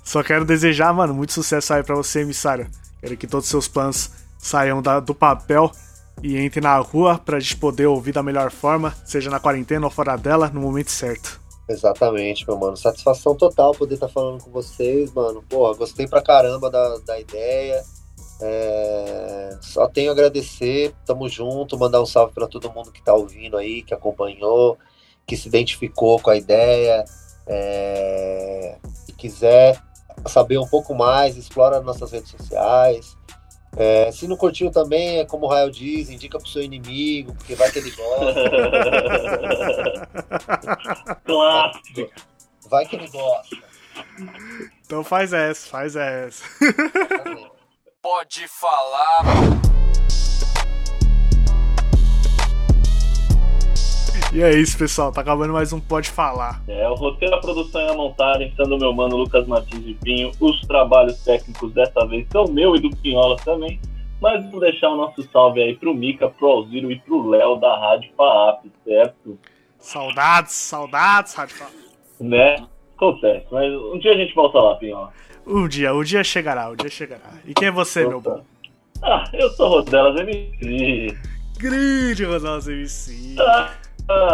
só 0.03 0.21
quero 0.23 0.43
desejar, 0.45 0.93
mano, 0.93 1.13
muito 1.13 1.33
sucesso 1.33 1.73
aí 1.73 1.83
pra 1.83 1.95
você, 1.95 2.21
emissário. 2.21 2.69
Quero 2.99 3.17
que 3.17 3.25
todos 3.27 3.45
os 3.45 3.49
seus 3.51 3.67
planos 3.67 4.11
saiam 4.37 4.81
da- 4.81 4.99
do 4.99 5.13
papel 5.15 5.71
e 6.23 6.37
entrem 6.39 6.63
na 6.63 6.77
rua 6.77 7.17
pra 7.17 7.39
gente 7.39 7.57
poder 7.57 7.87
ouvir 7.87 8.11
da 8.11 8.23
melhor 8.23 8.51
forma, 8.51 8.95
seja 9.05 9.29
na 9.29 9.39
quarentena 9.39 9.85
ou 9.85 9.91
fora 9.91 10.15
dela, 10.15 10.49
no 10.49 10.61
momento 10.61 10.91
certo. 10.91 11.41
Exatamente, 11.71 12.45
meu 12.47 12.57
mano. 12.57 12.75
Satisfação 12.75 13.35
total 13.35 13.71
poder 13.71 13.95
estar 13.95 14.09
falando 14.09 14.43
com 14.43 14.51
vocês, 14.51 15.11
mano. 15.13 15.43
Porra, 15.49 15.75
gostei 15.75 16.07
pra 16.07 16.21
caramba 16.21 16.69
da, 16.69 16.97
da 16.99 17.19
ideia. 17.19 17.81
É, 18.41 19.57
Só 19.61 19.87
tenho 19.87 20.09
a 20.09 20.13
agradecer. 20.13 20.93
Tamo 21.05 21.29
junto. 21.29 21.77
Mandar 21.77 22.01
um 22.01 22.05
salve 22.05 22.33
pra 22.33 22.47
todo 22.47 22.71
mundo 22.71 22.91
que 22.91 23.03
tá 23.03 23.13
ouvindo 23.13 23.57
aí, 23.57 23.83
que 23.83 23.93
acompanhou, 23.93 24.77
que 25.25 25.37
se 25.37 25.47
identificou 25.47 26.19
com 26.19 26.29
a 26.29 26.35
ideia. 26.35 27.05
É... 27.47 28.77
Se 29.05 29.13
quiser 29.13 29.81
saber 30.27 30.57
um 30.57 30.67
pouco 30.67 30.93
mais, 30.93 31.37
explora 31.37 31.81
nossas 31.81 32.11
redes 32.11 32.31
sociais. 32.31 33.15
É, 33.77 34.11
se 34.11 34.27
não 34.27 34.35
curtiu 34.35 34.69
também, 34.69 35.19
é 35.19 35.25
como 35.25 35.45
o 35.45 35.49
Rael 35.49 35.69
diz, 35.69 36.09
indica 36.09 36.37
pro 36.37 36.47
seu 36.47 36.61
inimigo, 36.61 37.33
porque 37.35 37.55
vai 37.55 37.71
que 37.71 37.79
ele 37.79 37.91
gosta. 37.91 38.51
Clássico. 41.23 42.11
vai 42.69 42.85
que 42.85 42.95
ele 42.97 43.07
gosta. 43.07 43.57
Então 44.85 45.03
faz 45.03 45.31
essa, 45.31 45.67
faz 45.69 45.95
essa. 45.95 46.43
Pode 48.01 48.47
falar. 48.47 49.21
E 54.33 54.41
é 54.41 54.49
isso, 54.57 54.77
pessoal. 54.77 55.11
Tá 55.11 55.19
acabando 55.19 55.51
mais 55.51 55.73
um 55.73 55.79
Pode 55.81 56.09
Falar. 56.09 56.61
É, 56.65 56.87
o 56.87 56.93
roteiro, 56.93 57.35
a 57.35 57.41
produção 57.41 57.81
e 57.81 57.89
a 57.89 57.93
montagem 57.93 58.53
sendo 58.55 58.77
meu 58.77 58.93
mano 58.93 59.17
Lucas 59.17 59.45
Martins 59.45 59.83
de 59.83 59.93
Pinho. 59.95 60.31
Os 60.39 60.61
trabalhos 60.61 61.21
técnicos 61.21 61.73
dessa 61.73 62.05
vez 62.07 62.25
são 62.31 62.45
meu 62.45 62.73
e 62.73 62.79
do 62.79 62.89
Pinhola 62.95 63.35
também. 63.43 63.77
Mas 64.21 64.49
vou 64.49 64.61
deixar 64.61 64.89
o 64.89 64.95
nosso 64.95 65.21
salve 65.33 65.61
aí 65.61 65.75
pro 65.75 65.93
Mica, 65.93 66.29
pro 66.29 66.47
Alziro 66.47 66.89
e 66.89 66.97
pro 66.99 67.27
Léo 67.27 67.57
da 67.57 67.77
Rádio 67.77 68.09
FAAP, 68.15 68.67
certo? 68.85 69.37
Saudades, 69.77 70.53
saudades, 70.53 71.33
Rádio 71.33 71.55
Fala. 71.57 71.71
Né? 72.21 72.55
Acontece, 72.95 73.47
mas 73.51 73.73
um 73.73 73.99
dia 73.99 74.13
a 74.13 74.17
gente 74.17 74.33
volta 74.33 74.59
lá, 74.59 74.75
Pinhola. 74.75 75.11
O 75.45 75.67
dia, 75.67 75.93
o 75.93 76.05
dia 76.05 76.23
chegará, 76.23 76.69
o 76.69 76.75
dia 76.77 76.89
chegará. 76.89 77.31
E 77.45 77.53
quem 77.53 77.67
é 77.67 77.71
você, 77.71 78.07
meu 78.07 78.21
bom? 78.21 78.41
Ah, 79.03 79.25
eu 79.33 79.49
sou 79.49 79.67
Rodelas 79.67 80.17
MC. 80.21 81.17
Grande 81.57 82.23
Ronaldo 82.23 82.71
MC. 82.71 83.35
Ah, 83.39 83.71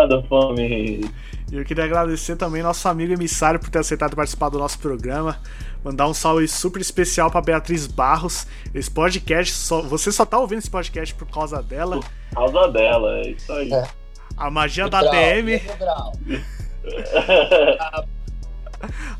do 0.07 0.23
fome. 0.23 1.09
E 1.51 1.55
eu 1.55 1.63
queria 1.63 1.85
agradecer 1.85 2.35
também 2.35 2.61
nosso 2.61 2.87
amigo 2.89 3.13
emissário 3.13 3.59
por 3.59 3.69
ter 3.69 3.79
aceitado 3.79 4.15
participar 4.15 4.49
do 4.49 4.59
nosso 4.59 4.77
programa. 4.79 5.39
Mandar 5.83 6.07
um 6.07 6.13
salve 6.13 6.47
super 6.47 6.81
especial 6.81 7.31
pra 7.31 7.41
Beatriz 7.41 7.87
Barros. 7.87 8.45
Esse 8.73 8.91
podcast, 8.91 9.53
só, 9.53 9.81
você 9.81 10.11
só 10.11 10.25
tá 10.25 10.37
ouvindo 10.37 10.59
esse 10.59 10.69
podcast 10.69 11.15
por 11.15 11.27
causa 11.27 11.63
dela. 11.63 12.01
Por 12.29 12.35
causa 12.35 12.71
dela, 12.71 13.19
é 13.19 13.29
isso 13.29 13.51
aí. 13.53 13.71
É. 13.71 13.87
A 14.35 14.51
magia 14.51 14.89
da 14.89 15.01
DM. 15.01 15.61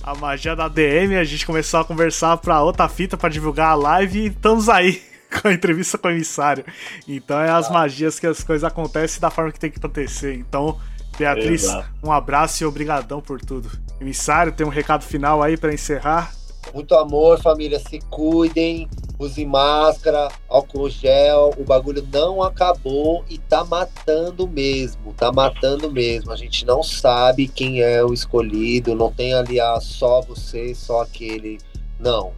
A 0.04 0.14
magia 0.14 0.56
da 0.56 0.68
DM, 0.68 1.16
a 1.16 1.24
gente 1.24 1.46
começou 1.46 1.80
a 1.80 1.86
conversar 1.86 2.38
pra 2.38 2.62
outra 2.62 2.88
fita 2.88 3.18
pra 3.18 3.28
divulgar 3.28 3.72
a 3.72 3.76
live 3.76 4.20
e 4.20 4.28
estamos 4.28 4.70
aí 4.70 5.02
com 5.42 5.48
a 5.48 5.54
entrevista 5.54 5.98
com 5.98 6.08
o 6.08 6.12
emissário. 6.12 6.66
Então 7.08 7.40
é 7.40 7.50
as 7.50 7.70
magias 7.70 8.20
que 8.20 8.28
as 8.28 8.44
coisas 8.44 8.64
acontecem 8.64 9.20
da 9.20 9.30
forma 9.30 9.52
que 9.52 9.60
tem 9.60 9.72
que 9.72 9.80
acontecer. 9.80 10.34
Então, 10.36 10.80
Beatriz, 11.18 11.64
Exato. 11.64 11.90
um 12.04 12.12
abraço 12.12 12.64
e 12.64 12.66
obrigadão 12.66 13.22
por 13.22 13.42
tudo. 13.42 13.70
Emissário, 14.00 14.52
tem 14.52 14.66
um 14.66 14.70
recado 14.70 15.04
final 15.04 15.42
aí 15.42 15.58
pra 15.58 15.74
encerrar? 15.74 16.32
Muito 16.74 16.94
amor, 16.96 17.42
família. 17.42 17.80
Se 17.80 18.00
cuidem. 18.10 18.88
Use 19.20 19.44
máscara, 19.48 20.28
álcool 20.48 20.90
gel. 20.90 21.52
O 21.58 21.64
bagulho 21.64 22.08
não 22.12 22.44
acabou 22.44 23.26
e 23.28 23.40
tá 23.40 23.64
matando 23.66 24.48
mesmo. 24.48 25.12
Tá 25.14 25.32
matando 25.32 25.92
mesmo. 25.92 26.32
A 26.32 26.36
gente 26.36 26.66
não 26.66 26.84
sabe 26.84 27.48
quem 27.48 27.82
é 27.82 28.04
o 28.04 28.14
escolhido. 28.14 28.94
Não 28.94 29.12
tem 29.12 29.34
ali 29.34 29.60
ah, 29.60 29.80
só 29.82 30.22
você, 30.22 30.76
só 30.76 31.02
aquele. 31.02 31.58
Não. 32.00 32.32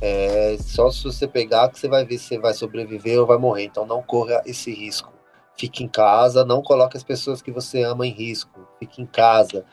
É 0.00 0.56
só 0.60 0.90
se 0.90 1.04
você 1.04 1.26
pegar 1.26 1.68
que 1.70 1.78
você 1.78 1.88
vai 1.88 2.04
ver 2.04 2.18
se 2.18 2.28
você 2.28 2.38
vai 2.38 2.52
sobreviver 2.54 3.18
ou 3.20 3.26
vai 3.26 3.38
morrer. 3.38 3.64
Então 3.64 3.86
não 3.86 4.02
corra 4.02 4.42
esse 4.44 4.72
risco. 4.72 5.12
Fique 5.56 5.84
em 5.84 5.88
casa. 5.88 6.44
Não 6.44 6.62
coloque 6.62 6.96
as 6.96 7.02
pessoas 7.04 7.40
que 7.40 7.50
você 7.52 7.82
ama 7.82 8.06
em 8.06 8.10
risco. 8.10 8.66
Fique 8.78 9.00
em 9.00 9.06
casa. 9.06 9.64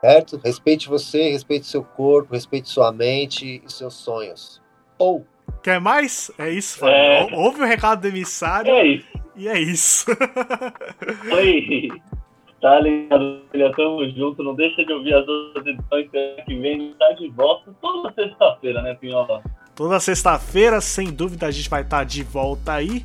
Certo? 0.00 0.40
Respeite 0.44 0.88
você, 0.88 1.30
respeite 1.30 1.66
seu 1.66 1.82
corpo, 1.82 2.34
respeite 2.34 2.68
sua 2.68 2.92
mente 2.92 3.62
e 3.66 3.72
seus 3.72 3.94
sonhos. 3.94 4.60
Ou 4.98 5.26
Quer 5.62 5.80
mais? 5.80 6.30
É 6.38 6.50
isso, 6.50 6.84
É. 6.86 7.28
Ouve 7.34 7.62
o 7.62 7.64
recado 7.64 8.02
do 8.02 8.08
emissário 8.08 8.70
É 8.72 8.86
isso. 8.86 9.06
e 9.36 9.48
é 9.48 9.58
isso. 9.58 10.06
Oi. 11.32 11.88
Tá 12.60 12.80
ligado, 12.80 13.42
filha? 13.50 13.72
Tamo 13.72 14.08
junto. 14.10 14.42
Não 14.42 14.54
deixa 14.54 14.84
de 14.84 14.92
ouvir 14.92 15.14
as 15.14 15.26
outras 15.26 15.66
edições 15.66 16.10
que 16.10 16.42
que 16.42 16.58
vem. 16.58 16.94
Tá 16.98 17.12
de 17.12 17.28
volta 17.30 17.74
toda 17.80 18.12
sexta-feira, 18.14 18.82
né, 18.82 18.94
Pinhola? 18.94 19.42
Toda 19.74 20.00
sexta-feira, 20.00 20.80
sem 20.80 21.12
dúvida, 21.12 21.46
a 21.46 21.50
gente 21.50 21.68
vai 21.68 21.82
estar 21.82 22.04
de 22.04 22.22
volta 22.22 22.72
aí. 22.72 23.04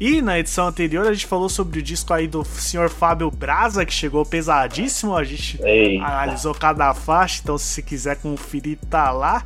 E 0.00 0.22
na 0.22 0.38
edição 0.38 0.68
anterior 0.68 1.06
a 1.06 1.12
gente 1.12 1.26
falou 1.26 1.48
sobre 1.48 1.80
o 1.80 1.82
disco 1.82 2.14
aí 2.14 2.28
do 2.28 2.44
senhor 2.44 2.88
Fábio 2.88 3.30
Braza, 3.30 3.84
que 3.84 3.92
chegou 3.92 4.24
pesadíssimo. 4.24 5.14
A 5.14 5.24
gente 5.24 5.60
Ei. 5.62 5.98
analisou 5.98 6.54
cada 6.54 6.94
faixa, 6.94 7.40
então 7.42 7.58
se 7.58 7.82
quiser 7.82 8.20
conferir, 8.22 8.78
tá 8.88 9.10
lá. 9.10 9.44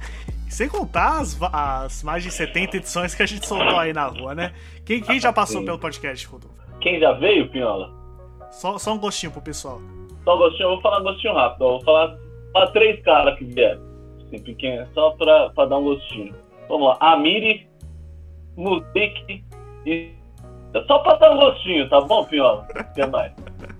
Sem 0.48 0.68
contar 0.68 1.20
as, 1.20 1.38
as 1.40 2.02
mais 2.02 2.22
de 2.22 2.30
70 2.30 2.76
edições 2.76 3.14
que 3.14 3.22
a 3.22 3.26
gente 3.26 3.46
soltou 3.46 3.78
aí 3.78 3.94
na 3.94 4.06
rua, 4.06 4.34
né? 4.34 4.52
Quem, 4.84 5.00
quem 5.00 5.18
já 5.18 5.32
passou 5.32 5.64
pelo 5.64 5.78
podcast, 5.78 6.26
Rodolfo? 6.26 6.54
Quem 6.80 7.00
já 7.00 7.12
veio, 7.12 7.48
Pinhola? 7.48 8.01
Só, 8.52 8.78
só 8.78 8.92
um 8.94 8.98
gostinho 8.98 9.32
pro 9.32 9.42
pessoal. 9.42 9.80
Só 10.24 10.36
um 10.36 10.38
gostinho, 10.38 10.66
eu 10.66 10.70
vou 10.74 10.80
falar 10.80 11.00
um 11.00 11.04
gostinho 11.04 11.34
rápido. 11.34 11.64
Eu 11.64 11.70
vou 11.70 11.82
falar 11.82 12.16
pra 12.52 12.66
três 12.68 13.02
caras 13.02 13.36
que 13.38 13.44
vieram. 13.46 13.82
Assim, 14.24 14.38
pequeno, 14.38 14.86
só 14.94 15.10
pra, 15.12 15.50
pra 15.50 15.64
dar 15.66 15.78
um 15.78 15.84
gostinho. 15.84 16.34
Vamos 16.68 16.88
lá. 16.88 16.96
Amiri, 17.00 17.66
Muzik 18.56 19.44
e. 19.86 20.12
Só 20.86 20.98
pra 21.00 21.16
dar 21.16 21.32
um 21.32 21.36
gostinho, 21.36 21.88
tá 21.88 22.00
bom, 22.00 22.24
Pinhola? 22.24 22.66
Que 22.94 23.04
mais? 23.06 23.32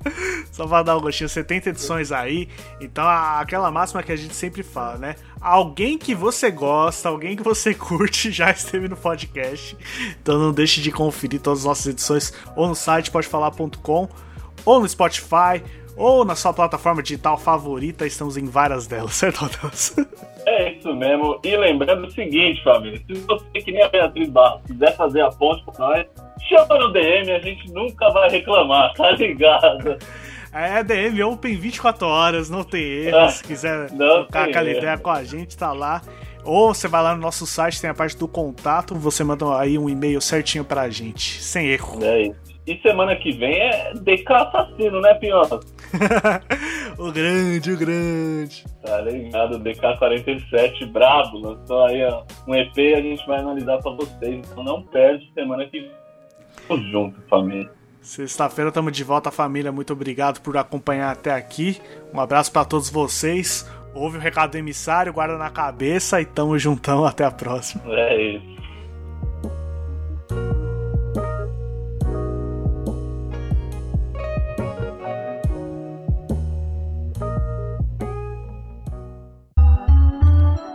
Só 0.53 0.67
pra 0.67 0.83
dar 0.83 0.99
um 0.99 1.01
gostinho, 1.01 1.29
70 1.29 1.71
edições 1.71 2.13
aí. 2.13 2.49
Então, 2.81 3.07
aquela 3.07 3.71
máxima 3.71 4.03
que 4.03 4.13
a 4.13 4.17
gente 4.17 4.35
sempre 4.35 4.63
fala, 4.63 4.99
né? 4.99 5.15
Alguém 5.41 5.97
que 5.97 6.15
você 6.15 6.51
gosta, 6.51 7.09
alguém 7.09 7.35
que 7.35 7.43
você 7.43 7.73
curte 7.75 8.31
já 8.31 8.51
esteve 8.51 8.89
no 8.89 8.97
podcast. 8.97 9.77
Então 10.21 10.39
não 10.39 10.53
deixe 10.53 10.83
de 10.83 10.93
conferir 10.93 11.41
todas 11.41 11.61
as 11.61 11.65
nossas 11.65 11.87
edições 11.87 12.33
ou 12.55 12.69
no 12.69 12.75
site 12.75 13.11
podefalar.com, 13.11 14.09
ou 14.65 14.81
no 14.81 14.89
Spotify, 14.89 15.63
ou 15.97 16.25
na 16.25 16.35
sua 16.35 16.53
plataforma 16.53 17.03
digital 17.03 17.37
favorita. 17.39 18.07
Estamos 18.07 18.37
em 18.37 18.47
várias 18.47 18.87
delas, 18.87 19.15
certo? 19.17 19.49
É 20.47 20.73
isso 20.73 20.95
mesmo. 20.95 21.39
E 21.45 21.57
lembrando 21.57 22.07
o 22.07 22.11
seguinte, 22.11 22.63
família: 22.65 23.01
se 23.07 23.15
você, 23.15 23.61
que 23.61 23.73
nem 23.73 23.83
a 23.83 23.89
Beatriz 23.89 24.29
Barros, 24.29 24.63
quiser 24.67 24.97
fazer 24.97 25.21
a 25.21 25.31
ponte 25.31 25.63
com 25.65 25.73
nós, 25.79 26.07
chama 26.49 26.79
no 26.79 26.93
DM, 26.93 27.31
a 27.33 27.39
gente 27.41 27.71
nunca 27.73 28.11
vai 28.11 28.29
reclamar, 28.31 28.93
tá 28.95 29.11
ligado? 29.13 29.97
É 30.55 30.83
DM 30.83 31.23
Open 31.23 31.57
24 31.57 32.07
horas, 32.07 32.51
não 32.51 32.63
tem 32.63 32.83
erro. 32.83 33.19
Ah, 33.21 33.29
Se 33.31 33.43
quiser 33.43 33.89
trocar 33.91 34.49
aquela 34.49 34.69
erro. 34.69 34.79
ideia 34.79 34.99
com 34.99 35.11
a 35.11 35.25
gente, 35.25 35.57
tá 35.57 35.73
lá. 35.73 36.03
Ou 36.45 36.75
você 36.75 36.89
vai 36.89 37.03
lá 37.03 37.15
no 37.15 37.23
nosso 37.23 37.47
site, 37.47 37.81
tem 37.81 37.89
a 37.89 37.95
parte 37.95 38.17
do 38.19 38.27
contato, 38.29 38.95
você 38.97 39.23
manda 39.25 39.57
aí 39.59 39.79
um 39.79 39.89
e-mail 39.89 40.21
certinho 40.21 40.65
pra 40.65 40.91
gente, 40.91 41.41
sem 41.43 41.69
erro. 41.69 42.05
É 42.05 42.23
isso. 42.25 42.52
E 42.67 42.79
semana 42.79 43.17
que 43.17 43.33
vem 43.33 43.59
é 43.59 43.93
DK 43.95 44.33
Assassino, 44.33 45.01
né, 45.01 45.15
Pinhola? 45.15 45.59
o 46.97 47.11
grande, 47.11 47.73
o 47.73 47.77
grande. 47.77 48.65
Tá 48.81 49.01
ligado? 49.01 49.59
DK47 49.59 50.87
brabo, 50.93 51.39
lançou 51.39 51.85
aí 51.87 52.05
ó, 52.05 52.23
um 52.47 52.55
EP 52.55 52.77
e 52.77 52.95
a 52.95 53.01
gente 53.03 53.27
vai 53.27 53.41
analisar 53.41 53.79
pra 53.79 53.91
vocês. 53.93 54.47
Então 54.49 54.63
não 54.63 54.83
perde 54.83 55.29
semana 55.35 55.67
que 55.67 55.81
vem. 55.81 55.91
Tamo 56.69 56.83
junto, 56.91 57.21
família. 57.23 57.71
Sexta-feira 58.01 58.69
estamos 58.69 58.93
de 58.93 59.05
volta, 59.05 59.31
família. 59.31 59.73
Muito 59.73 59.93
obrigado 59.93 60.41
por 60.41 60.57
acompanhar 60.57 61.11
até 61.11 61.33
aqui. 61.33 61.81
Um 62.13 62.21
abraço 62.21 62.53
pra 62.53 62.65
todos 62.65 62.91
vocês. 62.91 63.69
Ouve 63.95 64.19
o 64.19 64.21
recado 64.21 64.53
do 64.53 64.59
emissário, 64.59 65.13
guarda 65.13 65.37
na 65.37 65.51
cabeça 65.51 66.21
e 66.21 66.25
tamo 66.25 66.59
juntão. 66.59 67.05
Até 67.05 67.25
a 67.25 67.31
próxima. 67.31 67.83
É 67.89 68.23
isso. 68.23 68.52